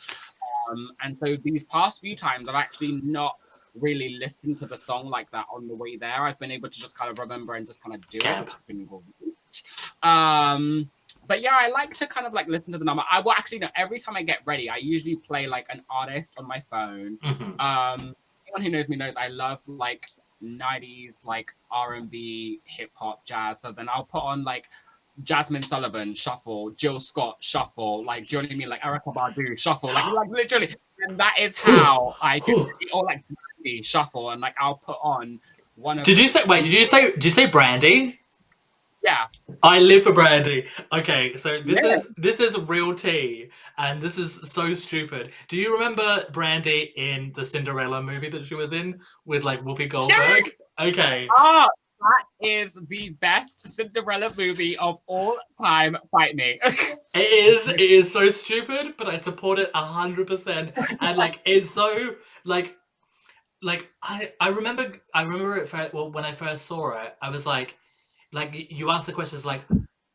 um, 0.72 0.92
and 1.04 1.18
so 1.20 1.38
these 1.44 1.64
past 1.66 2.02
few 2.02 2.16
times 2.16 2.50
I've 2.50 2.56
actually 2.56 3.00
not 3.04 3.38
really 3.76 4.18
listened 4.18 4.58
to 4.58 4.66
the 4.66 4.78
song 4.78 5.08
like 5.08 5.30
that 5.32 5.46
on 5.54 5.68
the 5.68 5.76
way 5.76 5.98
there. 5.98 6.24
I've 6.24 6.40
been 6.40 6.52
able 6.52 6.70
to 6.70 6.80
just 6.80 6.98
kind 6.98 7.12
of 7.12 7.20
remember 7.20 7.54
and 7.56 7.68
just 7.68 7.82
kind 7.84 7.96
of 7.96 8.06
do 8.08 8.20
Camp. 8.20 8.38
it, 8.38 8.42
which 8.46 8.54
has 8.54 8.64
been 8.64 8.86
great. 8.86 9.04
Um, 10.04 10.90
but 11.28 11.42
yeah, 11.42 11.56
I 11.56 11.68
like 11.70 11.96
to 11.98 12.08
kind 12.08 12.26
of 12.26 12.34
like 12.34 12.48
listen 12.48 12.72
to 12.74 12.80
the 12.80 12.86
number. 12.86 13.04
I 13.10 13.20
will 13.22 13.34
actually 13.34 13.60
no. 13.60 13.70
Every 13.76 14.00
time 14.00 14.16
I 14.16 14.24
get 14.24 14.40
ready, 14.46 14.70
I 14.70 14.78
usually 14.78 15.16
play 15.16 15.48
like 15.48 15.68
an 15.70 15.84
artist 15.90 16.34
on 16.38 16.48
my 16.48 16.60
phone 16.72 17.18
Mhm. 17.24 17.60
um 17.60 18.16
anyone 18.48 18.62
who 18.64 18.70
knows 18.70 18.88
me 18.88 18.96
knows 18.96 19.18
i 19.18 19.28
love 19.28 19.62
like 19.66 20.06
90s 20.44 21.26
like 21.26 21.52
r&b 21.72 22.62
hip-hop 22.66 23.26
jazz 23.26 23.60
so 23.62 23.72
then 23.72 23.90
i'll 23.90 24.06
put 24.06 24.22
on 24.22 24.44
like 24.44 24.68
Jazmine 25.24 25.66
Sullivan 25.66 26.14
shuffle 26.14 26.72
jill 26.72 27.00
scott 27.00 27.38
shuffle 27.40 28.04
like 28.04 28.28
do 28.28 28.36
you 28.38 28.42
know 28.42 28.48
what 28.48 28.54
i 28.54 28.56
mean 28.56 28.70
like 28.70 28.82
Erykah 28.82 29.14
Badu 29.16 29.58
shuffle 29.58 29.94
like 29.94 30.06
like 30.06 30.30
literally 30.30 30.76
and 31.00 31.20
that 31.20 31.36
is 31.40 31.58
how 31.58 32.16
i 32.22 32.40
do 32.40 32.72
or 32.94 33.04
like 33.04 33.24
Brandy 33.64 33.82
shuffle 33.82 34.30
and 34.32 34.42
like 34.42 34.56
i'll 34.60 34.78
put 34.78 34.98
on 35.02 35.40
one 35.76 36.00
of 36.00 36.06
Did 36.06 36.18
you 36.20 36.28
say 36.28 36.44
wait? 36.46 36.64
Did 36.64 36.74
you 36.74 36.86
say 36.86 37.12
did 37.12 37.26
you 37.26 37.32
say 37.32 37.48
Brandy? 37.48 38.20
yeah 39.04 39.26
I 39.64 39.80
live 39.80 40.04
for 40.04 40.12
Brandy. 40.12 40.68
Okay, 40.92 41.36
so 41.38 41.62
this 41.62 41.82
Yeah. 41.82 41.96
is 41.96 42.08
this 42.18 42.40
is 42.40 42.58
real 42.60 42.94
tea, 42.94 43.50
and 43.78 44.02
this 44.02 44.18
is 44.18 44.52
so 44.52 44.74
stupid. 44.74 45.32
Do 45.48 45.56
you 45.56 45.74
remember 45.74 46.26
Brandy 46.34 46.94
in 46.98 47.32
the 47.34 47.46
Cinderella 47.46 48.04
movie 48.04 48.30
that 48.30 48.46
she 48.46 48.56
was 48.56 48.74
in 48.74 49.00
with 49.26 49.44
like 49.44 49.62
Whoopi 49.62 49.88
Goldberg? 49.90 50.52
Okay, 50.80 51.28
ah 51.38 51.68
that 52.00 52.48
is 52.48 52.78
the 52.90 53.10
best 53.22 53.68
cinderella 53.68 54.34
movie 54.38 54.78
of 54.78 54.98
all 55.08 55.38
time 55.62 55.98
fight 56.12 56.36
me 56.36 56.60
it 57.16 57.20
is 57.20 57.68
it 57.68 57.80
is 57.80 58.12
so 58.12 58.30
stupid, 58.30 58.96
but 58.98 59.08
I 59.08 59.18
support 59.20 59.60
it 59.60 59.72
a 59.74 59.84
hundred 59.86 60.28
percent, 60.28 60.74
and 61.00 61.18
like 61.18 61.40
it's 61.46 61.70
so 61.72 62.16
like 62.46 62.76
like 63.62 63.90
I 64.02 64.34
I 64.40 64.50
remember 64.50 64.98
I 65.14 65.24
remember 65.24 65.58
it 65.58 65.70
first, 65.70 65.94
well 65.94 66.12
when 66.12 66.26
I 66.26 66.32
first 66.32 66.66
saw 66.66 66.92
it, 67.02 67.16
I 67.22 67.30
was 67.30 67.46
like 67.46 67.78
like 68.32 68.72
you 68.72 68.90
asked 68.92 69.08
the 69.08 69.14
questions 69.14 69.46
like 69.46 69.62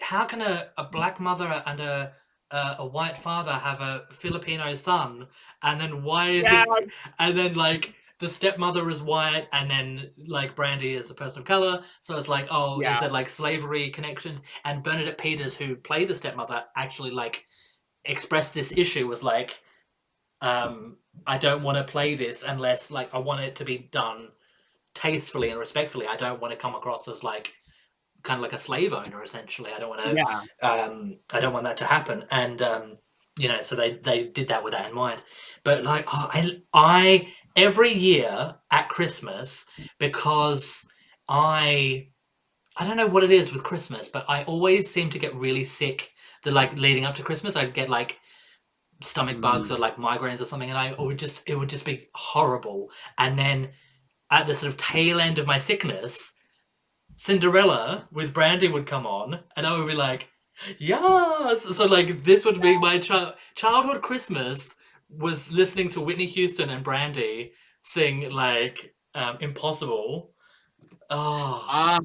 how 0.00 0.24
can 0.24 0.42
a, 0.42 0.68
a 0.76 0.84
black 0.84 1.20
mother 1.20 1.62
and 1.66 1.80
a 1.80 2.12
a, 2.50 2.76
a 2.80 2.86
white 2.86 3.16
father 3.18 3.52
have 3.52 3.80
a 3.80 4.04
Filipino 4.12 4.74
son, 4.74 5.28
and 5.62 5.80
then 5.80 6.04
why 6.04 6.28
is 6.28 6.44
Yeah. 6.44 6.64
it? 6.78 6.90
And 7.18 7.36
then 7.36 7.54
like 7.54 7.94
the 8.22 8.28
stepmother 8.28 8.88
is 8.88 9.02
white, 9.02 9.48
and 9.52 9.68
then 9.68 10.10
like 10.28 10.54
Brandy 10.54 10.94
is 10.94 11.10
a 11.10 11.14
person 11.14 11.40
of 11.40 11.44
color. 11.44 11.82
So 12.00 12.16
it's 12.16 12.28
like, 12.28 12.46
oh, 12.50 12.76
is 12.76 12.82
Yeah. 12.84 13.00
there 13.00 13.10
like 13.10 13.28
slavery 13.28 13.90
connections? 13.90 14.40
And 14.64 14.82
Bernadette 14.82 15.18
Peters, 15.18 15.56
who 15.56 15.74
played 15.74 16.06
the 16.08 16.14
stepmother, 16.14 16.64
actually 16.76 17.10
like 17.10 17.46
expressed 18.04 18.54
this 18.54 18.72
issue. 18.72 19.08
Was 19.08 19.24
like, 19.24 19.60
um, 20.40 20.98
I 21.26 21.36
don't 21.36 21.64
want 21.64 21.78
to 21.78 21.84
play 21.92 22.14
this 22.14 22.44
unless 22.44 22.90
like 22.92 23.12
I 23.12 23.18
want 23.18 23.40
it 23.40 23.56
to 23.56 23.64
be 23.64 23.78
done 23.78 24.28
tastefully 24.94 25.50
and 25.50 25.58
respectfully. 25.58 26.06
I 26.06 26.16
don't 26.16 26.40
want 26.40 26.52
to 26.52 26.56
come 26.58 26.76
across 26.76 27.08
as 27.08 27.24
like 27.24 27.54
kind 28.22 28.38
of 28.38 28.42
like 28.42 28.52
a 28.52 28.58
slave 28.58 28.92
owner 28.92 29.20
essentially. 29.20 29.72
I 29.72 29.80
don't 29.80 29.88
want 29.88 30.02
to 30.02 30.14
yeah 30.14 30.42
um 30.62 31.16
i 31.32 31.40
don't 31.40 31.52
want 31.52 31.64
that 31.64 31.76
to 31.78 31.84
happen 31.84 32.24
and 32.30 32.62
um 32.62 32.98
you 33.38 33.48
know 33.48 33.60
so 33.62 33.74
they 33.74 33.94
they 34.04 34.24
did 34.24 34.48
that 34.48 34.62
with 34.62 34.72
that 34.74 34.88
in 34.88 34.94
mind 34.94 35.22
but 35.64 35.82
like 35.82 36.04
oh, 36.08 36.28
i 36.32 36.60
i 36.72 37.28
every 37.56 37.92
year 37.92 38.56
at 38.70 38.88
christmas 38.88 39.66
because 39.98 40.86
i 41.28 42.06
i 42.76 42.86
don't 42.86 42.96
know 42.96 43.06
what 43.06 43.24
it 43.24 43.30
is 43.30 43.52
with 43.52 43.62
christmas 43.62 44.08
but 44.08 44.24
i 44.28 44.42
always 44.44 44.90
seem 44.90 45.10
to 45.10 45.18
get 45.18 45.34
really 45.34 45.64
sick 45.64 46.12
the 46.42 46.50
like 46.50 46.76
leading 46.76 47.04
up 47.04 47.16
to 47.16 47.22
christmas. 47.22 47.56
I'd 47.56 47.74
get 47.74 47.88
like 47.88 48.18
stomach 49.02 49.40
bugs 49.40 49.70
or 49.72 49.76
mm. 49.76 49.80
like 49.80 49.96
migraines 49.96 50.40
or 50.40 50.44
something 50.44 50.70
and 50.70 50.78
i 50.78 50.94
would 50.98 51.18
just 51.18 51.42
it 51.46 51.56
would 51.56 51.68
just 51.68 51.84
be 51.84 52.08
horrible. 52.14 52.90
And 53.18 53.38
then 53.38 53.70
at 54.30 54.46
the 54.46 54.54
sort 54.54 54.72
of 54.72 54.78
tail 54.78 55.20
end 55.20 55.38
of 55.38 55.46
my 55.46 55.58
sickness 55.58 56.32
Cinderella 57.16 58.08
with 58.10 58.32
Brandy 58.32 58.68
would 58.68 58.86
come 58.86 59.06
on, 59.06 59.40
and 59.54 59.66
I 59.66 59.76
would 59.76 59.86
be 59.86 59.94
like, 59.94 60.28
"Yes!" 60.78 61.62
So 61.76 61.84
like 61.84 62.24
this 62.24 62.46
would 62.46 62.60
be 62.60 62.78
my 62.78 62.98
child 62.98 63.34
childhood 63.54 64.00
Christmas 64.00 64.74
was 65.18 65.52
listening 65.52 65.88
to 65.90 66.00
Whitney 66.00 66.26
Houston 66.26 66.70
and 66.70 66.82
Brandy 66.84 67.52
sing 67.82 68.30
like 68.30 68.94
um, 69.14 69.38
"Impossible." 69.40 70.32
Oh, 71.10 71.98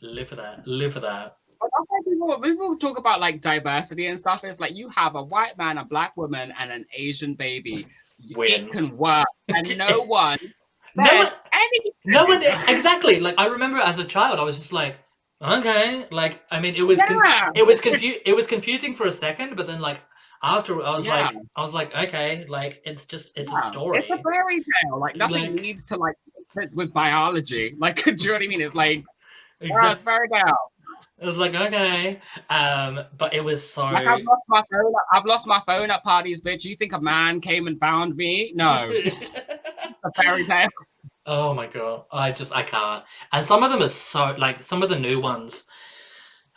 live 0.00 0.28
for 0.28 0.36
that! 0.36 0.66
Live 0.66 0.92
for 0.94 1.00
that! 1.00 1.36
People, 2.04 2.40
people 2.40 2.76
talk 2.76 2.98
about 2.98 3.20
like 3.20 3.40
diversity 3.40 4.06
and 4.06 4.18
stuff. 4.18 4.44
It's 4.44 4.60
like 4.60 4.74
you 4.74 4.88
have 4.90 5.14
a 5.14 5.22
white 5.22 5.56
man, 5.56 5.78
a 5.78 5.84
black 5.84 6.16
woman, 6.16 6.52
and 6.58 6.70
an 6.70 6.84
Asian 6.96 7.34
baby. 7.34 7.86
Win. 8.36 8.50
It 8.66 8.72
can 8.72 8.96
work, 8.96 9.26
and 9.48 9.76
no 9.78 10.02
one. 10.02 10.38
No 10.94 11.04
one- 11.04 11.32
anything. 11.54 11.92
No 12.04 12.24
one 12.26 12.42
exactly. 12.68 13.18
Like 13.18 13.36
I 13.38 13.46
remember 13.46 13.78
as 13.78 13.98
a 13.98 14.04
child, 14.04 14.38
I 14.38 14.42
was 14.42 14.58
just 14.58 14.74
like, 14.74 14.96
"Okay." 15.40 16.06
Like 16.10 16.42
I 16.50 16.60
mean, 16.60 16.74
it 16.74 16.82
was 16.82 16.98
con- 16.98 17.52
it 17.54 17.66
was 17.66 17.80
confu- 17.80 18.20
it 18.26 18.36
was 18.36 18.46
confusing 18.46 18.94
for 18.94 19.06
a 19.06 19.12
second, 19.12 19.56
but 19.56 19.66
then 19.66 19.80
like 19.80 20.00
after 20.42 20.82
I 20.84 20.96
was 20.96 21.06
Yeah. 21.06 21.26
like, 21.26 21.36
I 21.56 21.60
was 21.60 21.74
like, 21.74 21.94
"Okay." 21.96 22.44
Like 22.48 22.82
it's 22.84 23.04
just 23.06 23.36
it's 23.38 23.50
Yeah. 23.50 23.62
a 23.62 23.66
story. 23.66 23.98
It's 24.00 24.10
a 24.10 24.18
fairy 24.22 24.58
tale. 24.82 24.98
Like 24.98 25.16
nothing 25.16 25.42
Like- 25.54 25.62
needs 25.62 25.84
to 25.86 25.96
like 25.96 26.16
with 26.74 26.92
biology. 26.92 27.74
Like, 27.78 27.96
do 28.04 28.10
you 28.12 28.26
know 28.28 28.32
what 28.34 28.42
I 28.42 28.46
mean? 28.46 28.60
It's 28.60 28.74
like, 28.74 29.04
Exactly. 29.60 29.90
it's 29.92 30.02
fairy 30.02 30.28
tale. 30.28 30.44
It 31.18 31.26
was 31.26 31.38
like 31.38 31.54
okay, 31.54 32.20
um, 32.50 33.00
but 33.18 33.34
it 33.34 33.42
was 33.42 33.68
so. 33.68 33.82
Like 33.86 34.06
I've 34.06 34.22
lost 34.24 34.42
my 34.48 34.62
phone. 34.70 34.92
I've 35.12 35.24
lost 35.24 35.46
my 35.48 35.60
phone 35.66 35.90
at 35.90 36.02
parties, 36.04 36.40
bitch. 36.42 36.64
You 36.64 36.76
think 36.76 36.92
a 36.92 37.00
man 37.00 37.40
came 37.40 37.66
and 37.66 37.78
found 37.80 38.14
me? 38.16 38.52
No, 38.54 38.92
a 40.04 40.12
fairy 40.22 40.44
tale. 40.46 40.68
oh 41.26 41.54
my 41.54 41.66
god, 41.66 42.04
I 42.12 42.30
just 42.30 42.52
I 42.54 42.62
can't. 42.62 43.04
And 43.32 43.44
some 43.44 43.62
of 43.64 43.70
them 43.72 43.82
are 43.82 43.88
so 43.88 44.34
like 44.38 44.62
some 44.62 44.82
of 44.82 44.88
the 44.90 44.98
new 44.98 45.20
ones. 45.20 45.64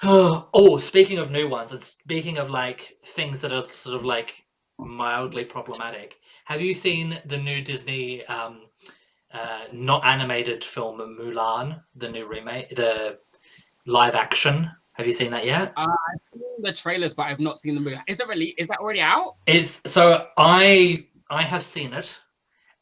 Oh, 0.53 0.77
speaking 0.77 1.17
of 1.17 1.31
new 1.31 1.49
ones, 1.49 1.71
and 1.71 1.81
speaking 1.81 2.37
of 2.37 2.49
like 2.49 2.95
things 3.03 3.41
that 3.41 3.51
are 3.51 3.63
sort 3.63 3.95
of 3.95 4.05
like 4.05 4.45
mildly 4.77 5.43
problematic, 5.43 6.17
have 6.45 6.61
you 6.61 6.75
seen 6.75 7.19
the 7.25 7.37
new 7.37 7.61
Disney 7.61 8.23
um, 8.27 8.67
uh, 9.33 9.61
not 9.73 10.05
animated 10.05 10.63
film 10.63 10.99
Mulan, 11.19 11.81
the 11.95 12.07
new 12.09 12.27
remake, 12.27 12.69
the 12.75 13.17
live 13.87 14.13
action? 14.13 14.69
Have 14.93 15.07
you 15.07 15.13
seen 15.13 15.31
that 15.31 15.43
yet? 15.43 15.73
I've 15.75 15.87
seen 16.33 16.61
the 16.61 16.71
trailers, 16.71 17.15
but 17.15 17.23
I've 17.23 17.39
not 17.39 17.57
seen 17.57 17.73
the 17.73 17.81
movie. 17.81 17.97
Is 18.07 18.19
it 18.19 18.27
really? 18.27 18.53
Is 18.59 18.67
that 18.67 18.77
already 18.77 19.01
out? 19.01 19.37
It's 19.47 19.81
so 19.87 20.27
I 20.37 21.07
I 21.31 21.41
have 21.41 21.63
seen 21.63 21.93
it, 21.93 22.19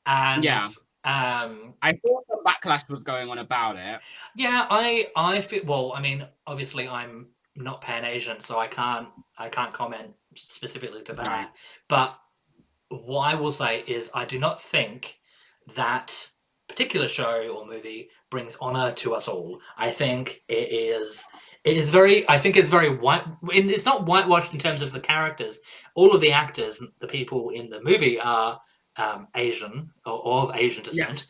and 0.06 0.44
Yeah. 0.44 0.68
Um, 1.06 1.74
I 1.82 1.94
thought 2.06 2.24
the 2.30 2.38
backlash 2.46 2.90
was 2.90 3.04
going 3.04 3.30
on 3.30 3.38
about 3.38 3.76
it. 3.76 4.00
yeah, 4.36 4.68
I 4.70 5.08
I 5.16 5.42
feel 5.42 5.64
well. 5.66 5.94
I 5.96 6.02
mean, 6.02 6.26
obviously, 6.48 6.88
I'm 6.88 7.28
not 7.56 7.82
Pan 7.82 8.06
Asian, 8.06 8.40
so 8.40 8.60
I 8.60 8.68
can't 8.68 9.08
I 9.38 9.50
can't 9.50 9.74
comment 9.74 10.14
specifically 10.36 11.02
to 11.04 11.14
that. 11.14 11.28
Right. 11.28 11.48
But 11.88 12.18
what 12.90 13.22
I 13.22 13.36
will 13.36 13.52
say 13.52 13.84
is, 13.88 14.10
I 14.14 14.26
do 14.26 14.40
not 14.40 14.62
think 14.62 15.20
that 15.76 16.30
particular 16.68 17.08
show 17.08 17.50
or 17.50 17.66
movie 17.66 18.10
brings 18.30 18.56
honor 18.60 18.92
to 18.94 19.14
us 19.14 19.28
all. 19.28 19.60
I 19.78 19.92
think 19.92 20.42
it 20.48 20.72
is 20.72 21.26
It 21.64 21.78
is 21.78 21.90
very. 21.90 22.28
I 22.30 22.38
think 22.38 22.56
it's 22.58 22.70
very 22.70 22.90
white. 22.90 23.24
It's 23.50 23.86
not 23.86 24.06
whitewashed 24.06 24.54
in 24.54 24.60
terms 24.60 24.82
of 24.82 24.92
the 24.92 25.00
characters. 25.00 25.60
All 25.96 26.14
of 26.14 26.22
the 26.22 26.32
actors, 26.32 26.82
the 27.00 27.08
people 27.08 27.50
in 27.52 27.70
the 27.70 27.82
movie, 27.82 28.20
are 28.20 28.60
um, 28.98 29.28
Asian 29.36 29.92
or, 30.06 30.14
or 30.26 30.42
of 30.44 30.56
Asian 30.56 30.84
descent, 30.84 31.26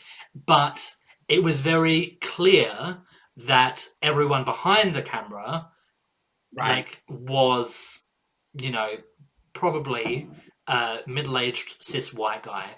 but 0.45 0.95
it 1.27 1.41
was 1.43 1.59
very 1.61 2.17
clear 2.21 2.97
that 3.37 3.89
everyone 4.01 4.43
behind 4.43 4.93
the 4.93 5.01
camera 5.01 5.69
Right. 6.55 6.75
like 6.75 7.01
was 7.09 8.01
you 8.61 8.69
know 8.69 8.89
probably 9.53 10.29
a 10.67 10.99
middle-aged 11.07 11.77
cis 11.83 12.13
white 12.13 12.43
guy 12.43 12.69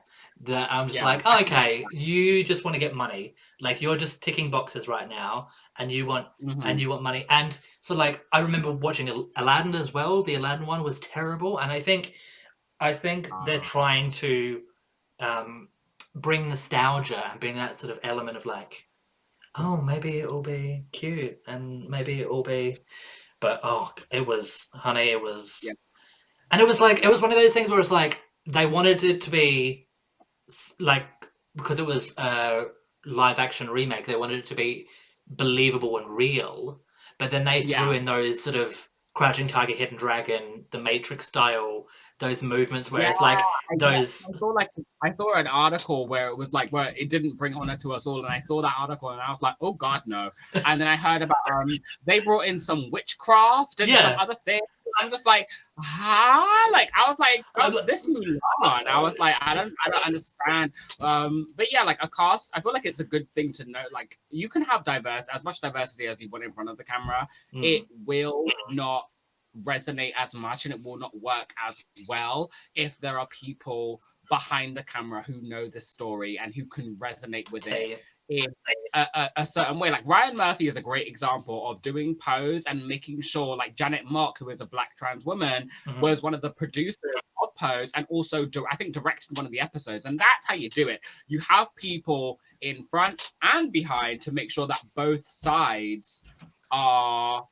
that 0.42 0.72
i'm 0.72 0.88
just 0.88 1.00
Yeah. 1.00 1.06
like 1.06 1.22
oh, 1.26 1.42
okay 1.42 1.86
you 1.92 2.44
just 2.44 2.64
want 2.64 2.74
to 2.76 2.80
get 2.80 2.96
money 2.96 3.36
like 3.62 3.82
you're 3.82 3.98
just 3.98 4.22
ticking 4.24 4.50
boxes 4.50 4.88
right 4.88 5.08
now 5.10 5.50
and 5.78 5.92
you 5.92 6.06
want 6.06 6.28
Mhm. 6.44 6.64
and 6.66 6.80
you 6.80 6.90
want 6.90 7.04
money 7.04 7.26
and 7.30 7.58
so 7.82 7.94
like 7.96 8.22
i 8.32 8.40
remember 8.40 8.72
watching 8.72 9.10
aladdin 9.36 9.76
as 9.76 9.94
well 9.94 10.24
the 10.24 10.36
aladdin 10.36 10.66
one 10.66 10.82
was 10.84 11.00
terrible 11.02 11.58
and 11.60 11.72
i 11.72 11.80
think 11.80 12.14
i 12.80 12.94
think 12.94 13.30
they're 13.46 13.60
Ah. 13.60 13.72
trying 13.74 14.10
to 14.12 14.62
um 15.20 15.70
bring 16.14 16.48
nostalgia 16.50 17.30
and 17.32 17.40
bring 17.40 17.56
that 17.56 17.78
sort 17.78 17.92
of 17.92 18.00
element 18.04 18.38
of 18.38 18.46
like 18.46 18.88
oh 19.58 19.78
maybe 19.82 20.20
it'll 20.20 20.42
be 20.42 20.86
cute 20.92 21.38
and 21.48 21.88
maybe 21.90 22.22
it'll 22.22 22.44
be 22.44 22.78
but 23.40 23.60
oh 23.64 23.92
it 24.12 24.26
was 24.26 24.68
honey 24.74 25.10
it 25.10 25.22
was 25.22 25.60
Yeah. 25.64 25.74
and 26.52 26.62
it 26.62 26.68
was 26.68 26.82
like 26.82 27.04
it 27.04 27.10
was 27.10 27.22
one 27.22 27.32
of 27.32 27.38
those 27.38 27.54
things 27.54 27.70
where 27.70 27.80
it's 27.80 27.92
like 27.92 28.24
they 28.48 28.66
wanted 28.66 29.04
it 29.04 29.22
to 29.22 29.30
be 29.32 29.88
like 30.80 31.06
because 31.56 31.80
it 31.80 31.86
was 31.86 32.14
a 32.18 32.66
live 33.06 33.40
action 33.40 33.70
remake 33.70 34.06
they 34.06 34.16
wanted 34.16 34.40
it 34.40 34.46
to 34.48 34.56
be 34.56 34.88
believable 35.28 35.98
and 35.98 36.10
real 36.10 36.82
but 37.18 37.32
then 37.32 37.44
they 37.46 37.64
threw 37.64 37.92
in 37.92 38.06
those 38.06 38.44
sort 38.44 38.56
of 38.56 38.88
crouching 39.14 39.48
tiger 39.48 39.74
hidden 39.76 39.98
dragon 39.98 40.66
the 40.72 40.80
matrix 40.80 41.28
style 41.28 41.86
those 42.20 42.42
movements 42.42 42.92
where 42.92 43.10
it's 43.10 43.20
like 43.20 43.40
those 43.78 44.26
I 44.30 44.38
saw 44.38 44.48
like 44.48 44.70
I 45.04 45.12
saw 45.12 45.34
an 45.34 45.48
article 45.48 46.08
where 46.08 46.28
it 46.30 46.38
was 46.38 46.54
like 46.54 46.70
where 46.72 46.94
it 46.98 47.10
didn't 47.10 47.36
bring 47.38 47.54
honor 47.56 47.76
to 47.78 47.92
us 47.94 48.08
all, 48.08 48.20
and 48.20 48.28
I 48.28 48.40
saw 48.40 48.62
that 48.62 48.74
article 48.78 49.10
and 49.10 49.20
I 49.20 49.30
was 49.30 49.42
like, 49.42 49.56
oh 49.62 49.74
god 49.74 50.04
no. 50.06 50.32
And 50.66 50.80
then 50.80 50.88
I 50.88 50.96
heard 50.96 51.22
about 51.22 51.38
um 51.52 51.70
they 52.06 52.20
brought 52.20 52.46
in 52.46 52.58
some 52.60 52.90
witchcraft 52.92 53.80
and 53.82 53.90
Yeah. 53.90 54.12
some 54.12 54.20
other 54.20 54.36
things. 54.46 54.62
I'm 55.02 55.10
just 55.12 55.26
like, 55.26 55.50
huh? 55.78 56.72
Like 56.72 56.90
I 56.96 57.10
was 57.10 57.20
like, 57.20 57.44
this 57.86 58.08
Mulan. 58.08 58.40
I 58.88 59.02
was 59.02 59.20
like, 59.20 59.36
I 59.42 59.54
don't 59.54 59.74
I 59.86 59.90
don't 59.90 60.06
understand. 60.06 60.72
Um, 61.02 61.48
but 61.58 61.70
yeah, 61.72 61.84
like 61.84 61.98
a 62.02 62.08
cast, 62.08 62.52
I 62.56 62.62
feel 62.62 62.72
like 62.72 62.86
it's 62.86 63.02
a 63.02 63.04
good 63.06 63.30
thing 63.34 63.52
to 63.54 63.70
know. 63.70 63.84
Like 63.92 64.18
you 64.30 64.48
can 64.48 64.62
have 64.62 64.86
diverse 64.86 65.28
as 65.34 65.44
much 65.44 65.60
diversity 65.60 66.08
as 66.08 66.22
you 66.22 66.30
want 66.30 66.46
in 66.46 66.54
front 66.54 66.70
of 66.70 66.78
the 66.78 66.84
camera. 66.86 67.28
mm, 67.54 67.62
It 67.62 67.88
will 68.06 68.46
not 68.70 69.10
resonate 69.64 70.14
as 70.18 70.34
much 70.34 70.66
and 70.66 70.74
it 70.74 70.84
will 70.84 70.98
not 70.98 71.18
work 71.20 71.54
as 71.68 71.82
well 72.08 72.52
if 72.76 72.98
there 73.00 73.20
are 73.20 73.28
people 73.28 74.02
behind 74.30 74.76
the 74.76 74.84
camera 74.84 75.22
who 75.22 75.40
know 75.42 75.68
the 75.68 75.80
story 75.80 76.38
and 76.40 76.54
who 76.54 76.66
can 76.66 76.96
resonate 76.98 77.52
with 77.52 77.68
it 77.68 78.04
in 78.28 78.48
a, 78.96 79.06
a, 79.14 79.30
a 79.38 79.46
certain 79.46 79.78
way. 79.78 79.92
Like 79.92 80.06
Ryan 80.08 80.36
Murphy 80.36 80.68
is 80.68 80.78
a 80.78 80.82
great 80.82 81.08
example 81.08 81.70
of 81.70 81.80
doing 81.84 82.16
Pose 82.16 82.66
and 82.66 82.88
making 82.88 83.22
sure, 83.22 83.56
like 83.56 83.76
Janet 83.76 84.06
Mock, 84.06 84.40
who 84.40 84.50
is 84.50 84.62
a 84.62 84.66
black 84.66 84.98
trans 84.98 85.26
woman, 85.26 85.70
Mhm. 85.86 86.02
was 86.02 86.24
one 86.24 86.34
of 86.34 86.42
the 86.42 86.50
producers 86.50 86.98
of 87.44 87.54
Pose 87.56 87.92
and 87.94 88.08
also, 88.10 88.44
di- 88.46 88.64
I 88.72 88.76
think, 88.78 88.96
directed 88.96 89.38
one 89.38 89.46
of 89.46 89.52
the 89.52 89.60
episodes. 89.60 90.06
And 90.06 90.18
that's 90.20 90.48
how 90.48 90.56
you 90.56 90.72
do 90.72 90.88
it. 90.88 91.02
You 91.28 91.40
have 91.48 91.74
people 91.76 92.40
in 92.62 92.82
front 92.84 93.32
and 93.44 93.72
behind 93.72 94.22
to 94.24 94.32
make 94.32 94.50
sure 94.50 94.66
that 94.66 94.82
both 94.96 95.24
sides 95.30 96.24
are 96.72 97.48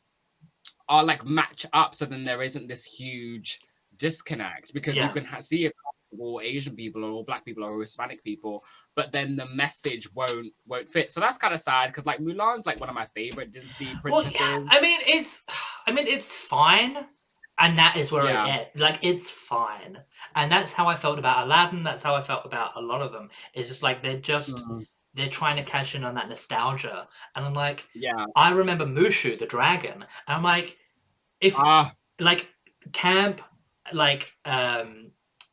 are 0.89 1.03
like 1.03 1.25
match 1.25 1.65
up, 1.73 1.95
so 1.95 2.05
then 2.05 2.25
there 2.25 2.41
isn't 2.41 2.67
this 2.67 2.83
huge 2.83 3.59
disconnect 3.97 4.73
because 4.73 4.95
Yeah. 4.95 5.07
you 5.07 5.13
can 5.13 5.25
ha- 5.25 5.39
see 5.39 5.65
a 5.67 5.71
all 6.19 6.39
Asian 6.43 6.75
people 6.75 7.03
or 7.03 7.09
all 7.09 7.23
black 7.23 7.43
people 7.43 7.63
or 7.63 7.81
Hispanic 7.81 8.23
people, 8.23 8.63
but 8.95 9.11
then 9.11 9.35
the 9.35 9.47
message 9.47 10.07
won't 10.13 10.47
won't 10.67 10.89
fit. 10.89 11.11
So 11.11 11.19
that's 11.19 11.37
kind 11.37 11.53
of 11.53 11.61
sad 11.61 11.87
because 11.87 12.05
like 12.05 12.19
Mulan's 12.19 12.65
like 12.65 12.79
one 12.79 12.89
of 12.89 12.95
my 12.95 13.07
favorite 13.15 13.51
Disney 13.51 13.95
princesses 13.95 14.35
Well, 14.39 14.63
yeah, 14.63 14.77
I 14.77 14.81
mean, 14.81 14.99
it's, 15.07 15.41
I 15.87 15.91
mean, 15.91 16.05
it's 16.07 16.33
fine, 16.35 17.07
and 17.57 17.77
that 17.79 17.97
is 17.97 18.11
where 18.11 18.25
Yeah. 18.25 18.57
it. 18.57 18.71
Like, 18.75 18.99
it's 19.01 19.29
fine, 19.31 19.99
and 20.35 20.51
that's 20.51 20.71
how 20.73 20.87
I 20.87 20.95
felt 20.95 21.17
about 21.17 21.45
Aladdin. 21.45 21.83
That's 21.83 22.03
how 22.03 22.13
I 22.15 22.21
felt 22.21 22.45
about 22.45 22.75
a 22.75 22.81
lot 22.81 23.01
of 23.01 23.11
them. 23.11 23.29
It's 23.55 23.67
just 23.67 23.81
like 23.81 24.03
they're 24.03 24.17
just 24.19 24.55
Mm, 24.55 24.85
they're 25.15 25.27
trying 25.29 25.57
to 25.57 25.63
cash 25.63 25.95
in 25.95 26.03
on 26.03 26.15
that 26.15 26.29
nostalgia, 26.29 27.07
and 27.35 27.45
I'm 27.45 27.53
like, 27.53 27.87
yeah. 27.93 28.25
I 28.35 28.51
remember 28.51 28.85
Mushu 28.85 29.37
the 29.37 29.45
dragon, 29.45 29.93
and 29.93 30.03
I'm 30.27 30.43
like, 30.43 30.77
if 31.39 31.55
Ah, 31.57 31.93
like 32.19 32.47
camp, 32.91 33.41
like 33.91 34.33
um, 34.45 35.11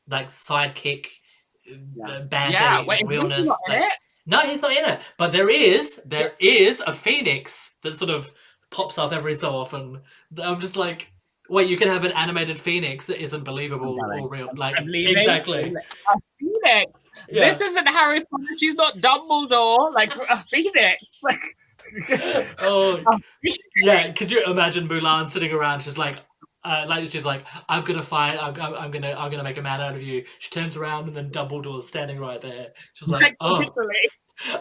like 0.09 0.29
sidekick, 0.29 1.07
Yeah. 1.67 2.07
uh, 2.09 2.21
banter, 2.23 2.53
yeah. 2.55 2.85
Wait, 2.85 3.07
realness. 3.07 3.49
like- 3.69 3.83
no, 4.27 4.39
he's 4.41 4.63
not 4.63 4.71
in 4.73 4.85
it. 4.85 5.01
But 5.19 5.33
there 5.33 5.49
is, 5.51 6.01
there 6.05 6.35
is 6.39 6.81
a 6.87 6.95
phoenix 6.95 7.77
that 7.83 7.97
sort 7.97 8.11
of 8.11 8.31
pops 8.71 8.97
up 8.99 9.13
every 9.13 9.35
so 9.35 9.51
often. 9.51 10.03
I'm 10.41 10.61
just 10.61 10.77
like, 10.77 11.11
wait, 11.49 11.69
you 11.69 11.77
can 11.77 11.89
have 11.89 12.05
an 12.05 12.13
animated 12.13 12.59
phoenix 12.59 13.07
that 13.07 13.21
isn't 13.21 13.43
believable 13.45 13.99
or 14.01 14.29
real. 14.29 14.49
Like, 14.55 14.79
exactly. 14.87 15.75
Phoenix. 16.65 16.93
Yeah. 17.29 17.51
This 17.51 17.61
isn't 17.61 17.87
Harry 17.87 18.21
Potter. 18.25 18.45
She's 18.59 18.75
not 18.75 18.99
Dumbledore. 18.99 19.93
Like 19.95 20.15
a 20.17 20.43
phoenix. 20.51 21.05
Like. 21.23 21.41
Oh, 22.61 23.03
yeah. 23.77 24.13
Could 24.13 24.31
you 24.31 24.45
imagine 24.45 24.87
Mulan 24.87 25.29
sitting 25.29 25.51
around 25.51 25.81
just 25.81 25.99
like, 25.99 26.21
uh, 26.63 26.87
like 26.89 27.11
she's 27.11 27.25
like, 27.25 27.43
I'm 27.69 27.83
gonna 27.83 28.03
fight. 28.03 28.41
I'm, 28.41 28.55
I'm, 28.61 28.75
I'm 28.75 28.91
gonna, 28.93 29.13
I'm 29.19 29.29
gonna 29.29 29.43
make 29.43 29.57
a 29.57 29.63
man 29.63 29.81
out 29.81 29.97
of 29.97 30.03
you. 30.03 30.25
She 30.39 30.51
turns 30.51 30.77
around 30.77 31.09
and 31.09 31.17
then 31.17 31.31
Dumbledore's 31.31 31.89
standing 31.89 32.21
right 32.21 32.41
there. 32.41 32.69
She's 32.95 33.09
like, 33.09 33.35
oh, 33.41 33.55
literally. 33.55 33.97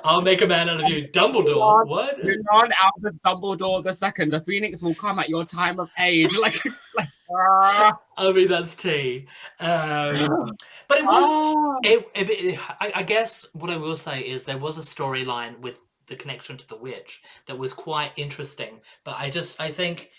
I'll 0.04 0.22
make 0.22 0.42
a 0.42 0.48
man 0.48 0.70
out 0.70 0.84
of 0.84 0.90
you, 0.90 1.08
Dumbledore. 1.14 1.86
Mulan, 1.86 1.88
What? 1.88 2.20
Mulan 2.22 2.72
out 2.82 2.94
of 3.06 3.14
Dumbledore 3.26 3.84
the 3.84 3.94
second. 3.94 4.32
The 4.32 4.42
phoenix 4.42 4.84
will 4.84 4.96
come 4.96 5.20
at 5.20 5.30
your 5.30 5.46
time 5.46 5.80
of 5.80 5.90
age. 6.00 6.36
Like, 6.38 6.60
like 6.98 7.08
ah, 7.36 7.98
I 8.18 8.32
mean, 8.32 8.48
that's 8.48 8.76
tea. 8.76 9.28
Um, 9.60 10.52
but 10.90 11.00
it 11.00 11.06
was. 11.06 11.32
ah. 11.32 11.78
It, 11.84 12.08
it, 12.16 12.30
it- 12.30 12.60
I, 12.82 12.92
I 12.96 13.04
guess 13.04 13.48
what 13.54 13.72
I 13.72 13.78
will 13.78 13.98
say 13.98 14.22
is 14.22 14.44
there 14.44 14.58
was 14.58 14.78
a 14.78 14.82
storyline 14.82 15.60
with 15.60 15.80
the 16.08 16.18
connection 16.18 16.58
to 16.58 16.68
the 16.68 16.78
witch 16.78 17.22
that 17.48 17.58
was 17.58 17.74
quite 17.74 18.12
interesting, 18.18 18.82
but 19.06 19.16
I 19.18 19.30
just 19.30 19.62
I 19.62 19.70
think 19.72 20.10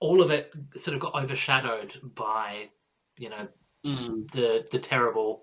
all 0.00 0.22
of 0.22 0.30
it 0.30 0.52
sort 0.74 0.94
of 0.94 1.00
got 1.00 1.14
overshadowed 1.14 1.96
by 2.14 2.70
you 3.18 3.30
know 3.30 3.48
Mm, 3.86 4.30
the 4.32 4.66
the 4.70 4.78
terrible 4.78 5.42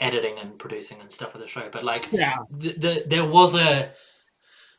editing 0.00 0.38
and 0.38 0.58
producing 0.58 1.00
and 1.00 1.12
stuff 1.12 1.34
of 1.34 1.40
the 1.40 1.46
show. 1.46 1.68
But 1.70 1.84
like 1.84 2.08
yeah. 2.12 2.36
the, 2.50 2.72
the 2.72 3.04
there 3.06 3.24
was 3.26 3.54
a 3.54 3.92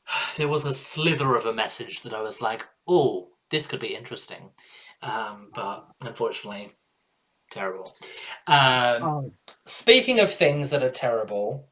there 0.38 0.48
was 0.48 0.66
a 0.66 0.74
slither 0.74 1.36
of 1.36 1.46
a 1.46 1.54
message 1.54 2.02
that 2.02 2.14
I 2.14 2.22
was 2.22 2.42
like, 2.42 2.66
oh, 2.88 3.30
this 3.50 3.68
could 3.68 3.80
be 3.80 3.96
interesting, 3.96 4.52
um, 5.02 5.50
but 5.54 5.88
unfortunately, 6.04 6.72
terrible. 7.54 7.96
Um, 8.48 9.04
Oh, 9.04 9.32
Speaking 9.66 10.20
of 10.20 10.34
things 10.34 10.72
that 10.72 10.84
are 10.84 10.90
terrible, 10.90 11.70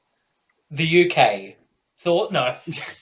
the 0.69 1.09
UK 1.11 1.55
thought 1.97 2.31
no. 2.31 2.55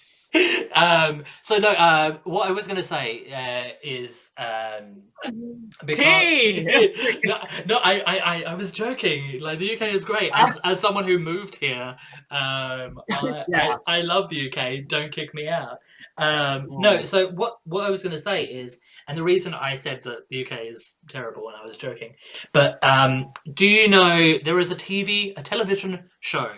um, 0.79 1.23
so 1.41 1.57
no. 1.57 1.69
Uh, 1.69 2.17
what 2.23 2.47
I 2.47 2.51
was 2.51 2.65
going 2.65 2.77
to 2.77 2.83
say 2.83 3.31
uh, 3.33 3.73
is 3.83 4.31
um, 4.37 5.01
because 5.85 5.99
no, 7.23 7.37
no 7.65 7.77
I, 7.77 8.01
I, 8.05 8.17
I, 8.17 8.43
I 8.43 8.53
was 8.55 8.71
joking. 8.71 9.41
Like 9.41 9.59
the 9.59 9.75
UK 9.75 9.93
is 9.93 10.05
great. 10.05 10.31
As, 10.33 10.57
as 10.63 10.79
someone 10.79 11.03
who 11.03 11.19
moved 11.19 11.55
here, 11.55 11.95
um, 12.31 13.01
I, 13.11 13.43
Yeah. 13.47 13.75
I, 13.85 13.97
I 13.97 14.01
love 14.01 14.29
the 14.29 14.49
UK. 14.49 14.87
Don't 14.87 15.11
kick 15.11 15.33
me 15.33 15.47
out. 15.47 15.79
Um, 16.17 16.67
no. 16.69 16.99
Mm. 16.99 17.07
So 17.07 17.27
what 17.29 17.57
what 17.65 17.85
I 17.85 17.89
was 17.89 18.01
going 18.01 18.13
to 18.13 18.21
say 18.21 18.43
is, 18.45 18.79
and 19.07 19.17
the 19.17 19.23
reason 19.23 19.53
I 19.53 19.75
said 19.75 20.03
that 20.03 20.29
the 20.29 20.45
UK 20.45 20.59
is 20.65 20.95
terrible, 21.07 21.49
and 21.49 21.57
I 21.57 21.65
was 21.65 21.77
joking, 21.77 22.15
but 22.53 22.83
um, 22.85 23.31
do 23.53 23.65
you 23.65 23.89
know 23.89 24.37
there 24.43 24.59
is 24.59 24.71
a 24.71 24.75
TV, 24.75 25.33
a 25.37 25.43
television 25.43 26.09
show 26.19 26.51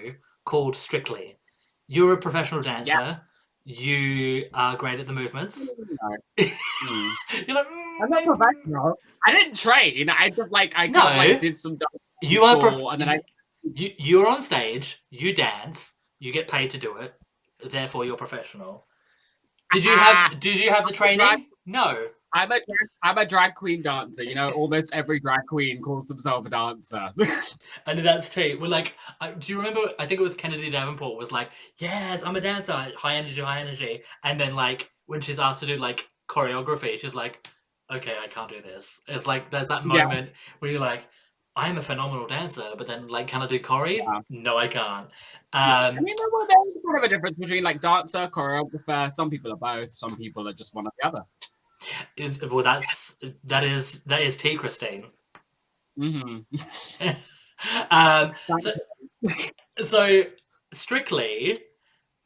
called 0.46 0.76
Strictly? 0.76 1.38
You're 1.88 2.14
a 2.14 2.18
professional 2.18 2.62
dancer. 2.62 3.22
You 3.66 4.46
are 4.54 4.76
great 4.76 5.00
at 5.00 5.08
the 5.08 5.14
movements. 5.14 5.72
Mm. 6.40 7.12
You're 7.48 7.56
like, 7.56 7.68
I'm 8.02 8.10
not 8.10 8.24
"Mm, 8.24 8.38
professional. 8.38 8.96
I 9.28 9.32
didn't 9.34 9.56
train. 9.56 10.10
I 10.10 10.30
just 10.32 10.52
like 10.52 10.74
I 10.76 10.88
kind 10.88 10.96
of 10.98 11.04
like 11.18 11.40
did 11.40 11.56
some 11.56 11.78
You 12.22 12.44
are 12.44 12.58
prof- 12.60 12.82
and 12.92 13.00
then 13.00 13.10
I 13.10 13.20
you 13.64 13.92
you're 14.00 14.28
on 14.28 14.42
stage. 14.42 15.04
You 15.12 15.34
dance. 15.36 15.94
You 16.20 16.32
get 16.34 16.48
paid 16.48 16.72
to 16.72 16.78
do 16.78 16.96
it. 16.98 17.14
Therefore, 17.70 18.04
you're 18.06 18.18
professional. 18.18 18.86
Did 19.72 19.86
you 19.86 19.94
Ah. 19.96 20.30
have 20.32 20.40
Did 20.40 20.60
you 20.60 20.72
have 20.72 20.88
the 20.88 20.94
training? 20.94 21.48
No. 21.66 22.08
I'm 22.34 22.52
a 22.52 22.56
drag, 22.56 22.90
I'm 23.04 23.18
a 23.18 23.26
drag 23.26 23.56
queen 23.56 23.82
dancer. 23.82 24.24
You 24.24 24.36
know, 24.36 24.52
almost 24.52 24.94
every 24.94 25.20
drag 25.20 25.46
queen 25.48 25.82
calls 25.82 26.06
themselves 26.06 26.48
a 26.48 26.50
dancer. 26.50 27.10
and 27.86 28.06
that's 28.06 28.30
true. 28.30 28.58
We're 28.60 28.68
like, 28.68 28.94
I, 29.20 29.32
do 29.32 29.52
you 29.52 29.58
remember? 29.58 29.82
I 30.00 30.06
think 30.06 30.20
it 30.20 30.24
was 30.24 30.36
Kennedy 30.36 30.70
Davenport 30.70 31.18
was 31.18 31.32
like, 31.32 31.50
"Yes, 31.78 32.24
I'm 32.24 32.36
a 32.36 32.42
dancer, 32.42 32.72
high 32.74 33.16
energy, 33.16 33.42
high 33.42 33.60
energy," 33.62 34.04
and 34.24 34.40
then 34.40 34.56
like 34.56 34.92
when 35.08 35.22
she's 35.22 35.40
asked 35.40 35.60
to 35.62 35.66
do 35.66 35.78
like 35.78 36.10
choreography, 36.30 37.00
she's 37.00 37.14
like, 37.16 37.46
okay, 37.92 38.16
I 38.24 38.28
can't 38.28 38.50
do 38.50 38.62
this. 38.62 39.02
It's 39.08 39.28
like 39.28 39.50
there's 39.52 39.68
that 39.68 39.82
Yeah. 39.86 40.06
moment 40.06 40.32
where 40.60 40.72
you're 40.72 40.80
like, 40.80 41.04
I'm 41.58 41.78
a 41.78 41.82
phenomenal 41.82 42.28
dancer, 42.28 42.64
but 42.78 42.88
then 42.88 43.10
like, 43.10 43.28
can 43.28 43.42
I 43.42 43.48
do 43.48 43.60
choreo? 43.60 43.98
Yeah. 43.98 44.22
No, 44.30 44.58
I 44.58 44.68
can't. 44.70 45.10
I 45.52 45.90
Um, 45.90 45.96
mean, 45.96 46.16
well, 46.32 46.48
there's 46.48 46.84
kind 46.86 46.98
of 46.98 47.04
a 47.04 47.10
difference 47.10 47.38
between 47.38 47.64
like 47.64 47.82
dancer, 47.82 48.30
choreographer. 48.32 49.12
Some 49.14 49.30
people 49.30 49.52
are 49.52 49.58
both. 49.58 49.94
Some 49.94 50.16
people 50.16 50.48
are 50.48 50.54
just 50.54 50.74
one 50.74 50.88
or 50.88 50.92
the 51.02 51.08
other. 51.08 51.24
It's, 52.18 52.40
well, 52.42 52.64
that's 52.64 53.16
that 53.44 53.64
is 53.64 54.02
that 54.04 54.22
is 54.22 54.38
tea, 54.38 54.56
Christine. 54.56 55.06
hmm 55.98 56.40
um, 57.92 58.34
so, 58.60 58.72
so 59.84 60.24
strictly 60.74 61.60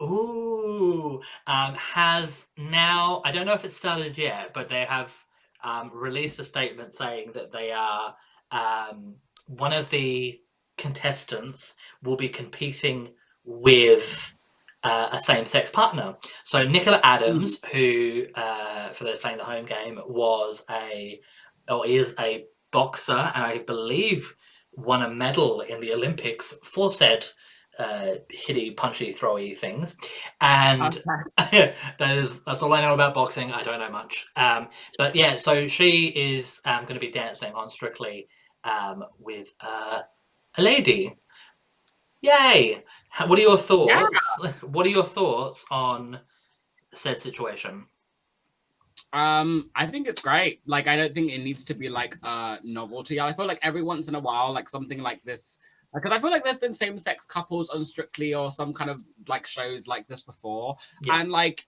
ooh 0.01 1.22
um, 1.47 1.74
has 1.76 2.47
now 2.58 3.22
i 3.26 3.32
don't 3.32 3.45
know 3.45 3.53
if 3.53 3.66
it 3.66 3.72
started 3.72 4.18
yet 4.18 4.53
but 4.53 4.68
they 4.68 4.86
have 4.86 5.16
um, 5.64 5.89
released 5.93 6.38
a 6.39 6.43
statement 6.43 6.93
saying 6.93 7.32
that 7.34 7.51
they 7.51 7.72
are 7.72 8.16
um, 8.51 9.16
one 9.47 9.74
of 9.74 9.89
the 9.89 10.39
contestants 10.78 11.76
will 12.03 12.16
be 12.18 12.30
competing 12.30 13.10
with 13.43 14.34
uh, 14.86 15.09
a 15.11 15.19
same-sex 15.19 15.69
partner 15.71 16.15
so 16.43 16.63
nicola 16.63 16.99
adams 17.03 17.59
who 17.71 18.25
uh, 18.36 18.89
for 18.89 19.03
those 19.03 19.19
playing 19.19 19.38
the 19.38 19.43
home 19.43 19.65
game 19.65 19.99
was 20.07 20.63
a 20.69 21.19
or 21.69 21.86
is 21.86 22.15
a 22.19 22.45
boxer 22.71 23.31
and 23.36 23.43
i 23.43 23.57
believe 23.57 24.36
won 24.73 25.01
a 25.01 25.09
medal 25.09 25.61
in 25.61 25.79
the 25.79 25.93
olympics 25.93 26.53
for 26.63 26.91
said 26.91 27.25
uh, 27.77 28.15
hitty, 28.29 28.71
punchy, 28.71 29.13
throwy 29.13 29.57
things, 29.57 29.97
and 30.39 31.01
that 31.38 31.75
is 32.01 32.39
that's 32.41 32.61
all 32.61 32.73
I 32.73 32.81
know 32.81 32.93
about 32.93 33.13
boxing. 33.13 33.51
I 33.51 33.63
don't 33.63 33.79
know 33.79 33.91
much, 33.91 34.27
um, 34.36 34.69
but 34.97 35.15
yeah. 35.15 35.36
So 35.36 35.67
she 35.67 36.07
is 36.07 36.61
um, 36.65 36.83
going 36.83 36.93
to 36.95 36.99
be 36.99 37.11
dancing 37.11 37.53
on 37.53 37.69
Strictly 37.69 38.27
um, 38.63 39.03
with 39.19 39.49
uh, 39.59 40.01
a 40.57 40.61
lady. 40.61 41.15
Yay! 42.21 42.83
What 43.26 43.39
are 43.39 43.41
your 43.41 43.57
thoughts? 43.57 44.20
What 44.61 44.86
are 44.86 44.89
your 44.89 45.03
thoughts 45.03 45.66
on 45.72 46.20
said 46.93 47.20
situation? 47.20 47.86
Um, 49.13 49.70
I 49.76 49.88
think 49.88 50.07
it's 50.07 50.22
great. 50.22 50.61
Like, 50.66 50.88
I 50.88 50.97
don't 50.97 51.13
think 51.13 51.32
it 51.32 51.39
needs 51.39 51.63
to 51.66 51.74
be 51.74 51.88
like 51.88 52.18
a 52.24 52.57
novelty. 52.63 53.20
I 53.22 53.34
feel 53.34 53.47
like 53.47 53.59
every 53.61 53.84
once 53.84 54.09
in 54.09 54.16
a 54.16 54.20
while, 54.20 54.51
like 54.53 54.68
something 54.68 55.01
like 55.01 55.24
this, 55.24 55.57
because 55.93 56.11
I 56.11 56.20
feel 56.20 56.32
like 56.32 56.43
there's 56.43 56.57
been 56.57 56.74
same-sex 56.74 57.26
couples 57.26 57.70
on 57.70 57.86
Strictly 57.86 58.34
or 58.34 58.51
some 58.51 58.74
kind 58.74 58.89
of 58.89 58.99
like 59.30 59.47
shows 59.47 59.88
like 59.88 60.05
this 60.07 60.22
before, 60.22 60.76
Yeah. 61.03 61.22
and 61.22 61.32
like 61.32 61.66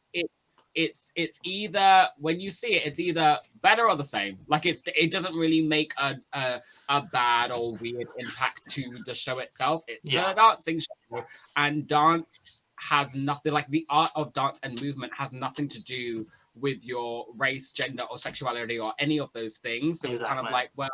it's 0.58 0.64
it's 0.76 1.12
it's 1.16 1.40
either 1.44 2.08
when 2.18 2.40
you 2.40 2.50
see 2.50 2.76
it, 2.76 2.88
it's 2.88 3.00
either 3.00 3.40
better 3.62 3.88
or 3.88 3.96
the 3.96 4.04
same. 4.04 4.38
Like 4.48 4.66
it's 4.66 4.82
it 4.96 5.12
doesn't 5.12 5.36
really 5.36 5.62
make 5.62 5.94
a 5.98 6.16
a, 6.34 6.62
a 6.90 7.02
bad 7.12 7.52
or 7.52 7.76
weird 7.76 8.08
impact 8.18 8.62
to 8.72 8.84
the 9.06 9.14
show 9.14 9.40
itself. 9.40 9.84
It's 9.88 10.10
Yeah. 10.10 10.32
a 10.32 10.36
dancing 10.36 10.80
show, 10.80 11.24
and 11.56 11.88
dance 11.88 12.64
has 12.80 13.16
nothing 13.16 13.54
like 13.54 13.68
the 13.70 13.86
art 13.90 14.12
of 14.16 14.34
dance 14.34 14.60
and 14.64 14.80
movement 14.82 15.14
has 15.14 15.34
nothing 15.34 15.68
to 15.70 15.84
do 15.84 16.26
with 16.56 16.84
your 16.86 17.26
race, 17.38 17.72
gender, 17.72 18.04
or 18.10 18.18
sexuality, 18.18 18.80
or 18.80 18.94
any 19.00 19.20
of 19.20 19.32
those 19.34 19.58
things. 19.58 20.00
So 20.00 20.10
it's 20.10 20.22
kind 20.22 20.40
of 20.40 20.52
like, 20.52 20.72
well, 20.76 20.90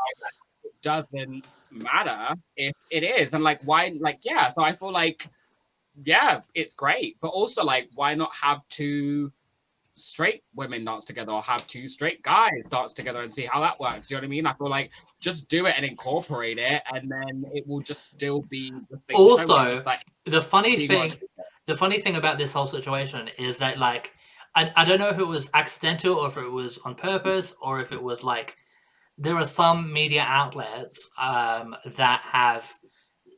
it 0.64 0.74
doesn't 0.82 1.46
matter 1.72 2.36
if 2.56 2.74
it 2.90 3.04
is, 3.04 3.34
and 3.34 3.44
like, 3.44 3.60
why, 3.64 3.94
like, 4.00 4.20
yeah. 4.24 4.50
So 4.50 4.62
I 4.62 4.76
feel 4.76 4.92
like, 4.92 5.28
yeah, 6.04 6.42
it's 6.54 6.74
great, 6.74 7.18
but 7.22 7.30
also 7.30 7.64
like, 7.64 7.90
why 7.96 8.14
not 8.16 8.34
have 8.34 8.62
two 8.70 9.32
straight 9.96 10.44
women 10.56 10.86
dance 10.86 11.06
together, 11.06 11.32
or 11.32 11.42
have 11.42 11.66
two 11.68 11.88
straight 11.88 12.22
guys 12.24 12.64
dance 12.70 12.94
together, 12.94 13.22
and 13.22 13.34
see 13.34 13.46
how 13.46 13.62
that 13.62 13.80
works? 13.80 14.10
You 14.10 14.18
know 14.18 14.22
what 14.22 14.26
I 14.26 14.30
mean? 14.30 14.46
I 14.46 14.54
feel 14.54 14.70
like 14.70 14.92
just 15.20 15.48
do 15.50 15.66
it 15.66 15.76
and 15.78 15.86
incorporate 15.86 16.58
it, 16.58 16.82
and 16.94 17.12
then 17.12 17.46
it 17.54 17.68
will 17.68 17.82
just 17.82 18.06
still 18.06 18.42
be 18.50 18.72
the 18.90 19.00
same. 19.06 19.18
Also, 19.18 19.84
like, 19.84 20.02
The 20.26 20.42
funny 20.42 20.88
thing, 20.88 21.14
the 21.66 21.76
funny 21.76 22.00
thing 22.00 22.16
about 22.16 22.38
this 22.38 22.54
whole 22.54 22.68
situation 22.68 23.30
is 23.38 23.58
that 23.58 23.78
like 23.78 24.14
I, 24.56 24.72
I 24.76 24.86
don't 24.86 25.00
know 25.00 25.10
if 25.10 25.20
it 25.20 25.28
was 25.28 25.50
accidental 25.54 26.16
or 26.16 26.28
if 26.28 26.38
it 26.38 26.50
was 26.50 26.78
on 26.80 26.96
purpose 26.96 27.56
or 27.62 27.82
if 27.82 27.92
it 27.92 28.02
was 28.02 28.24
like 28.24 28.58
there 29.18 29.36
are 29.36 29.46
some 29.46 29.92
media 29.92 30.26
outlets 30.28 31.10
um, 31.20 31.76
that 31.86 32.22
have 32.22 32.72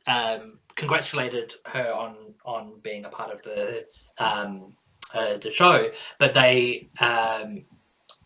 um, 0.06 0.58
congratulated 0.74 1.54
her 1.66 1.92
on 1.92 2.34
on 2.44 2.80
being 2.82 3.04
a 3.04 3.08
part 3.08 3.32
of 3.32 3.42
the 3.42 3.84
um, 4.18 4.74
uh, 5.14 5.38
the 5.38 5.50
show, 5.50 5.90
but 6.18 6.34
they 6.34 6.88
um, 6.98 7.64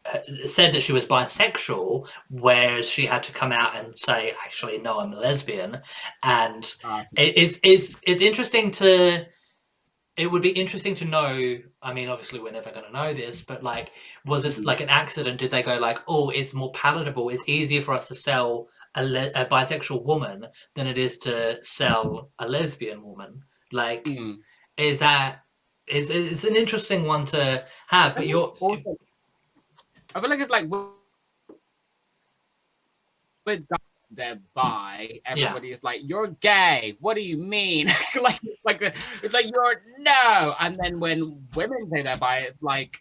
uh, 0.04 0.18
said 0.46 0.72
that 0.74 0.82
she 0.82 0.92
was 0.92 1.06
bisexual, 1.06 2.08
whereas 2.30 2.88
she 2.88 3.06
had 3.06 3.22
to 3.24 3.32
come 3.32 3.52
out 3.52 3.76
and 3.76 3.98
say, 3.98 4.34
"Actually, 4.44 4.78
no, 4.78 5.00
I'm 5.00 5.12
a 5.12 5.18
lesbian," 5.18 5.80
and 6.22 6.64
it, 7.16 7.36
it's 7.36 7.60
it's 7.62 7.96
it's 8.02 8.22
interesting 8.22 8.70
to 8.72 9.26
it 10.16 10.30
would 10.30 10.42
be 10.42 10.50
interesting 10.50 10.94
to 10.94 11.04
know 11.04 11.56
i 11.82 11.94
mean 11.94 12.08
obviously 12.08 12.40
we're 12.40 12.52
never 12.52 12.70
going 12.70 12.84
to 12.84 12.92
know 12.92 13.14
this 13.14 13.42
but 13.42 13.62
like 13.62 13.92
was 14.26 14.42
this 14.42 14.60
like 14.60 14.80
an 14.80 14.88
accident? 14.88 15.38
Did 15.38 15.50
they 15.50 15.62
go 15.62 15.78
like 15.78 15.98
oh 16.06 16.30
it's 16.30 16.52
more 16.52 16.70
palatable 16.72 17.30
it's 17.30 17.48
easier 17.48 17.80
for 17.80 17.94
us 17.94 18.08
to 18.08 18.14
sell 18.14 18.68
a, 18.94 19.04
le- 19.04 19.30
a 19.34 19.46
bisexual 19.46 20.04
woman 20.04 20.46
than 20.74 20.86
it 20.86 20.98
is 20.98 21.16
to 21.18 21.58
sell 21.62 22.30
a 22.38 22.48
lesbian 22.48 23.02
woman? 23.02 23.44
Like 23.72 24.04
mm. 24.04 24.36
is 24.76 24.98
that 24.98 25.40
is 25.90 26.10
it's 26.10 26.44
an 26.44 26.56
interesting 26.56 27.04
one 27.04 27.24
to 27.26 27.64
have 27.88 28.14
but 28.14 28.26
you're 28.26 28.52
also, 28.60 28.96
I 30.14 30.20
feel 30.20 30.30
like 30.30 30.40
it's 30.40 30.50
like 30.50 30.70
with, 30.70 30.88
with 33.46 33.68
guys 33.68 33.78
they're 34.10 34.40
bi, 34.54 35.20
everybody 35.24 35.70
is 35.70 35.84
like, 35.84 36.00
"You're 36.02 36.28
gay." 36.40 36.96
What 37.00 37.14
do 37.14 37.22
you 37.22 37.36
mean? 37.36 37.86
like, 38.20 38.40
it's 38.42 38.64
like 38.64 38.82
it's 39.22 39.32
like 39.32 39.46
you're 39.46 39.82
no. 39.98 40.54
And 40.58 40.78
then 40.82 41.00
when 41.00 41.46
women 41.54 41.88
say 41.90 42.02
they're 42.02 42.16
bi, 42.16 42.38
it's 42.38 42.60
like 42.62 43.00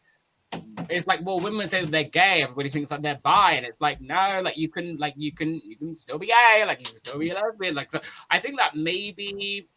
it's 0.89 1.07
like 1.07 1.21
well, 1.23 1.39
women 1.39 1.67
say 1.67 1.81
that 1.81 1.91
they're 1.91 2.03
gay. 2.03 2.43
Everybody 2.43 2.69
thinks 2.69 2.89
that 2.89 3.01
they're 3.01 3.19
bi, 3.23 3.53
and 3.53 3.65
it's 3.65 3.81
like 3.81 3.99
no, 4.01 4.41
like 4.43 4.57
you 4.57 4.69
can 4.69 4.97
like 4.97 5.13
you 5.17 5.31
can 5.31 5.61
you 5.63 5.75
can 5.75 5.95
still 5.95 6.19
be 6.19 6.27
gay, 6.27 6.63
like 6.65 6.79
you 6.79 6.85
can 6.85 6.97
still 6.97 7.17
be 7.17 7.31
a 7.31 7.35
lesbian. 7.35 7.75
Like 7.75 7.91
so, 7.91 7.99
I 8.29 8.39
think 8.39 8.57
that 8.57 8.75
maybe 8.75 9.67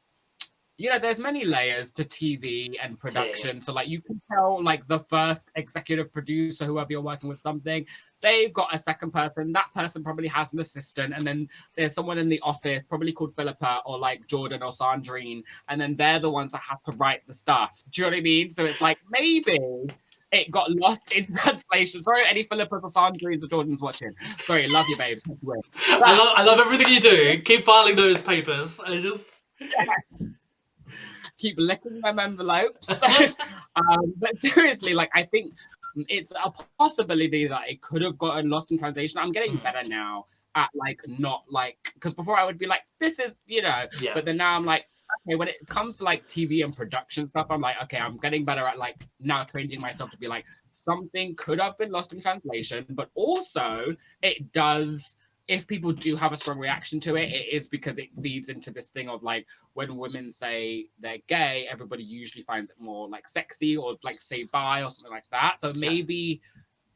you 0.78 0.90
know, 0.90 0.98
there's 0.98 1.20
many 1.20 1.44
layers 1.44 1.90
to 1.92 2.04
TV 2.04 2.74
and 2.82 2.98
production. 2.98 3.60
So 3.60 3.72
like 3.72 3.88
you 3.88 4.00
can 4.00 4.20
tell 4.30 4.62
like 4.62 4.86
the 4.86 5.00
first 5.10 5.48
executive 5.54 6.12
producer, 6.12 6.64
whoever 6.64 6.88
you're 6.90 7.02
working 7.02 7.28
with 7.28 7.40
something, 7.40 7.86
they've 8.20 8.52
got 8.52 8.74
a 8.74 8.78
second 8.78 9.12
person. 9.12 9.52
That 9.52 9.68
person 9.74 10.02
probably 10.02 10.28
has 10.28 10.52
an 10.52 10.60
assistant, 10.60 11.14
and 11.14 11.26
then 11.26 11.48
there's 11.76 11.94
someone 11.94 12.18
in 12.18 12.28
the 12.28 12.40
office, 12.40 12.82
probably 12.88 13.12
called 13.12 13.34
Philippa 13.36 13.82
or 13.84 13.98
like 13.98 14.26
Jordan 14.26 14.62
or 14.62 14.70
Sandrine, 14.70 15.42
and 15.68 15.80
then 15.80 15.96
they're 15.96 16.18
the 16.20 16.30
ones 16.30 16.52
that 16.52 16.62
have 16.68 16.82
to 16.84 16.92
write 16.92 17.26
the 17.26 17.34
stuff. 17.34 17.82
Do 17.90 18.02
you 18.02 18.06
know 18.06 18.12
what 18.12 18.18
I 18.18 18.22
mean? 18.22 18.50
So 18.50 18.64
it's 18.64 18.80
like 18.80 18.98
maybe 19.10 19.58
it 20.32 20.50
got 20.50 20.70
lost 20.70 21.12
in 21.12 21.26
translation. 21.36 22.02
Sorry, 22.02 22.22
any 22.26 22.44
Philippas 22.44 22.82
or 22.82 22.88
Sandrines 22.88 23.44
or 23.44 23.48
Jordans 23.48 23.82
watching. 23.82 24.12
Sorry, 24.38 24.66
love 24.68 24.86
you, 24.88 24.96
babes. 24.96 25.22
I 25.86 26.16
love, 26.16 26.34
I 26.36 26.42
love 26.42 26.58
everything 26.60 26.88
you 26.88 27.00
do 27.00 27.40
keep 27.42 27.64
filing 27.64 27.96
those 27.96 28.20
papers 28.20 28.80
i 28.86 29.00
just 29.00 29.40
keep 31.42 31.56
licking 31.58 32.00
them 32.02 32.18
envelopes. 32.18 33.02
um, 33.76 34.14
but 34.24 34.40
seriously, 34.40 34.94
like 34.94 35.10
I 35.14 35.24
think 35.24 35.54
it's 36.08 36.32
a 36.32 36.50
possibility 36.78 37.46
that 37.48 37.68
it 37.70 37.82
could 37.82 38.02
have 38.02 38.18
gotten 38.18 38.50
lost 38.50 38.72
in 38.72 38.78
translation. 38.78 39.18
I'm 39.18 39.32
getting 39.32 39.58
Mm. 39.58 39.62
better 39.62 39.84
now 39.88 40.26
at 40.54 40.70
like 40.74 41.00
not 41.06 41.44
like 41.50 41.78
because 41.94 42.14
before 42.14 42.38
I 42.38 42.44
would 42.44 42.58
be 42.58 42.66
like, 42.66 42.82
this 43.00 43.18
is 43.18 43.36
you 43.46 43.62
know, 43.62 43.82
yeah 44.00 44.14
but 44.14 44.24
then 44.24 44.36
now 44.36 44.56
I'm 44.56 44.64
like, 44.64 44.84
okay, 45.26 45.36
when 45.36 45.48
it 45.48 45.56
comes 45.68 45.98
to 45.98 46.04
like 46.04 46.26
TV 46.26 46.64
and 46.64 46.74
production 46.76 47.28
stuff, 47.28 47.48
I'm 47.50 47.60
like, 47.60 47.76
okay, 47.84 47.98
I'm 47.98 48.16
getting 48.18 48.44
better 48.44 48.62
at 48.62 48.78
like 48.78 49.06
now 49.20 49.44
training 49.44 49.80
myself 49.80 50.10
to 50.10 50.18
be 50.18 50.28
like 50.28 50.44
something 50.72 51.34
could 51.36 51.60
have 51.60 51.76
been 51.78 51.90
lost 51.90 52.12
in 52.12 52.20
translation, 52.20 52.86
but 52.90 53.10
also 53.14 53.96
it 54.22 54.52
does. 54.52 55.18
If 55.48 55.66
people 55.66 55.92
do 55.92 56.16
have 56.16 56.32
a 56.32 56.36
strong 56.36 56.58
reaction 56.58 57.00
to 57.00 57.16
it, 57.16 57.30
it 57.30 57.48
is 57.52 57.68
because 57.68 57.98
it 57.98 58.08
feeds 58.22 58.48
into 58.48 58.70
this 58.70 58.90
thing 58.90 59.08
of 59.08 59.22
like 59.22 59.46
when 59.74 59.96
women 59.96 60.30
say 60.30 60.86
they're 61.00 61.18
gay, 61.26 61.66
everybody 61.70 62.04
usually 62.04 62.44
finds 62.44 62.70
it 62.70 62.76
more 62.80 63.08
like 63.08 63.26
sexy 63.26 63.76
or 63.76 63.96
like 64.02 64.22
say 64.22 64.44
bi 64.52 64.82
or 64.82 64.90
something 64.90 65.12
like 65.12 65.28
that. 65.30 65.56
So 65.60 65.72
maybe 65.74 66.40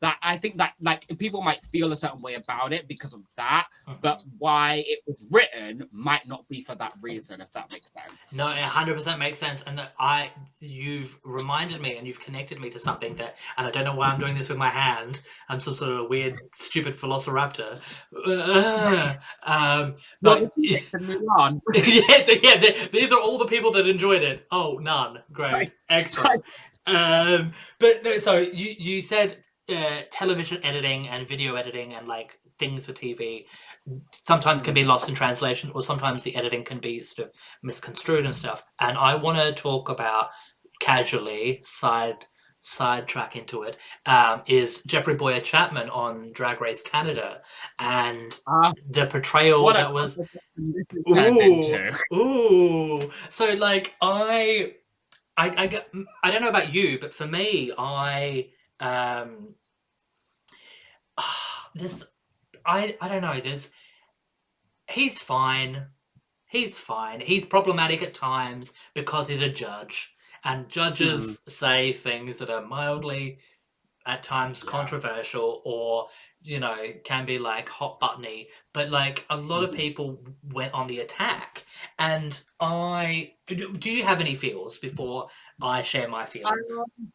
that 0.01 0.19
I 0.23 0.37
think 0.39 0.57
that 0.59 0.75
like 0.81 1.07
people 1.19 1.43
might 1.43 1.65
feel 1.67 1.93
a 1.93 1.97
certain 1.97 2.21
way 2.23 2.35
about 2.35 2.73
it 2.73 2.87
because 2.89 3.15
of 3.15 3.23
that, 3.37 3.67
Mhm. 3.89 4.01
but 4.01 4.23
why 4.39 4.85
it 4.87 5.01
was 5.07 5.17
written 5.31 5.89
might 5.93 6.27
not 6.27 6.47
be 6.49 6.63
for 6.63 6.75
that 6.75 6.93
reason, 7.01 7.41
if 7.41 7.51
that 7.53 7.71
makes 7.71 7.87
sense. 7.93 8.35
No, 8.35 8.49
it 8.51 8.59
hundred 8.59 8.95
percent 8.95 9.19
makes 9.19 9.39
sense, 9.39 9.63
and 9.63 9.79
that 9.79 9.95
I 9.99 10.31
you've 10.61 11.19
reminded 11.25 11.81
me 11.81 11.97
and 11.97 12.07
you've 12.07 12.21
connected 12.21 12.61
me 12.61 12.69
to 12.71 12.79
something 12.79 13.15
that, 13.17 13.37
and 13.57 13.67
I 13.67 13.71
don't 13.71 13.85
know 13.85 13.95
why 13.95 14.09
I'm 14.09 14.19
doing 14.21 14.35
this 14.35 14.49
with 14.49 14.59
my 14.59 14.71
hand. 14.71 15.21
I'm 15.49 15.61
some 15.61 15.77
sort 15.77 15.93
of 16.01 16.09
weird, 16.09 16.41
stupid 16.57 16.97
velociraptor. 16.97 17.81
Uh, 18.27 19.15
um, 19.45 19.97
but 20.23 20.51
yeah, 20.57 20.81
To 20.91 20.99
move 20.99 21.23
on. 21.39 21.61
th- 21.75 22.43
yeah, 22.43 22.57
th- 22.59 22.91
these 22.91 23.13
are 23.13 23.21
all 23.21 23.39
the 23.39 23.47
people 23.47 23.71
that 23.73 23.87
enjoyed 23.87 24.23
it. 24.23 24.47
Oh, 24.51 24.79
none. 24.81 25.23
Great, 25.33 25.53
Right. 25.53 25.73
excellent. 25.89 26.45
Um, 26.87 27.53
but 27.81 28.05
no, 28.05 28.19
so 28.19 28.37
you 28.39 28.75
you 28.79 29.03
said 29.03 29.39
uh, 29.69 30.03
television 30.11 30.65
editing 30.65 31.09
and 31.09 31.29
video 31.29 31.55
editing 31.57 31.95
and 31.95 32.07
like 32.09 32.39
things 32.59 32.87
for 32.87 32.93
TV 32.93 33.45
sometimes 34.25 34.63
can 34.63 34.75
be 34.75 34.85
lost 34.85 35.09
in 35.09 35.15
translation, 35.15 35.71
or 35.75 35.83
sometimes 35.83 36.23
the 36.23 36.35
editing 36.37 36.65
can 36.65 36.79
be 36.79 37.03
sort 37.03 37.29
of 37.29 37.35
misconstrued 37.63 38.25
and 38.25 38.35
stuff. 38.35 38.65
And 38.81 38.97
I 38.97 39.15
want 39.15 39.39
to 39.39 39.53
talk 39.53 39.89
about 39.89 40.29
casually 40.81 41.61
side 41.63 42.27
sidetrack 42.63 43.37
into 43.37 43.63
it 43.63 43.77
um, 44.07 44.43
is 44.49 44.83
Jeffrey 44.83 45.15
Bowyer-Chapman 45.15 45.89
on 45.91 46.33
Drag 46.33 46.61
Race 46.61 46.83
Canada 46.83 47.41
and 47.79 48.37
Ah, 48.49 48.73
the 48.91 49.07
portrayal 49.07 49.65
that 49.73 49.93
was 49.93 50.17
conversation 50.17 50.75
this 50.75 50.87
has 51.07 51.15
turned 51.15 51.41
into. 51.41 51.97
Ooh, 52.13 53.05
ooh. 53.05 53.11
So 53.31 53.55
like 53.55 53.95
I, 54.01 54.75
I, 55.37 55.51
I, 55.63 55.67
get- 55.69 55.89
I 56.25 56.31
don't 56.33 56.43
know 56.43 56.49
about 56.49 56.75
you, 56.75 56.99
but 56.99 57.15
for 57.15 57.27
me, 57.27 57.71
I, 57.79 58.49
um, 58.81 59.57
this, 61.75 62.05
I, 62.65 62.97
I 63.01 63.09
don't 63.09 63.23
know. 63.23 63.41
This, 63.41 63.71
he's 64.91 65.21
fine. 65.21 65.89
He's 66.47 66.79
fine. 66.79 67.21
He's 67.21 67.45
problematic 67.47 68.03
at 68.03 68.15
times 68.15 68.73
because 68.95 69.29
he's 69.29 69.43
a 69.43 69.49
judge, 69.51 70.15
and 70.45 70.69
judges 70.69 71.41
say 71.49 71.93
things 71.93 72.39
that 72.39 72.51
are 72.51 72.65
mildly, 72.65 73.41
at 74.07 74.23
times, 74.23 74.63
Yeah. 74.63 74.71
controversial 74.71 75.63
or 75.67 76.09
you 76.43 76.61
know 76.61 76.95
can 77.05 77.27
be 77.27 77.39
like 77.39 77.69
hot 77.69 78.01
buttony. 78.01 78.49
But 78.75 78.91
like 78.91 79.27
a 79.31 79.37
lot 79.37 79.65
of 79.65 79.73
Mhm. 79.73 79.75
people 79.75 80.25
went 80.45 80.75
on 80.75 80.89
the 80.89 81.01
attack, 81.01 81.67
and 81.99 82.43
I 82.61 83.37
do 83.47 83.75
do 83.77 83.91
you 83.91 84.05
have 84.05 84.21
any 84.21 84.35
feels 84.37 84.79
before 84.79 85.29
I 85.63 85.83
share 85.83 86.09
my 86.09 86.27
feelings? 86.27 86.87
Um, 86.99 87.13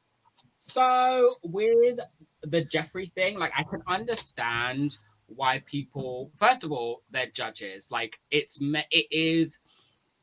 so 0.64 1.38
with 1.41 1.99
the 2.43 2.64
Jeffrey 2.64 3.07
thing, 3.07 3.39
like 3.39 3.51
I 3.57 3.64
can 3.64 3.82
understand 3.88 4.99
why 5.26 5.64
people. 5.66 6.32
First 6.38 6.64
of 6.64 6.72
all, 6.72 7.01
they're 7.09 7.26
judges. 7.26 7.89
Like 7.89 8.20
it's 8.30 8.59
it 8.62 9.07
is. 9.09 9.59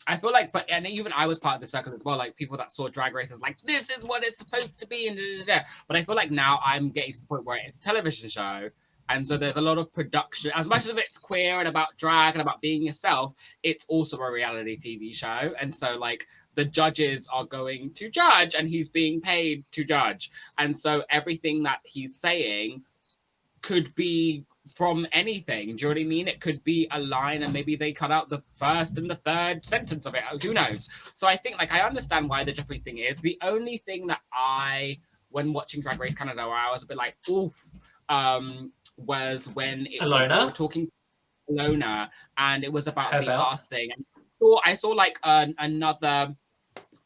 I 0.07 0.17
feel 0.17 0.31
like, 0.31 0.53
but 0.53 0.71
and 0.71 0.87
even 0.87 1.13
I 1.13 1.27
was 1.27 1.41
part 1.41 1.57
of 1.57 1.61
the 1.61 1.67
circle 1.67 1.93
as 1.93 2.05
well. 2.05 2.17
Like 2.17 2.37
people 2.37 2.57
that 2.57 2.71
saw 2.71 2.89
Drag 2.89 3.15
Race 3.15 3.33
as 3.33 3.41
like 3.41 3.61
this 3.63 3.91
is 3.91 4.05
what 4.05 4.23
it's 4.23 4.39
supposed 4.39 4.79
to 4.79 4.87
be, 4.87 5.09
and 5.09 5.19
da. 5.45 5.59
but 5.89 5.97
I 5.97 6.05
feel 6.05 6.15
like 6.15 6.31
now 6.31 6.61
I'm 6.65 6.91
getting 6.91 7.15
to 7.15 7.21
the 7.21 7.27
point 7.27 7.45
where 7.45 7.59
it's 7.67 7.79
a 7.79 7.83
television 7.83 8.29
show, 8.29 8.71
and 9.09 9.27
so 9.27 9.37
there's 9.37 9.57
a 9.57 9.61
lot 9.61 9.77
of 9.77 9.93
production. 9.93 10.53
As 10.55 10.69
much 10.69 10.87
as 10.87 10.91
it's 10.91 11.19
queer 11.19 11.59
and 11.59 11.67
about 11.67 11.97
drag 11.97 12.35
and 12.35 12.43
about 12.43 12.61
being 12.61 12.85
yourself, 12.85 13.35
it's 13.65 13.87
also 13.89 14.19
a 14.19 14.33
reality 14.33 14.79
TV 14.79 15.13
show, 15.13 15.53
and 15.61 15.75
so 15.75 15.99
like 15.99 16.29
the 16.59 16.65
judges 16.65 17.29
are 17.33 17.45
going 17.45 17.93
to 17.95 18.11
judge 18.11 18.57
and 18.57 18.69
he's 18.69 18.89
being 18.89 19.21
paid 19.21 19.65
to 19.71 19.85
judge. 19.85 20.33
And 20.59 20.77
so 20.77 21.05
everything 21.09 21.63
that 21.63 21.79
he's 21.85 22.19
saying 22.19 22.83
could 23.63 23.95
be 23.95 24.45
from 24.75 25.07
anything. 25.13 25.77
Do 25.77 25.83
you 25.83 25.89
know 25.95 26.01
what 26.01 26.05
I 26.05 26.09
mean? 26.09 26.27
It 26.27 26.41
could 26.41 26.63
be 26.65 26.89
a 26.91 26.99
line 26.99 27.45
and 27.45 27.53
maybe 27.53 27.77
they 27.77 27.93
cut 27.93 28.11
out 28.11 28.29
the 28.29 28.43
first 28.57 28.99
and 28.99 29.09
the 29.09 29.15
third 29.15 29.65
sentence 29.65 30.05
of 30.05 30.17
it. 30.17 30.25
Who 30.43 30.53
knows? 30.53 30.89
So 31.15 31.29
I 31.29 31.37
think 31.37 31.59
like 31.59 31.73
I 31.73 31.83
understand 31.83 32.29
why 32.29 32.43
the 32.43 32.53
Jeffrey 32.53 32.81
thing 32.81 32.99
is. 32.99 33.21
The 33.21 33.39
only 33.41 33.79
thing 33.87 34.09
that 34.09 34.23
I 34.33 34.99
when 35.31 35.53
watching 35.53 35.81
Drag 35.81 36.01
Race 36.01 36.17
Canada 36.17 36.45
where 36.45 36.57
I 36.57 36.73
was 36.73 36.83
a 36.83 36.87
bit 36.87 36.97
like, 36.97 37.15
oof, 37.31 37.55
um, 38.09 38.73
was 38.97 39.49
when 39.51 39.87
it 39.87 40.01
was 40.01 40.29
we 40.29 40.45
were 40.45 40.51
talking 40.51 40.87
to 40.87 41.55
Ilona 41.55 42.09
and 42.37 42.65
it 42.65 42.73
was 42.73 42.89
about 42.89 43.13
Her 43.13 43.21
the 43.21 43.27
belt? 43.27 43.47
ass 43.53 43.69
thing. 43.69 43.91
And 43.93 44.05
I 44.17 44.23
saw, 44.41 44.61
I 44.65 44.75
saw 44.75 44.89
like 44.89 45.21
an, 45.23 45.55
another 45.59 46.35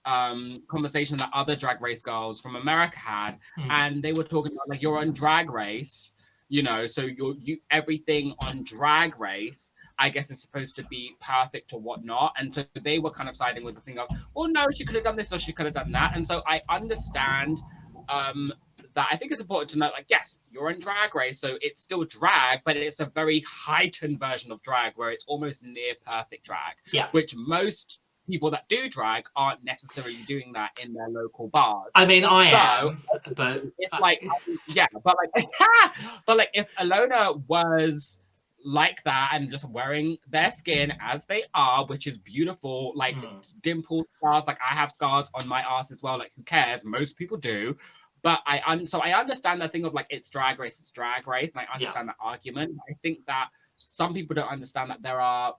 um 0.05 0.57
conversation 0.69 1.17
that 1.19 1.31
other 1.33 1.57
drag 1.57 1.81
race 1.81 2.03
girls 2.03 2.41
from 2.41 2.57
America 2.57 2.99
had, 2.99 3.39
Hmm. 3.57 3.71
and 3.71 4.03
they 4.03 4.13
were 4.13 4.25
talking 4.25 4.53
about 4.53 4.69
like 4.69 4.83
you're 4.83 4.99
on 4.99 5.13
drag 5.13 5.51
race, 5.51 6.17
you 6.49 6.63
know, 6.63 6.87
so 6.87 7.03
you're 7.03 7.35
you 7.41 7.59
everything 7.71 8.35
on 8.41 8.65
drag 8.65 9.19
race. 9.21 9.73
I 9.99 10.09
guess 10.11 10.31
is 10.31 10.41
supposed 10.41 10.75
to 10.77 10.85
be 10.87 11.17
perfect 11.21 11.73
or 11.73 11.81
whatnot, 11.81 12.33
and 12.39 12.53
so 12.53 12.65
they 12.83 12.99
were 12.99 13.11
kind 13.11 13.29
of 13.29 13.37
siding 13.37 13.65
with 13.65 13.75
the 13.77 13.81
thing 13.81 13.99
of, 13.99 14.09
well, 14.35 14.49
no, 14.49 14.67
she 14.75 14.85
could 14.85 14.97
have 14.97 15.05
done 15.05 15.17
this 15.17 15.33
or 15.33 15.39
she 15.39 15.53
could 15.53 15.67
have 15.67 15.75
done 15.75 15.93
that, 15.93 16.17
and 16.17 16.27
so 16.27 16.43
I 16.47 16.63
understand 16.69 17.61
um 18.09 18.53
that 18.95 19.09
I 19.11 19.17
think 19.17 19.33
it's 19.33 19.41
important 19.41 19.71
to 19.71 19.79
note, 19.79 19.93
like, 19.93 20.07
yes, 20.09 20.41
you're 20.51 20.71
in 20.71 20.79
drag 20.81 21.15
race, 21.15 21.39
so 21.39 21.57
it's 21.63 21.81
still 21.81 22.05
drag, 22.05 22.61
but 22.65 22.77
it's 22.77 23.01
a 23.01 23.07
very 23.07 23.41
heightened 23.49 24.19
version 24.19 24.51
of 24.53 24.61
drag 24.63 24.93
where 24.97 25.11
it's 25.11 25.25
almost 25.27 25.63
near 25.63 25.95
perfect 26.05 26.45
drag. 26.45 26.75
Yeah. 26.93 27.09
Which 27.13 27.35
most 27.37 28.01
people 28.29 28.51
that 28.51 28.69
do 28.69 28.89
drag 28.89 29.25
aren't 29.37 29.63
necessarily 29.65 30.23
doing 30.27 30.53
that 30.53 30.71
in 30.83 30.93
their 30.95 31.09
local 31.09 31.49
bars. 31.49 31.91
I 31.95 32.07
mean, 32.07 32.25
I 32.25 32.51
So- 32.51 32.89
am, 32.91 33.35
but 33.35 33.65
it's 33.79 34.01
like, 34.01 34.25
yeah, 34.69 34.87
but 35.05 35.17
like, 35.35 35.47
but 36.27 36.37
like, 36.37 36.51
if 36.55 36.69
Ilona 36.79 37.43
was 37.49 38.21
like 38.65 39.03
that 39.03 39.31
and 39.33 39.51
just 39.51 39.69
wearing 39.69 40.17
their 40.31 40.53
skin 40.53 40.93
as 41.01 41.27
they 41.27 41.43
are, 41.53 41.85
which 41.87 42.07
is 42.07 42.17
beautiful, 42.19 42.93
like 42.95 43.17
Mm. 43.17 43.43
dimple 43.61 44.05
scars, 44.17 44.47
like 44.47 44.59
I 44.61 44.73
have 44.75 44.91
scars 44.93 45.31
on 45.35 45.49
my 45.49 45.61
ass 45.63 45.91
as 45.91 46.01
well. 46.03 46.17
Like, 46.19 46.31
who 46.37 46.45
cares? 46.45 46.85
Most 46.85 47.17
people 47.17 47.37
do. 47.37 47.77
But 48.23 48.41
I 48.47 48.63
un- 48.65 48.87
so 48.87 49.01
I 49.01 49.19
understand 49.19 49.61
the 49.61 49.67
thing 49.69 49.85
of 49.85 49.95
like 49.95 50.07
it's 50.11 50.31
drag 50.31 50.61
race, 50.61 50.79
it's 50.79 50.93
drag 50.93 51.27
race, 51.27 51.57
and 51.57 51.67
I 51.69 51.75
understand 51.75 52.09
that 52.09 52.15
argument. 52.21 52.77
I 52.89 52.93
think 53.03 53.27
that 53.27 53.49
some 53.75 54.15
people 54.15 54.35
don't 54.35 54.47
understand 54.49 54.91
that 54.91 55.03
there 55.03 55.21
are 55.21 55.57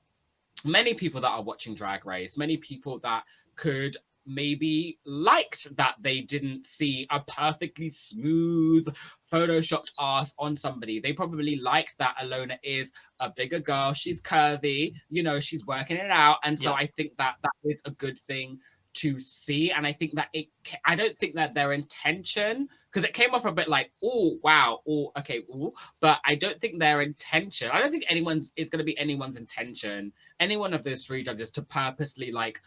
many 0.65 0.93
people 0.93 1.21
that 1.21 1.31
are 1.31 1.43
watching 1.43 1.75
drag 1.75 2.05
race, 2.05 2.37
many 2.37 2.57
people 2.57 2.99
that 2.99 3.23
could 3.55 3.97
maybe 4.25 4.97
liked 5.05 5.75
that 5.75 5.95
they 5.99 6.21
didn't 6.21 6.65
see 6.65 7.05
a 7.09 7.19
perfectly 7.19 7.89
smooth 7.89 8.87
photoshopped 9.31 9.91
ass 9.99 10.33
on 10.39 10.55
somebody. 10.55 10.99
They 10.99 11.13
probably 11.13 11.57
liked 11.57 11.97
that 11.97 12.15
Ilona 12.21 12.57
is 12.63 12.93
a 13.19 13.29
bigger 13.35 13.59
girl, 13.59 13.93
she's 13.93 14.21
curvy, 14.21 14.93
you 15.09 15.23
know, 15.23 15.39
she's 15.39 15.65
working 15.65 15.97
it 15.97 16.11
out. 16.11 16.37
And 16.43 16.59
so 16.59 16.69
Yeah. 16.69 16.75
I 16.77 16.85
think 16.87 17.17
that 17.17 17.35
that 17.43 17.51
is 17.63 17.81
a 17.85 17.91
good 17.91 18.19
thing 18.19 18.59
to 18.93 19.19
see. 19.19 19.71
And 19.71 19.85
I 19.85 19.93
think 19.93 20.13
that 20.13 20.29
it, 20.33 20.47
I 20.85 20.95
don't 20.95 21.17
think 21.17 21.35
that 21.35 21.53
their 21.53 21.73
intention, 21.73 22.69
because 22.93 23.07
it 23.07 23.13
came 23.13 23.33
off 23.33 23.45
a 23.45 23.51
bit 23.51 23.67
like, 23.67 23.91
oh, 24.03 24.37
wow, 24.43 24.81
oh, 24.87 25.11
okay, 25.17 25.39
ooh, 25.55 25.73
but 25.99 26.19
I 26.25 26.35
don't 26.35 26.59
think 26.59 26.79
their 26.79 27.01
intention, 27.01 27.71
I 27.71 27.81
don't 27.81 27.91
think 27.91 28.05
anyone's, 28.07 28.53
is 28.55 28.69
going 28.69 28.79
to 28.79 28.85
be 28.85 28.97
anyone's 28.99 29.37
intention, 29.37 30.13
any 30.39 30.57
one 30.57 30.73
of 30.73 30.83
those 30.83 31.05
three 31.05 31.23
judges 31.23 31.49
to 31.51 31.63
purposely 31.63 32.31
like 32.31 32.61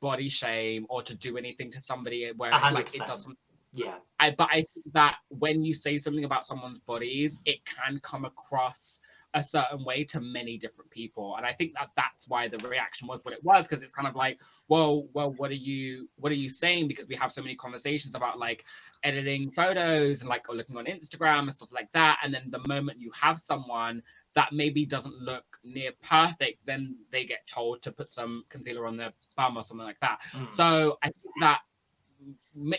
body 0.00 0.28
shame 0.28 0.86
or 0.88 1.02
to 1.02 1.14
do 1.14 1.36
anything 1.36 1.70
to 1.72 1.80
somebody 1.80 2.30
where 2.36 2.50
A 2.52 2.58
hundred 2.58 2.74
like 2.74 2.94
it 2.94 3.06
doesn't 3.06 3.36
yeah, 3.74 3.94
I, 4.20 4.30
but 4.30 4.48
I 4.52 4.64
think 4.72 4.92
that 4.92 5.16
when 5.30 5.64
you 5.64 5.74
say 5.74 5.98
something 5.98 6.24
about 6.24 6.46
someone's 6.46 6.78
bodies, 6.78 7.40
it 7.44 7.58
can 7.64 7.98
come 8.04 8.24
across 8.24 9.00
a 9.34 9.42
certain 9.42 9.84
way 9.84 10.04
to 10.04 10.20
many 10.20 10.56
different 10.56 10.90
people, 10.90 11.36
and 11.36 11.44
I 11.44 11.52
think 11.52 11.74
that 11.74 11.90
that's 11.96 12.28
why 12.28 12.48
the 12.48 12.58
reaction 12.68 13.06
was 13.08 13.24
what 13.24 13.34
it 13.34 13.42
was 13.44 13.66
because 13.66 13.82
it's 13.82 13.92
kind 13.92 14.08
of 14.08 14.14
like, 14.14 14.38
well, 14.68 15.06
well, 15.12 15.32
what 15.36 15.50
are 15.50 15.54
you, 15.54 16.08
what 16.16 16.32
are 16.32 16.36
you 16.36 16.48
saying? 16.48 16.88
Because 16.88 17.08
we 17.08 17.16
have 17.16 17.32
so 17.32 17.42
many 17.42 17.54
conversations 17.56 18.14
about 18.14 18.38
like 18.38 18.64
editing 19.02 19.50
photos 19.50 20.20
and 20.20 20.28
like 20.28 20.48
or 20.48 20.54
looking 20.54 20.76
on 20.76 20.86
Instagram 20.86 21.40
and 21.40 21.52
stuff 21.52 21.72
like 21.72 21.90
that, 21.92 22.18
and 22.22 22.32
then 22.32 22.50
the 22.50 22.66
moment 22.68 23.00
you 23.00 23.10
have 23.20 23.38
someone 23.38 24.02
that 24.34 24.52
maybe 24.52 24.84
doesn't 24.84 25.14
look 25.14 25.44
near 25.64 25.92
perfect, 26.02 26.64
then 26.66 26.96
they 27.10 27.24
get 27.24 27.46
told 27.46 27.82
to 27.82 27.92
put 27.92 28.10
some 28.10 28.44
concealer 28.48 28.86
on 28.86 28.96
their 28.96 29.12
bum 29.36 29.56
or 29.56 29.62
something 29.62 29.86
like 29.86 30.00
that. 30.00 30.20
mm, 30.34 30.50
So 30.50 30.98
I 31.02 31.06
think 31.06 31.34
that 31.40 31.60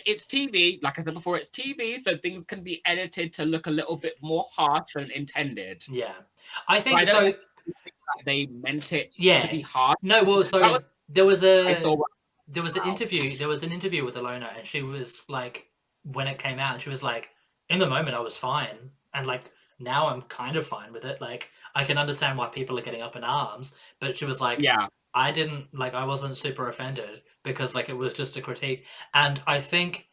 it's 0.06 0.26
TV. 0.26 0.82
Like 0.82 0.98
I 0.98 1.02
said 1.02 1.14
before, 1.14 1.36
it's 1.36 1.48
TV, 1.48 1.98
so 1.98 2.16
things 2.16 2.44
can 2.44 2.62
be 2.62 2.80
edited 2.84 3.32
to 3.34 3.44
look 3.44 3.66
a 3.66 3.70
little 3.70 3.96
bit 3.96 4.14
more 4.22 4.44
harsh 4.50 4.92
than 4.94 5.10
intended. 5.10 5.84
yeah. 5.88 6.12
I 6.68 6.80
think 6.80 7.00
I 7.00 7.04
so. 7.04 7.34
They 8.24 8.46
meant 8.46 8.92
it 8.92 9.10
yeah. 9.16 9.40
to 9.40 9.48
be 9.48 9.60
harsh. 9.60 9.96
No, 10.02 10.22
well, 10.22 10.44
so 10.44 10.60
was- 10.60 10.80
there 11.08 11.24
was 11.24 11.42
I 11.42 11.48
a 11.48 11.96
there 12.48 12.62
was 12.62 12.76
an 12.76 12.82
Wow. 12.84 12.92
interview. 12.92 13.36
There 13.36 13.48
was 13.48 13.62
an 13.64 13.72
interview 13.72 14.04
with 14.04 14.14
Ilona, 14.14 14.56
and 14.56 14.66
she 14.66 14.82
was 14.82 15.24
like, 15.28 15.66
when 16.04 16.28
it 16.28 16.38
came 16.38 16.58
out, 16.60 16.80
she 16.80 16.88
was 16.90 17.02
like, 17.02 17.30
in 17.68 17.80
the 17.80 17.86
moment, 17.88 18.14
I 18.16 18.20
was 18.20 18.36
fine, 18.36 18.90
and 19.12 19.26
like 19.26 19.50
now 19.78 20.08
I'm 20.08 20.22
kind 20.22 20.56
of 20.56 20.66
fine 20.66 20.92
with 20.92 21.04
it. 21.04 21.20
Like 21.20 21.50
I 21.74 21.84
can 21.84 21.98
understand 21.98 22.38
why 22.38 22.48
people 22.48 22.78
are 22.78 22.82
getting 22.82 23.02
up 23.02 23.16
in 23.16 23.24
arms, 23.24 23.74
but 24.00 24.16
she 24.16 24.24
was 24.24 24.40
like, 24.40 24.60
yeah, 24.60 24.88
I 25.14 25.30
didn't 25.30 25.68
like 25.72 25.94
I 25.94 26.04
wasn't 26.04 26.36
super 26.36 26.68
offended 26.68 27.22
because 27.42 27.74
like 27.74 27.88
it 27.88 27.96
was 27.96 28.12
just 28.12 28.36
a 28.36 28.42
critique. 28.42 28.86
And 29.14 29.40
I 29.46 29.60
think 29.60 30.08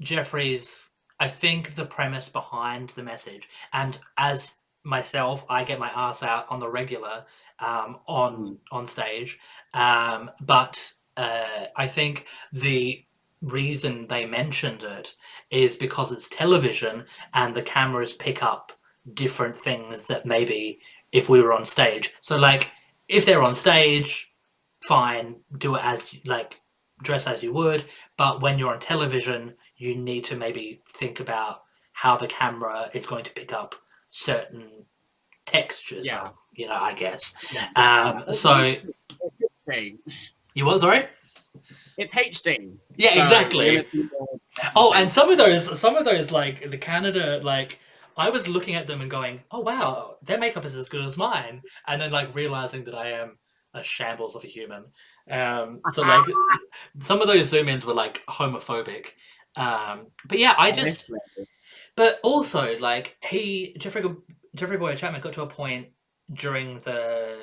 Jeffrey's 0.00 0.90
I 1.20 1.28
think 1.28 1.74
the 1.74 1.86
premise 1.86 2.28
behind 2.28 2.90
the 2.90 3.02
message 3.02 3.48
and 3.72 3.98
as 4.18 4.54
myself 4.84 5.44
I 5.48 5.62
get 5.62 5.78
my 5.78 5.90
ass 5.94 6.24
out 6.24 6.46
on 6.50 6.58
the 6.58 6.68
regular 6.68 7.24
um 7.60 8.00
on 8.06 8.58
on 8.72 8.86
stage. 8.86 9.38
Um 9.72 10.30
but 10.40 10.92
uh 11.16 11.66
I 11.76 11.86
think 11.86 12.26
the 12.52 13.04
reason 13.42 14.06
they 14.06 14.24
mentioned 14.24 14.82
it 14.82 15.14
is 15.50 15.76
because 15.76 16.12
it's 16.12 16.28
television 16.28 17.04
and 17.34 17.54
the 17.54 17.62
cameras 17.62 18.12
pick 18.12 18.42
up 18.42 18.72
different 19.14 19.56
things 19.56 20.06
that 20.06 20.24
maybe 20.24 20.78
if 21.10 21.28
we 21.28 21.42
were 21.42 21.52
on 21.52 21.64
stage. 21.64 22.14
So 22.20 22.36
like 22.36 22.70
if 23.08 23.26
they're 23.26 23.42
on 23.42 23.54
stage, 23.54 24.32
fine, 24.84 25.36
do 25.58 25.74
it 25.74 25.84
as 25.84 26.14
like 26.24 26.60
dress 27.02 27.26
as 27.26 27.42
you 27.42 27.52
would. 27.52 27.84
But 28.16 28.40
when 28.40 28.58
you're 28.58 28.72
on 28.72 28.80
television, 28.80 29.54
you 29.76 29.96
need 29.96 30.24
to 30.24 30.36
maybe 30.36 30.82
think 30.88 31.20
about 31.20 31.62
how 31.92 32.16
the 32.16 32.26
camera 32.26 32.90
is 32.94 33.06
going 33.06 33.24
to 33.24 33.32
pick 33.32 33.52
up 33.52 33.74
certain 34.10 34.86
textures. 35.44 36.06
Yeah. 36.06 36.30
You 36.54 36.68
know, 36.68 36.78
I 36.78 36.94
guess. 36.94 37.34
Um, 37.76 38.24
so 38.32 38.76
you 40.54 40.66
what? 40.66 40.80
Sorry. 40.80 41.06
It's 41.98 42.14
HD. 42.14 42.76
Yeah, 42.96 43.14
so 43.14 43.20
exactly. 43.22 43.72
you're 43.72 43.82
gonna 43.82 43.90
see 43.90 44.08
more- 44.18 44.40
Oh, 44.76 44.92
and 44.92 45.10
some 45.10 45.30
of 45.30 45.38
those, 45.38 45.78
some 45.78 45.96
of 45.96 46.04
those, 46.04 46.30
like 46.30 46.70
the 46.70 46.78
Canada, 46.78 47.40
like 47.42 47.78
I 48.16 48.28
was 48.30 48.48
looking 48.48 48.74
at 48.74 48.86
them 48.86 49.00
and 49.00 49.10
going, 49.10 49.42
"Oh 49.50 49.60
wow, 49.60 50.16
their 50.22 50.38
makeup 50.38 50.64
is 50.64 50.76
as 50.76 50.88
good 50.88 51.04
as 51.04 51.16
mine," 51.16 51.62
and 51.86 52.00
then 52.00 52.10
like 52.12 52.34
realizing 52.34 52.84
that 52.84 52.94
I 52.94 53.12
am 53.12 53.38
a 53.74 53.82
shambles 53.82 54.36
of 54.36 54.44
a 54.44 54.46
human. 54.48 54.84
Um, 55.30 55.80
so 55.90 56.02
like 56.02 56.24
some 57.00 57.20
of 57.22 57.26
those 57.26 57.48
zoom 57.48 57.68
ins 57.68 57.86
were 57.86 57.94
like 57.94 58.22
homophobic. 58.28 59.08
Um, 59.56 60.08
but 60.26 60.38
yeah, 60.38 60.54
I 60.58 60.72
just, 60.72 61.10
but 61.96 62.20
also 62.22 62.78
like 62.78 63.16
he 63.22 63.74
Jeffrey 63.78 64.02
Jeffrey 64.54 64.76
Bowyer-Chapman 64.76 65.22
got 65.22 65.32
to 65.34 65.42
a 65.42 65.46
point 65.46 65.88
during 66.34 66.80
the 66.80 67.38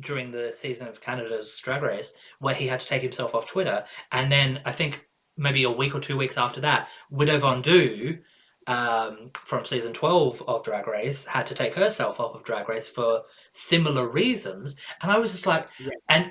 during 0.00 0.30
the 0.30 0.52
season 0.52 0.88
of 0.88 1.00
Canada's 1.00 1.56
Drag 1.58 1.82
Race 1.82 2.12
where 2.38 2.54
he 2.54 2.66
had 2.66 2.80
to 2.80 2.86
take 2.86 3.02
himself 3.02 3.34
off 3.34 3.46
Twitter, 3.46 3.84
and 4.10 4.30
then 4.32 4.60
I 4.64 4.72
think 4.72 5.06
maybe 5.36 5.62
a 5.64 5.70
week 5.70 5.94
or 5.94 6.00
two 6.00 6.16
weeks 6.16 6.36
after 6.38 6.60
that, 6.60 6.88
Widow 7.10 7.38
Von'Du 7.38 8.20
um, 8.66 9.30
from 9.34 9.64
season 9.64 9.92
twelve 9.92 10.42
of 10.46 10.62
Drag 10.64 10.86
Race 10.86 11.24
had 11.26 11.46
to 11.48 11.54
take 11.54 11.74
herself 11.74 12.20
off 12.20 12.34
of 12.34 12.44
Drag 12.44 12.68
Race 12.68 12.88
for 12.88 13.22
similar 13.52 14.08
reasons, 14.08 14.76
and 15.02 15.10
I 15.10 15.18
was 15.18 15.32
just 15.32 15.46
like, 15.46 15.68
Yeah. 15.78 15.90
and. 16.08 16.26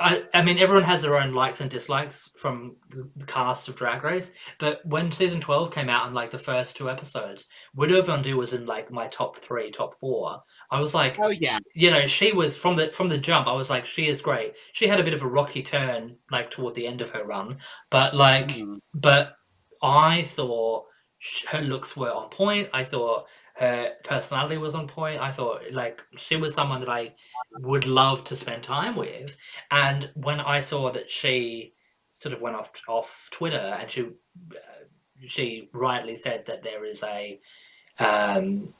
I- 0.00 0.24
I, 0.32 0.42
mean, 0.42 0.58
everyone 0.58 0.84
has 0.84 1.02
their 1.02 1.18
own 1.18 1.34
likes 1.34 1.60
and 1.60 1.70
dislikes 1.70 2.30
from 2.36 2.76
the 3.16 3.26
cast 3.26 3.68
of 3.68 3.76
Drag 3.76 4.02
Race, 4.04 4.30
but 4.58 4.80
when 4.86 5.10
season 5.12 5.40
12 5.40 5.70
came 5.72 5.88
out 5.90 6.06
and 6.06 6.14
like 6.14 6.30
the 6.30 6.38
first 6.38 6.76
two 6.76 6.88
episodes, 6.88 7.48
Widow 7.74 8.00
Von'Du 8.02 8.36
was 8.36 8.52
in 8.52 8.64
like 8.64 8.90
my 8.90 9.08
top 9.08 9.36
three, 9.36 9.70
top 9.70 9.98
four. 9.98 10.40
I 10.70 10.80
was 10.80 10.94
like, 10.94 11.18
Oh 11.18 11.28
yeah. 11.28 11.58
you 11.74 11.90
know, 11.90 12.06
she 12.06 12.32
was 12.32 12.56
from 12.56 12.76
the 12.76 12.86
from 12.88 13.08
the 13.08 13.18
jump. 13.18 13.46
I 13.48 13.52
was 13.52 13.68
like, 13.70 13.84
she 13.86 14.06
is 14.06 14.22
great. 14.22 14.54
She 14.72 14.86
had 14.86 15.00
a 15.00 15.04
bit 15.04 15.14
of 15.14 15.22
a 15.22 15.28
rocky 15.28 15.62
turn 15.62 16.16
like 16.30 16.50
toward 16.50 16.74
the 16.74 16.86
end 16.86 17.00
of 17.00 17.10
her 17.10 17.24
run, 17.24 17.58
but 17.90 18.14
like, 18.14 18.48
Mhm. 18.48 18.78
but 18.94 19.34
I 19.82 20.22
thought 20.22 20.84
her 21.50 21.60
looks 21.60 21.96
were 21.96 22.12
on 22.12 22.28
point. 22.30 22.68
I 22.72 22.84
thought 22.84 23.26
her 23.58 23.92
personality 24.04 24.56
was 24.56 24.76
on 24.76 24.86
point. 24.86 25.20
I 25.20 25.32
thought 25.32 25.62
like 25.72 26.00
she 26.16 26.36
was 26.36 26.54
someone 26.54 26.78
that 26.80 26.88
I 26.88 27.12
would 27.58 27.88
love 27.88 28.22
to 28.24 28.36
spend 28.36 28.62
time 28.62 28.94
with. 28.94 29.36
And 29.72 30.10
when 30.14 30.38
I 30.38 30.60
saw 30.60 30.92
that 30.92 31.10
she 31.10 31.74
sort 32.14 32.32
of 32.32 32.40
went 32.40 32.54
off 32.54 32.70
off 32.88 33.28
Twitter 33.32 33.76
and 33.80 33.90
she 33.90 34.02
uh, 34.02 34.84
she 35.26 35.68
rightly 35.72 36.14
said 36.14 36.46
that 36.46 36.62
there 36.62 36.84
is 36.84 37.02
a 37.02 37.40
um, 37.98 38.72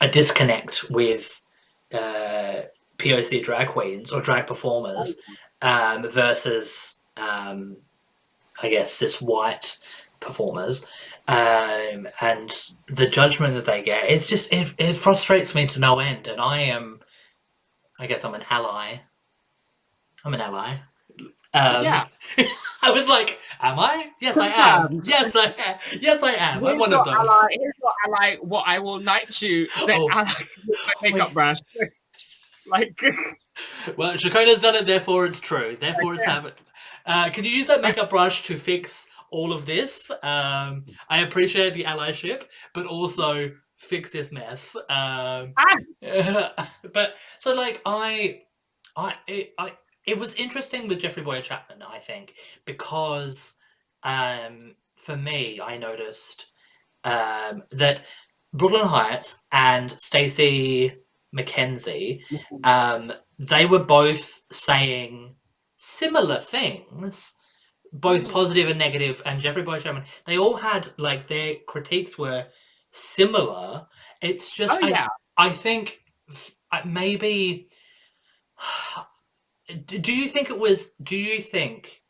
a 0.00 0.08
disconnect 0.08 0.88
with 0.90 1.42
uh, 1.92 2.62
POC 2.96 3.42
drag 3.42 3.68
queens 3.68 4.10
or 4.10 4.22
drag 4.22 4.46
performers 4.46 5.16
um, 5.60 6.08
versus 6.08 7.00
um, 7.18 7.76
I 8.62 8.70
guess 8.70 8.90
cis 8.90 9.20
white 9.20 9.78
performers 10.20 10.86
um, 11.28 12.08
and 12.20 12.50
the 12.88 13.06
judgment 13.06 13.54
that 13.54 13.66
they 13.66 13.82
get 13.82 14.08
it's 14.08 14.26
just 14.26 14.52
it, 14.52 14.72
it 14.78 14.96
frustrates 14.96 15.54
me 15.54 15.66
to 15.66 15.78
no 15.78 15.98
end 15.98 16.26
and 16.26 16.40
I 16.40 16.60
am 16.60 17.00
I 17.98 18.06
guess 18.06 18.24
I'm 18.24 18.34
an 18.34 18.44
ally 18.50 19.00
I'm 20.24 20.34
an 20.34 20.40
ally 20.40 20.76
um, 21.54 21.84
Yeah. 21.84 22.06
I 22.82 22.90
was 22.90 23.08
like 23.08 23.38
am 23.60 23.78
I 23.78 24.10
yes 24.20 24.36
I 24.36 24.48
am 24.48 25.00
yes 25.04 25.36
I 25.36 25.54
am 25.58 25.78
yes 26.00 26.22
I 26.22 26.32
am 26.32 26.64
I'm 26.64 26.78
one 26.78 26.92
of 26.92 27.04
those 27.04 27.14
Ally, 27.14 27.46
here's 27.50 27.74
your 27.80 27.92
ally. 28.06 28.36
What 28.40 28.64
I 28.66 28.78
will 28.78 28.98
knight 28.98 29.40
you. 29.42 29.68
Oh. 29.76 30.08
ally, 30.12 30.24
my 30.24 30.92
makeup 31.02 31.28
Wait. 31.28 31.34
brush. 31.34 31.58
like, 32.66 33.00
Well, 33.96 34.12
Shakona's 34.12 34.60
done 34.60 34.76
it, 34.76 34.86
therefore 34.86 35.26
it's 35.26 35.40
true. 35.40 35.76
Therefore 35.78 36.14
it's 36.14 36.24
happened. 36.24 36.54
Uh, 37.04 37.30
can 37.30 37.44
you 37.44 37.50
use 37.50 37.66
that 37.66 37.80
makeup 37.80 38.10
brush 38.10 38.42
to 38.44 38.56
fix 38.56 39.07
all 39.30 39.52
of 39.52 39.66
this? 39.66 40.10
Um, 40.22 40.84
I 41.08 41.20
appreciate 41.22 41.74
the 41.74 41.84
allyship, 41.84 42.44
but 42.74 42.86
also 42.86 43.50
fix 43.76 44.10
this 44.10 44.32
mess. 44.32 44.76
Um, 44.88 45.54
but 46.92 47.14
so, 47.38 47.54
like, 47.54 47.80
I, 47.86 48.42
I, 48.96 49.14
it, 49.26 49.54
I, 49.58 49.72
it 50.06 50.18
was 50.18 50.34
interesting 50.34 50.88
with 50.88 51.00
Jeffrey 51.00 51.22
Bowyer-Chapman. 51.22 51.82
I 51.82 51.98
think 51.98 52.34
because, 52.64 53.54
um, 54.02 54.74
for 54.96 55.16
me, 55.16 55.60
I 55.60 55.76
noticed 55.76 56.46
um, 57.04 57.62
that 57.70 58.02
Brooklyn 58.52 58.86
Heights 58.86 59.38
and 59.52 59.94
Stacey 60.00 60.94
McKenzie 61.36 62.22
um, 62.64 63.12
they 63.38 63.66
were 63.66 63.84
both 63.84 64.42
saying 64.50 65.34
similar 65.76 66.40
things, 66.40 67.34
both 67.92 68.24
Mhm. 68.24 68.30
positive 68.32 68.68
and 68.68 68.78
negative, 68.78 69.22
and 69.24 69.40
Jeffrey 69.40 69.62
Boy 69.62 69.80
Chapman, 69.80 70.04
they 70.26 70.38
all 70.38 70.56
had 70.56 70.92
like 70.98 71.26
their 71.26 71.56
critiques 71.66 72.16
were 72.18 72.46
similar. 72.90 73.86
It's 74.22 74.50
just, 74.50 74.74
oh 74.74 74.86
I, 74.86 74.88
yeah. 74.88 75.08
I 75.36 75.50
think 75.50 76.02
maybe. 76.84 77.68
Do 79.86 80.12
you 80.14 80.28
think 80.28 80.48
it 80.48 80.58
was? 80.58 80.92
Do 81.02 81.14
you 81.16 81.42
think 81.42 82.02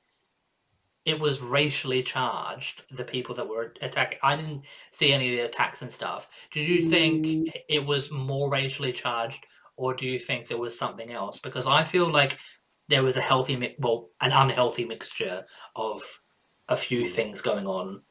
it 1.05 1.19
was 1.19 1.41
racially 1.41 2.03
charged? 2.05 2.83
The 2.91 3.03
people 3.05 3.35
that 3.35 3.49
were 3.49 3.75
attacking. 3.83 4.19
I 4.23 4.37
didn't 4.37 4.65
see 4.93 5.13
any 5.13 5.31
of 5.31 5.37
the 5.39 5.45
attacks 5.47 5.83
and 5.83 5.93
stuff. 5.93 6.29
Do 6.53 6.61
you 6.61 6.89
think 6.89 7.27
Mm. 7.27 7.53
it 7.69 7.85
was 7.85 8.13
more 8.13 8.49
racially 8.49 8.93
charged, 8.93 9.45
or 9.77 9.93
do 9.93 10.07
you 10.07 10.21
think 10.21 10.47
there 10.47 10.57
was 10.59 10.79
something 10.79 11.11
else? 11.11 11.41
Because 11.41 11.67
I 11.67 11.83
feel 11.83 12.09
like 12.11 12.39
there 12.89 13.03
was 13.03 13.17
a 13.17 13.21
healthy, 13.21 13.57
mi- 13.57 13.77
well, 13.79 14.11
an 14.21 14.33
unhealthy 14.33 14.85
mixture 14.85 15.45
of 15.77 16.03
a 16.69 16.77
few 16.77 17.07
things 17.09 17.41
going 17.41 17.67
on 17.67 18.03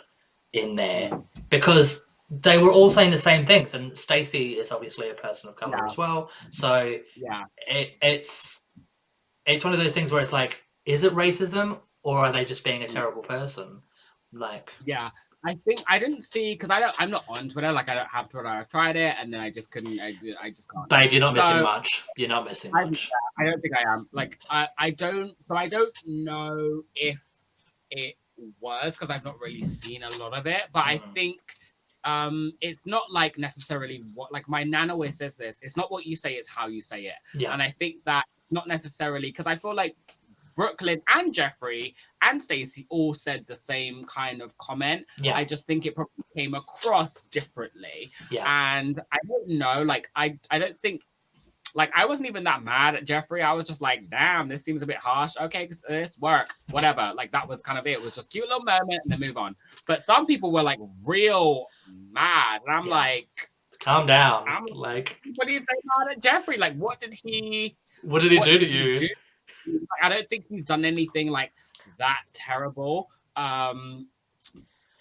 in 0.53 0.75
there 0.75 1.11
because 1.49 2.07
they 2.29 2.57
were 2.57 2.71
all 2.71 2.89
saying 2.89 3.11
the 3.11 3.17
same 3.17 3.45
things, 3.45 3.73
and 3.73 3.95
Stacey 3.97 4.53
is 4.59 4.71
obviously 4.71 5.09
a 5.09 5.13
person 5.13 5.49
of 5.49 5.55
color 5.55 5.77
Yeah. 5.77 5.85
as 5.85 5.97
well. 5.97 6.29
So 6.49 6.97
Yeah. 7.15 7.45
it, 7.67 7.97
it's 8.01 8.61
it's 9.45 9.63
one 9.63 9.73
of 9.73 9.79
those 9.79 9.93
things 9.93 10.11
where 10.11 10.21
it's 10.21 10.33
like, 10.33 10.65
is 10.85 11.05
it 11.05 11.13
racism 11.13 11.79
or 12.03 12.17
are 12.19 12.31
they 12.33 12.43
just 12.43 12.65
being 12.65 12.83
a 12.83 12.85
Mm. 12.85 12.89
terrible 12.93 13.21
person? 13.21 13.81
Like, 14.33 14.73
Yeah, 14.85 15.09
I 15.47 15.53
think 15.65 15.81
I 15.87 15.97
didn't 15.97 16.21
see 16.23 16.53
because 16.53 16.69
I 16.69 16.79
don't. 16.81 16.93
I'm 16.99 17.09
not 17.09 17.23
on 17.29 17.49
Twitter. 17.49 17.71
Like 17.71 17.89
I 17.89 17.95
don't 17.95 18.07
have 18.09 18.27
Twitter. 18.27 18.47
I've 18.47 18.67
tried 18.69 18.97
it, 18.97 19.15
and 19.19 19.33
then 19.33 19.39
I 19.39 19.49
just 19.49 19.71
couldn't. 19.71 19.99
I, 19.99 20.13
I 20.41 20.49
just 20.49 20.69
can't. 20.69 20.89
babe, 20.89 21.11
you're 21.11 21.21
not 21.21 21.35
missing 21.35 21.63
much. 21.63 22.03
You're 22.17 22.29
not 22.29 22.45
missing 22.45 22.71
I- 22.75 22.83
much. 22.83 23.09
I 23.39 23.45
don't 23.45 23.61
think 23.61 23.73
I 23.77 23.93
am. 23.93 24.07
Like 24.11 24.39
I, 24.49 24.67
I 24.77 24.91
don't. 24.91 25.33
So 25.47 25.55
I 25.55 25.69
don't 25.69 25.97
know 26.05 26.81
if 26.95 27.19
it 27.91 28.15
was 28.59 28.95
because 28.95 29.09
I've 29.09 29.23
not 29.23 29.39
really 29.39 29.63
seen 29.63 30.03
a 30.03 30.09
lot 30.17 30.33
of 30.33 30.45
it. 30.47 30.63
But 30.73 30.85
I 30.85 30.97
Mhm. 30.97 31.13
think 31.13 31.39
um 32.03 32.51
it's 32.61 32.85
not 32.85 33.03
like 33.11 33.37
necessarily 33.37 34.03
what 34.13 34.31
like 34.31 34.47
my 34.47 34.63
nan 34.63 34.91
always 34.91 35.17
says 35.17 35.35
this. 35.35 35.59
It's 35.61 35.77
not 35.77 35.91
what 35.91 36.05
you 36.05 36.15
say, 36.15 36.33
it's 36.33 36.49
how 36.49 36.67
you 36.67 36.81
say 36.81 37.05
it. 37.05 37.15
Yeah. 37.33 37.53
And 37.53 37.61
I 37.61 37.71
think 37.71 38.03
that 38.05 38.25
not 38.51 38.67
necessarily 38.67 39.29
because 39.29 39.47
I 39.47 39.55
feel 39.55 39.73
like 39.73 39.95
Brooklyn 40.55 41.01
and 41.07 41.33
Jeffrey 41.33 41.95
and 42.21 42.41
Stacey 42.41 42.85
all 42.89 43.13
said 43.13 43.45
the 43.47 43.55
same 43.55 44.03
kind 44.05 44.41
of 44.41 44.57
comment. 44.57 45.05
Yeah. 45.21 45.35
I 45.35 45.45
just 45.45 45.67
think 45.67 45.85
it 45.85 45.95
probably 45.95 46.23
came 46.35 46.53
across 46.53 47.23
differently. 47.23 48.11
Yeah. 48.31 48.45
And 48.79 48.99
I 49.11 49.17
don't 49.27 49.47
know, 49.49 49.83
like 49.83 50.09
I 50.15 50.39
I 50.51 50.59
don't 50.59 50.79
think 50.79 51.01
like 51.75 51.91
I 51.95 52.05
wasn't 52.05 52.29
even 52.29 52.43
that 52.45 52.63
mad 52.63 52.95
at 52.95 53.05
Jeffrey. 53.05 53.41
I 53.43 53.51
was 53.53 53.65
just 53.65 53.81
like, 53.81 54.09
damn, 54.09 54.47
this 54.47 54.63
seems 54.63 54.81
a 54.81 54.87
bit 54.87 54.97
harsh. 54.97 55.33
Okay, 55.39 55.67
this- 55.67 55.83
this 55.87 56.17
work, 56.17 56.49
whatever. 56.71 57.11
Like 57.15 57.31
that 57.33 57.47
was 57.47 57.61
kind 57.61 57.77
of 57.77 57.85
it. 57.85 57.91
It 57.91 58.01
was 58.01 58.13
just 58.13 58.29
cute 58.31 58.47
little 58.47 58.63
moment 58.63 59.01
and 59.03 59.11
then 59.11 59.19
move 59.19 59.37
on. 59.37 59.55
But 59.85 60.01
some 60.01 60.25
people 60.25 60.51
were 60.51 60.63
like 60.63 60.79
real 61.05 61.67
mad, 62.11 62.61
and 62.65 62.75
I'm 62.75 62.85
Yeah. 62.85 62.91
like, 62.91 63.49
Calm 63.79 64.07
down. 64.07 64.47
I'm- 64.47 64.65
like, 64.71 65.19
what 65.35 65.45
do 65.45 65.53
you 65.53 65.59
say 65.59 65.65
mad 65.99 66.13
at 66.13 66.19
Jeffrey? 66.19 66.57
Like, 66.57 66.75
what 66.77 66.99
did 66.99 67.13
he? 67.13 67.77
what 68.01 68.21
did 68.23 68.31
he 68.31 68.37
what 68.39 68.45
do 68.45 68.53
to 68.53 68.59
did 68.59 68.67
he 68.69 68.83
you? 68.91 68.97
do? 68.99 69.07
Like, 69.67 70.03
I 70.03 70.09
don't 70.09 70.27
think 70.29 70.45
he's 70.49 70.63
done 70.63 70.83
anything 70.85 71.29
like 71.29 71.51
that 71.97 72.19
terrible. 72.33 73.09
Um, 73.35 74.07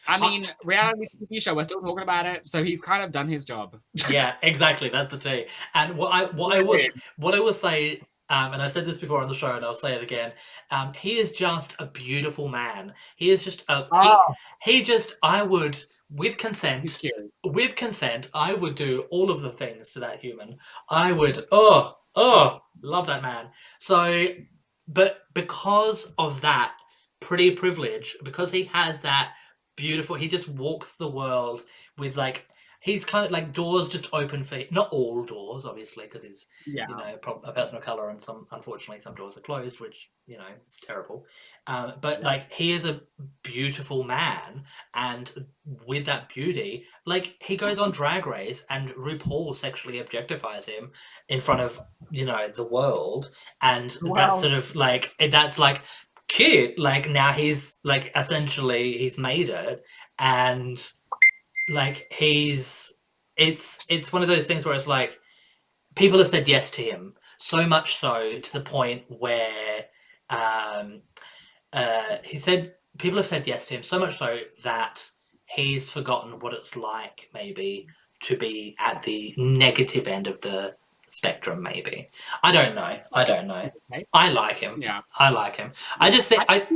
I 0.08 0.20
mean, 0.20 0.46
reality 0.64 1.06
TV 1.20 1.42
show. 1.42 1.54
We're 1.54 1.64
still 1.64 1.80
talking 1.80 2.02
about 2.02 2.26
it, 2.26 2.48
so 2.48 2.62
he's 2.62 2.80
kind 2.80 3.02
of 3.02 3.12
done 3.12 3.28
his 3.28 3.44
job. 3.44 3.76
yeah, 4.10 4.34
exactly. 4.42 4.88
That's 4.88 5.10
the 5.10 5.18
tea. 5.18 5.46
And 5.74 5.96
what 5.96 6.12
I 6.12 6.24
what 6.26 6.54
I 6.54 6.62
was 6.62 6.82
what 7.16 7.34
I 7.34 7.40
will 7.40 7.54
say, 7.54 8.00
um, 8.30 8.52
and 8.52 8.62
I've 8.62 8.72
said 8.72 8.86
this 8.86 8.98
before 8.98 9.20
on 9.20 9.28
the 9.28 9.34
show, 9.34 9.54
and 9.56 9.64
I'll 9.64 9.74
say 9.74 9.94
it 9.94 10.02
again. 10.02 10.32
Um, 10.70 10.92
he 10.94 11.18
is 11.18 11.32
just 11.32 11.74
a 11.78 11.86
beautiful 11.86 12.48
man. 12.48 12.94
He 13.16 13.30
is 13.30 13.42
just 13.42 13.64
a 13.68 13.86
Oh, 13.90 14.34
he, 14.62 14.78
he 14.78 14.84
just 14.84 15.14
I 15.22 15.42
would 15.42 15.78
with 16.08 16.38
consent 16.38 17.02
with 17.44 17.74
consent 17.74 18.30
I 18.32 18.54
would 18.54 18.76
do 18.76 19.06
all 19.10 19.28
of 19.28 19.40
the 19.40 19.50
things 19.50 19.90
to 19.90 20.00
that 20.00 20.20
human. 20.20 20.56
I 20.88 21.12
would 21.12 21.46
oh 21.50 21.96
oh 22.14 22.60
love 22.82 23.06
that 23.06 23.22
man. 23.22 23.48
So, 23.78 24.28
but 24.88 25.22
because 25.34 26.12
of 26.18 26.40
that 26.42 26.76
pretty 27.20 27.50
privilege, 27.52 28.16
because 28.22 28.50
he 28.50 28.64
has 28.64 29.00
that 29.00 29.34
beautiful. 29.76 30.16
He 30.16 30.28
just 30.28 30.48
walks 30.48 30.94
the 30.94 31.08
world 31.08 31.62
with 31.98 32.16
like 32.16 32.46
he's 32.86 33.04
kind 33.04 33.26
of 33.26 33.32
like 33.32 33.52
doors 33.52 33.88
just 33.88 34.08
open 34.12 34.44
for 34.44 34.60
not 34.70 34.88
all 34.90 35.24
doors, 35.24 35.64
obviously, 35.66 36.04
because 36.04 36.22
he's 36.22 36.46
Yeah. 36.66 36.86
you 36.88 36.96
know 36.96 37.18
a 37.44 37.52
person 37.52 37.76
of 37.76 37.82
color, 37.84 38.10
and 38.10 38.22
some 38.22 38.46
unfortunately 38.52 39.00
some 39.00 39.16
doors 39.16 39.36
are 39.36 39.40
closed, 39.42 39.80
which 39.80 40.08
you 40.26 40.38
know 40.38 40.46
it's 40.64 40.78
terrible. 40.80 41.26
Um, 41.66 41.94
but 42.00 42.20
Yeah. 42.20 42.26
like 42.26 42.52
he 42.52 42.72
is 42.72 42.84
a 42.84 43.00
beautiful 43.42 44.04
man, 44.04 44.64
and 44.94 45.46
with 45.84 46.06
that 46.06 46.28
beauty, 46.28 46.86
like 47.04 47.34
he 47.42 47.56
goes 47.56 47.80
on 47.80 47.90
Drag 47.90 48.24
Race, 48.26 48.64
and 48.70 48.90
RuPaul 48.90 49.54
sexually 49.56 50.00
objectifies 50.00 50.66
him 50.68 50.92
in 51.28 51.40
front 51.40 51.60
of 51.62 51.80
you 52.10 52.24
know 52.24 52.48
the 52.48 52.64
world, 52.64 53.30
and 53.62 53.98
Wow. 54.00 54.14
that's 54.14 54.40
sort 54.40 54.54
of 54.54 54.74
like 54.76 55.12
that's 55.18 55.58
like 55.58 55.82
cute. 56.28 56.78
Like 56.78 57.08
now 57.10 57.32
he's 57.32 57.78
like 57.82 58.12
essentially 58.14 58.96
he's 58.98 59.18
made 59.18 59.48
it, 59.48 59.82
and 60.20 60.78
like 61.68 62.12
he's 62.16 62.92
it's 63.36 63.78
it's 63.88 64.12
one 64.12 64.22
of 64.22 64.28
those 64.28 64.46
things 64.46 64.64
where 64.64 64.74
it's 64.74 64.86
like 64.86 65.18
people 65.94 66.18
have 66.18 66.28
said 66.28 66.48
yes 66.48 66.70
to 66.70 66.82
him 66.82 67.14
so 67.38 67.66
much 67.66 67.96
so 67.96 68.38
to 68.38 68.52
the 68.52 68.60
point 68.60 69.04
where 69.08 69.84
um 70.30 71.02
uh 71.72 72.16
he 72.24 72.38
said 72.38 72.74
people 72.98 73.18
have 73.18 73.26
said 73.26 73.46
yes 73.46 73.66
to 73.66 73.74
him 73.74 73.82
so 73.82 73.98
much 73.98 74.18
so 74.18 74.38
that 74.62 75.08
he's 75.46 75.90
forgotten 75.90 76.38
what 76.40 76.54
it's 76.54 76.76
like 76.76 77.28
maybe 77.34 77.86
to 78.20 78.36
be 78.36 78.74
at 78.78 79.02
the 79.02 79.34
negative 79.36 80.08
end 80.08 80.26
of 80.26 80.40
the 80.40 80.74
spectrum 81.08 81.62
maybe. 81.62 82.08
I 82.42 82.52
don't 82.52 82.74
know. 82.74 82.98
I 83.12 83.24
don't 83.24 83.46
know. 83.46 83.70
I 84.12 84.30
like 84.30 84.58
him. 84.58 84.82
Yeah. 84.82 85.02
i 85.18 85.30
like 85.30 85.56
him. 85.56 85.72
I 85.98 86.10
just 86.10 86.28
think 86.28 86.42
i 86.48 86.56
I 86.56 86.66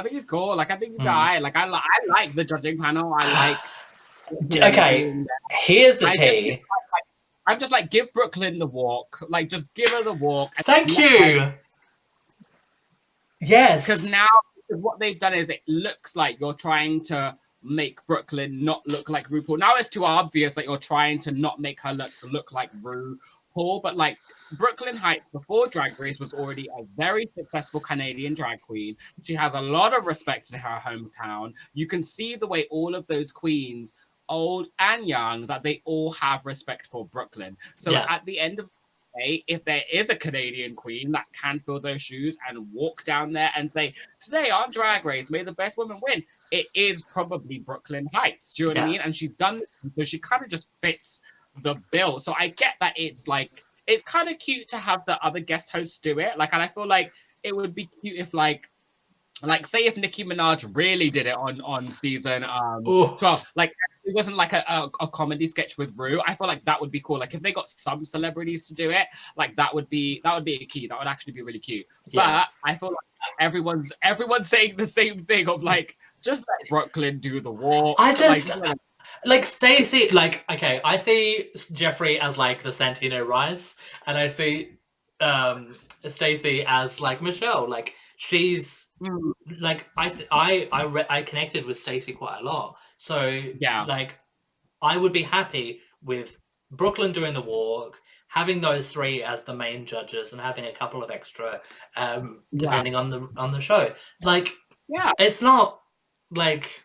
think 0.00 0.14
he's 0.14 0.24
cool. 0.24 0.56
Like 0.56 0.70
I 0.70 0.76
think 0.76 0.92
the 0.96 1.00
Hmm. 1.02 1.06
guy, 1.08 1.38
like 1.38 1.54
I, 1.56 1.66
li- 1.68 1.74
I 1.74 2.06
like 2.08 2.34
the 2.34 2.44
judging 2.44 2.78
panel. 2.78 3.14
I 3.20 3.50
like. 3.50 3.58
Okay. 4.62 5.24
here's 5.60 5.98
the 5.98 6.06
I 6.06 6.16
just- 6.16 6.32
tea 6.32 6.62
I'm 7.46 7.58
just 7.58 7.72
like 7.72 7.90
give 7.90 8.10
Brooklyn 8.14 8.58
the 8.58 8.66
walk. 8.66 9.22
Like 9.28 9.50
just 9.50 9.66
give 9.74 9.90
her 9.90 10.02
the 10.02 10.12
walk. 10.14 10.54
thank 10.64 10.96
you 10.96 11.52
yes 13.40 13.84
Because 13.86 14.10
now 14.10 14.28
what 14.68 14.98
they've 15.00 15.18
done 15.18 15.34
is 15.34 15.50
it 15.50 15.60
looks 15.66 16.16
like 16.16 16.38
you're 16.40 16.54
trying 16.54 17.02
to 17.04 17.36
make 17.62 18.04
Brooklyn 18.06 18.64
not 18.64 18.86
look 18.86 19.08
like 19.10 19.28
RuPaul. 19.28 19.58
Now 19.58 19.74
it's 19.76 19.88
too 19.88 20.04
obvious 20.04 20.54
that 20.54 20.64
you're 20.64 20.78
trying 20.78 21.18
to 21.20 21.32
not 21.32 21.60
make 21.60 21.80
her 21.82 21.92
look 21.92 22.12
look 22.22 22.52
like 22.52 22.70
RuPaul, 22.80 23.82
but 23.82 23.96
like 23.96 24.16
Brooklyn 24.58 24.96
Heights 24.96 25.24
before 25.32 25.66
Drag 25.66 25.98
Race 25.98 26.20
was 26.20 26.34
already 26.34 26.68
a 26.78 26.84
very 26.96 27.26
successful 27.34 27.80
Canadian 27.80 28.34
drag 28.34 28.60
queen. 28.60 28.96
She 29.22 29.34
has 29.34 29.54
a 29.54 29.60
lot 29.60 29.96
of 29.96 30.06
respect 30.06 30.52
in 30.52 30.58
her 30.58 30.80
hometown. 30.80 31.54
You 31.72 31.86
can 31.86 32.02
see 32.02 32.36
the 32.36 32.46
way 32.46 32.66
all 32.70 32.94
of 32.94 33.06
those 33.06 33.32
queens, 33.32 33.94
old 34.28 34.68
and 34.78 35.06
young, 35.06 35.46
that 35.46 35.62
they 35.62 35.80
all 35.84 36.12
have 36.12 36.44
respect 36.44 36.88
for 36.88 37.06
Brooklyn. 37.06 37.56
So 37.76 37.92
Yeah. 37.92 38.06
at 38.08 38.24
the 38.26 38.38
end 38.38 38.58
of 38.58 38.66
the 39.14 39.20
day, 39.20 39.44
if 39.46 39.64
there 39.64 39.82
is 39.90 40.10
a 40.10 40.16
Canadian 40.16 40.76
queen 40.76 41.12
that 41.12 41.26
can 41.32 41.58
fill 41.60 41.80
those 41.80 42.02
shoes 42.02 42.36
and 42.46 42.70
walk 42.74 43.04
down 43.04 43.32
there 43.32 43.52
and 43.56 43.70
say, 43.70 43.94
today 44.20 44.50
on 44.50 44.70
Drag 44.70 45.04
Race, 45.04 45.30
may 45.30 45.42
the 45.42 45.52
best 45.52 45.78
woman 45.78 45.98
win, 46.02 46.22
it 46.50 46.66
is 46.74 47.02
probably 47.02 47.58
Brooklyn 47.58 48.06
Heights. 48.12 48.52
Do 48.52 48.64
you 48.64 48.68
know 48.68 48.80
what 48.80 48.86
I 48.86 48.90
mean? 48.90 49.00
And 49.00 49.16
she's 49.16 49.30
done 49.30 49.62
so 49.96 50.04
she 50.04 50.18
kind 50.18 50.42
of 50.42 50.50
just 50.50 50.68
fits 50.82 51.22
the 51.62 51.76
bill. 51.90 52.20
So 52.20 52.34
I 52.38 52.48
get 52.48 52.74
that 52.80 52.94
it's 52.96 53.26
like 53.26 53.64
it's 53.86 54.02
kind 54.02 54.28
of 54.28 54.38
cute 54.38 54.68
to 54.68 54.76
have 54.78 55.04
the 55.06 55.22
other 55.24 55.40
guest 55.40 55.70
hosts 55.70 55.98
do 55.98 56.18
it. 56.18 56.38
Like, 56.38 56.50
and 56.52 56.62
I 56.62 56.68
feel 56.68 56.86
like 56.86 57.12
it 57.42 57.54
would 57.54 57.74
be 57.74 57.88
cute 58.00 58.18
if 58.18 58.32
like 58.34 58.68
like 59.42 59.66
say 59.66 59.86
if 59.86 59.96
Nicki 59.96 60.24
Minaj 60.24 60.70
really 60.76 61.10
did 61.10 61.26
it 61.26 61.34
on 61.34 61.60
on 61.62 61.86
season 61.86 62.44
um 62.44 62.86
Ooh. 62.86 63.16
12 63.18 63.44
like 63.56 63.74
it 64.04 64.14
wasn't 64.14 64.36
like 64.36 64.52
a, 64.52 64.62
a, 64.68 64.90
a 65.00 65.08
comedy 65.08 65.46
sketch 65.46 65.78
with 65.78 65.92
Ru. 65.96 66.20
I 66.26 66.34
feel 66.34 66.46
like 66.48 66.64
that 66.64 66.80
would 66.80 66.90
be 66.90 67.00
cool. 67.00 67.18
Like 67.18 67.34
if 67.34 67.42
they 67.42 67.52
got 67.52 67.70
some 67.70 68.04
celebrities 68.04 68.66
to 68.66 68.74
do 68.74 68.90
it, 68.90 69.06
like 69.36 69.54
that 69.56 69.72
would 69.74 69.88
be 69.88 70.20
that 70.24 70.34
would 70.34 70.44
be 70.44 70.54
a 70.56 70.66
key. 70.66 70.86
That 70.86 70.98
would 70.98 71.06
actually 71.08 71.32
be 71.34 71.42
really 71.42 71.60
cute. 71.60 71.86
yeah. 72.08 72.44
But 72.64 72.70
I 72.70 72.76
feel 72.76 72.88
like 72.90 72.96
everyone's 73.40 73.92
everyone's 74.02 74.48
saying 74.48 74.76
the 74.76 74.86
same 74.86 75.18
thing 75.20 75.48
of 75.48 75.62
like 75.62 75.96
just 76.20 76.44
let 76.48 76.68
Brooklyn 76.68 77.18
do 77.20 77.40
the 77.40 77.50
walk. 77.50 77.96
I 77.98 78.14
just- 78.14 78.56
like, 78.56 78.76
like 79.24 79.46
Stacey, 79.46 80.10
like 80.10 80.44
okay, 80.50 80.80
I 80.84 80.96
see 80.96 81.50
Jeffrey 81.72 82.20
as 82.20 82.38
like 82.38 82.62
the 82.62 82.70
Santino 82.70 83.26
Rice, 83.26 83.76
and 84.06 84.16
I 84.18 84.26
see 84.26 84.78
um 85.20 85.72
Stacey 86.06 86.64
as 86.66 87.00
like 87.00 87.22
Michelle. 87.22 87.68
Like 87.68 87.94
she's 88.16 88.86
Mm, 89.02 89.32
like 89.58 89.88
I 89.96 90.10
th- 90.10 90.28
I 90.30 90.68
I 90.70 90.84
re- 90.84 91.06
I 91.10 91.22
connected 91.22 91.64
with 91.66 91.76
Stacey 91.76 92.12
quite 92.12 92.38
a 92.40 92.44
lot. 92.44 92.76
So 92.96 93.26
Yeah. 93.58 93.82
like 93.84 94.20
I 94.80 94.96
would 94.96 95.12
be 95.12 95.22
happy 95.22 95.80
with 96.02 96.36
Brooklyn 96.70 97.12
doing 97.12 97.34
the 97.34 97.40
walk, 97.42 98.00
having 98.28 98.60
those 98.60 98.90
three 98.92 99.22
as 99.22 99.42
the 99.42 99.54
main 99.54 99.86
judges, 99.86 100.32
and 100.32 100.40
having 100.40 100.66
a 100.66 100.72
couple 100.72 101.02
of 101.02 101.10
extra, 101.10 101.60
um, 101.96 102.44
Yeah. 102.52 102.60
depending 102.60 102.94
on 102.94 103.10
the 103.10 103.28
on 103.36 103.50
the 103.50 103.60
show. 103.60 103.92
Like 104.22 104.54
yeah. 104.88 105.10
it's 105.18 105.42
not 105.42 105.80
like 106.30 106.84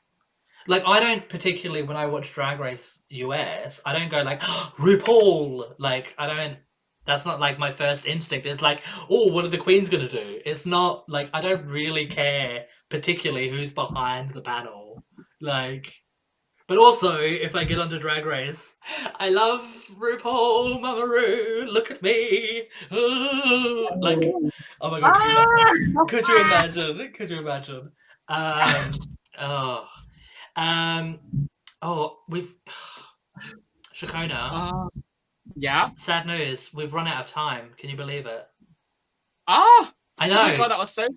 like 0.67 0.83
I 0.85 0.99
don't 0.99 1.27
particularly 1.27 1.83
when 1.83 1.97
I 1.97 2.05
watch 2.05 2.33
Drag 2.33 2.59
Race 2.59 3.01
US, 3.09 3.81
I 3.85 3.93
don't 3.93 4.09
go 4.09 4.21
like 4.21 4.41
RuPaul. 4.77 5.75
Like 5.77 6.13
I 6.17 6.27
don't. 6.27 6.57
That's 7.05 7.25
not 7.25 7.39
like 7.39 7.57
my 7.57 7.69
first 7.71 8.05
instinct. 8.05 8.45
It's 8.45 8.61
like, 8.61 8.81
oh, 9.09 9.31
what 9.31 9.45
are 9.45 9.49
the 9.49 9.57
queens 9.57 9.89
gonna 9.89 10.09
do? 10.09 10.41
It's 10.45 10.65
not 10.65 11.07
like 11.07 11.29
I 11.33 11.41
don't 11.41 11.65
really 11.65 12.05
care 12.05 12.65
particularly 12.89 13.49
who's 13.49 13.71
behind 13.73 14.31
the 14.31 14.41
panel. 14.41 15.05
Like, 15.39 16.01
but 16.67 16.77
also 16.77 17.17
if 17.17 17.55
I 17.55 17.63
get 17.63 17.79
onto 17.79 17.97
Drag 17.97 18.25
Race, 18.25 18.75
I 19.15 19.29
love 19.29 19.61
RuPaul, 19.97 20.81
Mama 20.81 21.07
Ru. 21.07 21.65
Look 21.69 21.91
at 21.91 22.01
me. 22.01 22.67
Like, 23.99 24.19
oh 24.81 24.91
my 24.91 24.99
god. 24.99 25.17
could 25.17 25.27
you 25.27 25.39
imagine? 25.41 26.05
Could 26.07 26.27
you 26.27 26.41
imagine? 26.41 27.13
Could 27.13 27.29
you 27.29 27.39
imagine? 27.39 27.91
Um, 28.27 28.93
oh, 29.39 29.87
um, 30.57 31.19
oh, 31.81 32.17
we've 32.27 32.53
Shakona. 33.93 34.49
Uh, 34.51 34.89
yeah. 35.55 35.89
Sad 35.95 36.27
news. 36.27 36.73
We've 36.73 36.93
run 36.93 37.07
out 37.07 37.21
of 37.25 37.27
time. 37.27 37.69
Can 37.77 37.89
you 37.89 37.95
believe 37.97 38.25
it? 38.25 38.45
Ah, 39.47 39.93
I 40.19 40.29
oh 40.29 40.33
my 40.33 40.51
know. 40.51 40.57
god, 40.57 40.71
that 40.71 40.77
was 40.77 40.93
so 40.93 41.07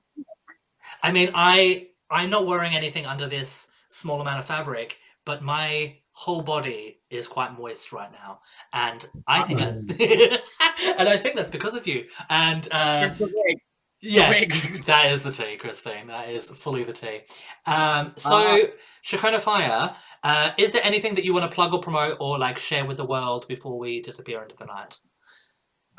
I 1.02 1.12
mean, 1.12 1.30
I 1.34 1.88
I'm 2.10 2.30
not 2.30 2.46
wearing 2.46 2.74
anything 2.74 3.06
under 3.06 3.28
this 3.28 3.68
small 3.88 4.20
amount 4.20 4.38
of 4.38 4.44
fabric, 4.46 4.98
but 5.24 5.42
my 5.42 5.96
whole 6.12 6.42
body 6.42 7.00
is 7.10 7.26
quite 7.26 7.58
moist 7.58 7.92
right 7.92 8.12
now, 8.12 8.40
and 8.72 9.08
I 9.26 9.42
think 9.42 9.60
that's 9.60 9.90
and 10.98 11.08
I 11.08 11.16
think 11.16 11.36
that's 11.36 11.50
because 11.50 11.74
of 11.74 11.86
you. 11.86 12.06
And 12.28 12.68
uh, 12.70 13.08
It's 13.10 13.18
the 13.18 13.26
wig. 13.32 13.58
Yeah, 14.02 14.44
that 14.86 15.12
is 15.12 15.22
the 15.22 15.32
tea, 15.32 15.56
Christine. 15.56 16.06
That 16.08 16.28
is 16.30 16.48
fully 16.50 16.84
the 16.84 16.92
tea. 16.92 17.20
Um, 17.66 18.12
so, 18.16 18.30
Ah. 18.32 18.58
Shakona 19.04 19.40
Fire, 19.40 19.94
uh, 20.22 20.52
is 20.58 20.72
there 20.72 20.82
anything 20.84 21.14
that 21.14 21.24
you 21.24 21.32
want 21.34 21.50
to 21.50 21.54
plug 21.54 21.72
or 21.72 21.80
promote 21.80 22.16
or 22.20 22.38
like 22.38 22.58
share 22.58 22.84
with 22.84 22.96
the 22.98 23.04
world 23.04 23.46
before 23.48 23.78
we 23.78 24.00
disappear 24.02 24.42
into 24.42 24.56
the 24.56 24.66
night? 24.66 24.98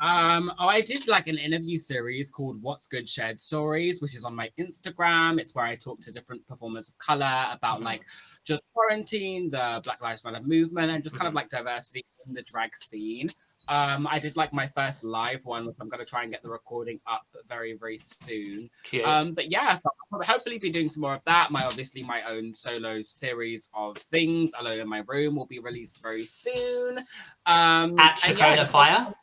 Um, 0.00 0.50
oh, 0.58 0.66
I 0.66 0.80
did 0.80 1.06
like 1.06 1.28
an 1.28 1.38
interview 1.38 1.78
series 1.78 2.28
called 2.28 2.60
What's 2.60 2.88
Good 2.88 3.08
Shared 3.08 3.40
Stories, 3.40 4.02
which 4.02 4.16
is 4.16 4.24
on 4.24 4.34
my 4.34 4.50
Instagram. 4.58 5.38
It's 5.38 5.54
where 5.54 5.64
I 5.64 5.76
talk 5.76 6.00
to 6.00 6.10
different 6.12 6.44
performers 6.48 6.88
of 6.88 6.98
color 6.98 7.46
about 7.52 7.78
Mhm. 7.80 7.84
like 7.84 8.02
just 8.44 8.64
quarantine, 8.72 9.48
the 9.50 9.80
Black 9.84 10.00
Lives 10.02 10.24
Matter 10.24 10.40
movement, 10.42 10.90
and 10.90 11.04
just 11.04 11.14
kind 11.14 11.26
Mhm. 11.26 11.28
of 11.28 11.34
like 11.34 11.50
diversity 11.50 12.04
in 12.26 12.34
the 12.34 12.42
drag 12.42 12.76
scene. 12.76 13.30
Um, 13.68 14.06
I 14.10 14.18
did 14.18 14.36
like 14.36 14.52
my 14.52 14.68
first 14.74 15.02
live 15.04 15.40
one, 15.44 15.66
which 15.66 15.76
I'm 15.80 15.88
gonna 15.88 16.04
try 16.04 16.22
and 16.22 16.32
get 16.32 16.42
the 16.42 16.48
recording 16.48 17.00
up 17.06 17.26
very, 17.48 17.74
very 17.74 17.98
soon. 17.98 18.68
Cute. 18.84 19.04
Um, 19.04 19.34
but 19.34 19.50
yeah, 19.50 19.74
so 19.74 19.82
I'll 20.12 20.22
hopefully 20.22 20.58
be 20.58 20.70
doing 20.70 20.88
some 20.90 21.02
more 21.02 21.14
of 21.14 21.20
that. 21.26 21.50
My 21.50 21.64
obviously 21.64 22.02
my 22.02 22.22
own 22.22 22.54
solo 22.54 23.02
series 23.02 23.70
of 23.74 23.96
things 23.96 24.52
alone 24.58 24.80
in 24.80 24.88
my 24.88 25.02
room 25.06 25.36
will 25.36 25.46
be 25.46 25.58
released 25.60 26.02
very 26.02 26.24
soon. 26.26 26.98
Um, 27.46 27.98
At 27.98 28.18
yeah, 28.28 28.34
Shakona 28.34 28.56
just- 28.56 28.72
Fire, 28.72 29.14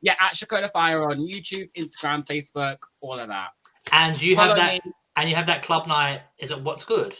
yeah, 0.00 0.14
at 0.20 0.32
Shakona 0.32 0.70
Fire 0.72 1.08
on 1.08 1.18
YouTube, 1.20 1.70
Instagram, 1.76 2.26
Facebook, 2.26 2.78
all 3.00 3.18
of 3.18 3.28
that. 3.28 3.50
and 3.92 4.20
you 4.20 4.34
have 4.36 4.50
Follow 4.50 4.56
that, 4.56 4.84
me. 4.84 4.92
and 5.16 5.28
you 5.30 5.36
have 5.36 5.46
that 5.46 5.62
club 5.62 5.86
night. 5.86 6.22
Is 6.38 6.50
it 6.50 6.60
What's 6.60 6.84
Good? 6.84 7.16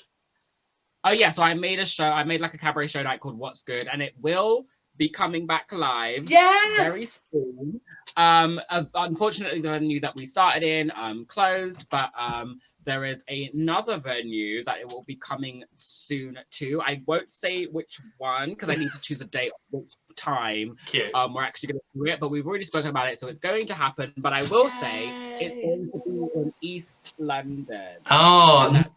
Oh 1.05 1.11
yeah, 1.13 1.31
so 1.33 1.43
I 1.43 1.55
made 1.55 1.79
a 1.81 1.87
show. 1.87 2.05
I 2.05 2.23
made 2.25 2.41
like 2.41 2.55
a 2.55 2.59
cabaret 2.59 2.87
show 2.87 3.03
night 3.03 3.21
called 3.21 3.37
What's 3.39 3.63
Good, 3.63 3.89
and 3.93 4.01
it 4.03 4.15
will 4.21 4.67
be 5.03 5.09
coming 5.09 5.47
back 5.49 5.73
live 5.73 6.31
Yes. 6.31 6.77
very 6.79 7.07
soon. 7.07 7.81
Um, 8.17 8.61
uh, 8.71 8.85
unfortunately, 8.95 9.61
the 9.61 9.71
venue 9.71 9.99
that 10.01 10.15
we 10.15 10.27
started 10.27 10.63
in 10.63 10.93
um 10.95 11.25
closed, 11.27 11.87
but 11.91 12.11
um 12.17 12.61
there 12.85 13.05
is 13.05 13.25
another 13.29 13.97
venue 13.99 14.63
that 14.65 14.79
it 14.81 14.89
will 14.89 15.03
be 15.13 15.17
coming 15.17 15.65
soon 15.79 16.39
too. 16.51 16.81
I 16.85 17.03
won't 17.07 17.31
say 17.33 17.65
which 17.67 18.01
one 18.19 18.51
because 18.51 18.69
I 18.69 18.77
need 18.77 18.93
to 18.93 19.01
choose 19.01 19.21
a 19.21 19.25
date, 19.39 19.53
which 19.73 19.93
time 20.15 20.77
Cute. 20.87 21.13
um 21.17 21.35
we're 21.35 21.43
actually 21.51 21.71
going 21.73 21.81
to 21.81 21.99
do 21.99 22.07
it. 22.13 22.21
But 22.21 22.31
we've 22.31 22.47
already 22.47 22.65
spoken 22.65 22.91
about 22.91 23.09
it, 23.09 23.19
so 23.19 23.27
it's 23.27 23.41
going 23.41 23.67
to 23.67 23.75
happen. 23.75 24.13
But 24.19 24.33
I 24.33 24.43
will 24.53 24.71
say 24.71 25.17
it's 25.41 25.57
going 25.63 25.91
to 25.93 26.01
be 26.07 26.17
in 26.41 26.55
East 26.61 27.15
London. 27.19 27.97
oh, 28.09 28.67
And 28.67 28.77
that's 28.77 28.93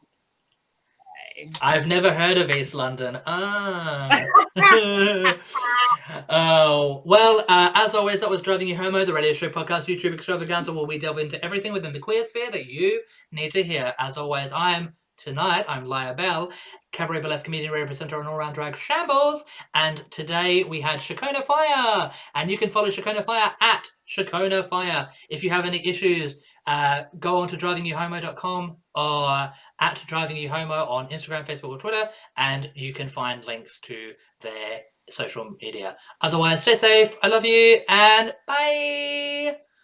say. 1.36 1.52
I've 1.62 1.88
never 1.88 2.14
heard 2.14 2.38
of 2.38 2.50
East 2.52 2.74
London. 2.76 3.20
Ah. 3.26 4.20
oh, 6.30 7.02
well, 7.06 7.44
uh, 7.48 7.72
as 7.76 7.96
always, 7.96 8.20
that 8.20 8.30
was 8.30 8.42
Driving 8.42 8.68
You 8.68 8.76
Homo, 8.76 9.06
the 9.06 9.14
radio 9.14 9.34
show 9.34 9.50
podcast, 9.50 9.86
YouTube 9.86 10.14
extravaganza, 10.14 10.74
where 10.74 10.86
we 10.86 10.98
delve 10.98 11.20
into 11.20 11.44
everything 11.44 11.74
within 11.74 11.94
the 11.94 12.00
queer 12.00 12.26
sphere 12.26 12.52
that 12.52 12.68
you 12.68 13.02
need 13.32 13.52
to 13.52 13.64
hear. 13.64 13.94
As 14.00 14.18
always, 14.18 14.52
I'm 14.52 14.94
tonight, 15.18 15.66
I'm 15.68 15.86
Laya 15.86 16.14
Bell, 16.14 16.52
cabaret 16.92 17.22
burlesque 17.22 17.46
comedian, 17.46 17.72
radio 17.72 17.86
presenter, 17.86 18.20
and 18.20 18.28
all 18.28 18.38
round 18.38 18.56
drag 18.56 18.76
shambles. 18.76 19.44
And 19.74 20.10
today 20.12 20.64
we 20.64 20.82
had 20.82 21.00
Shakona 21.00 21.44
Fire. 21.44 22.12
And 22.34 22.52
you 22.52 22.58
can 22.58 22.70
follow 22.70 22.90
Shakona 22.90 23.24
Fire 23.24 23.52
at 23.62 23.88
Shakona 24.08 24.66
Fire. 24.66 25.10
If 25.30 25.44
you 25.44 25.50
have 25.50 25.66
any 25.66 25.88
issues, 25.88 26.40
uh, 26.68 27.04
go 27.20 27.40
on 27.40 27.48
to 27.50 27.58
drivingyouhomo.com 27.58 28.78
or 28.96 29.52
at 29.80 30.04
drivingyouhomo 30.08 30.90
on 30.90 31.10
Instagram, 31.10 31.46
Facebook, 31.46 31.70
or 31.70 31.78
Twitter, 31.78 32.10
and 32.38 32.72
you 32.74 32.94
can 32.94 33.08
find 33.08 33.46
links 33.46 33.80
to 33.82 34.14
their 34.42 34.82
social 35.10 35.52
media. 35.62 35.98
Otherwise, 36.22 36.62
stay 36.62 36.76
safe. 36.76 37.16
I 37.24 37.28
love 37.28 37.46
you, 37.46 37.82
and 37.88 38.34
bye. 38.48 39.66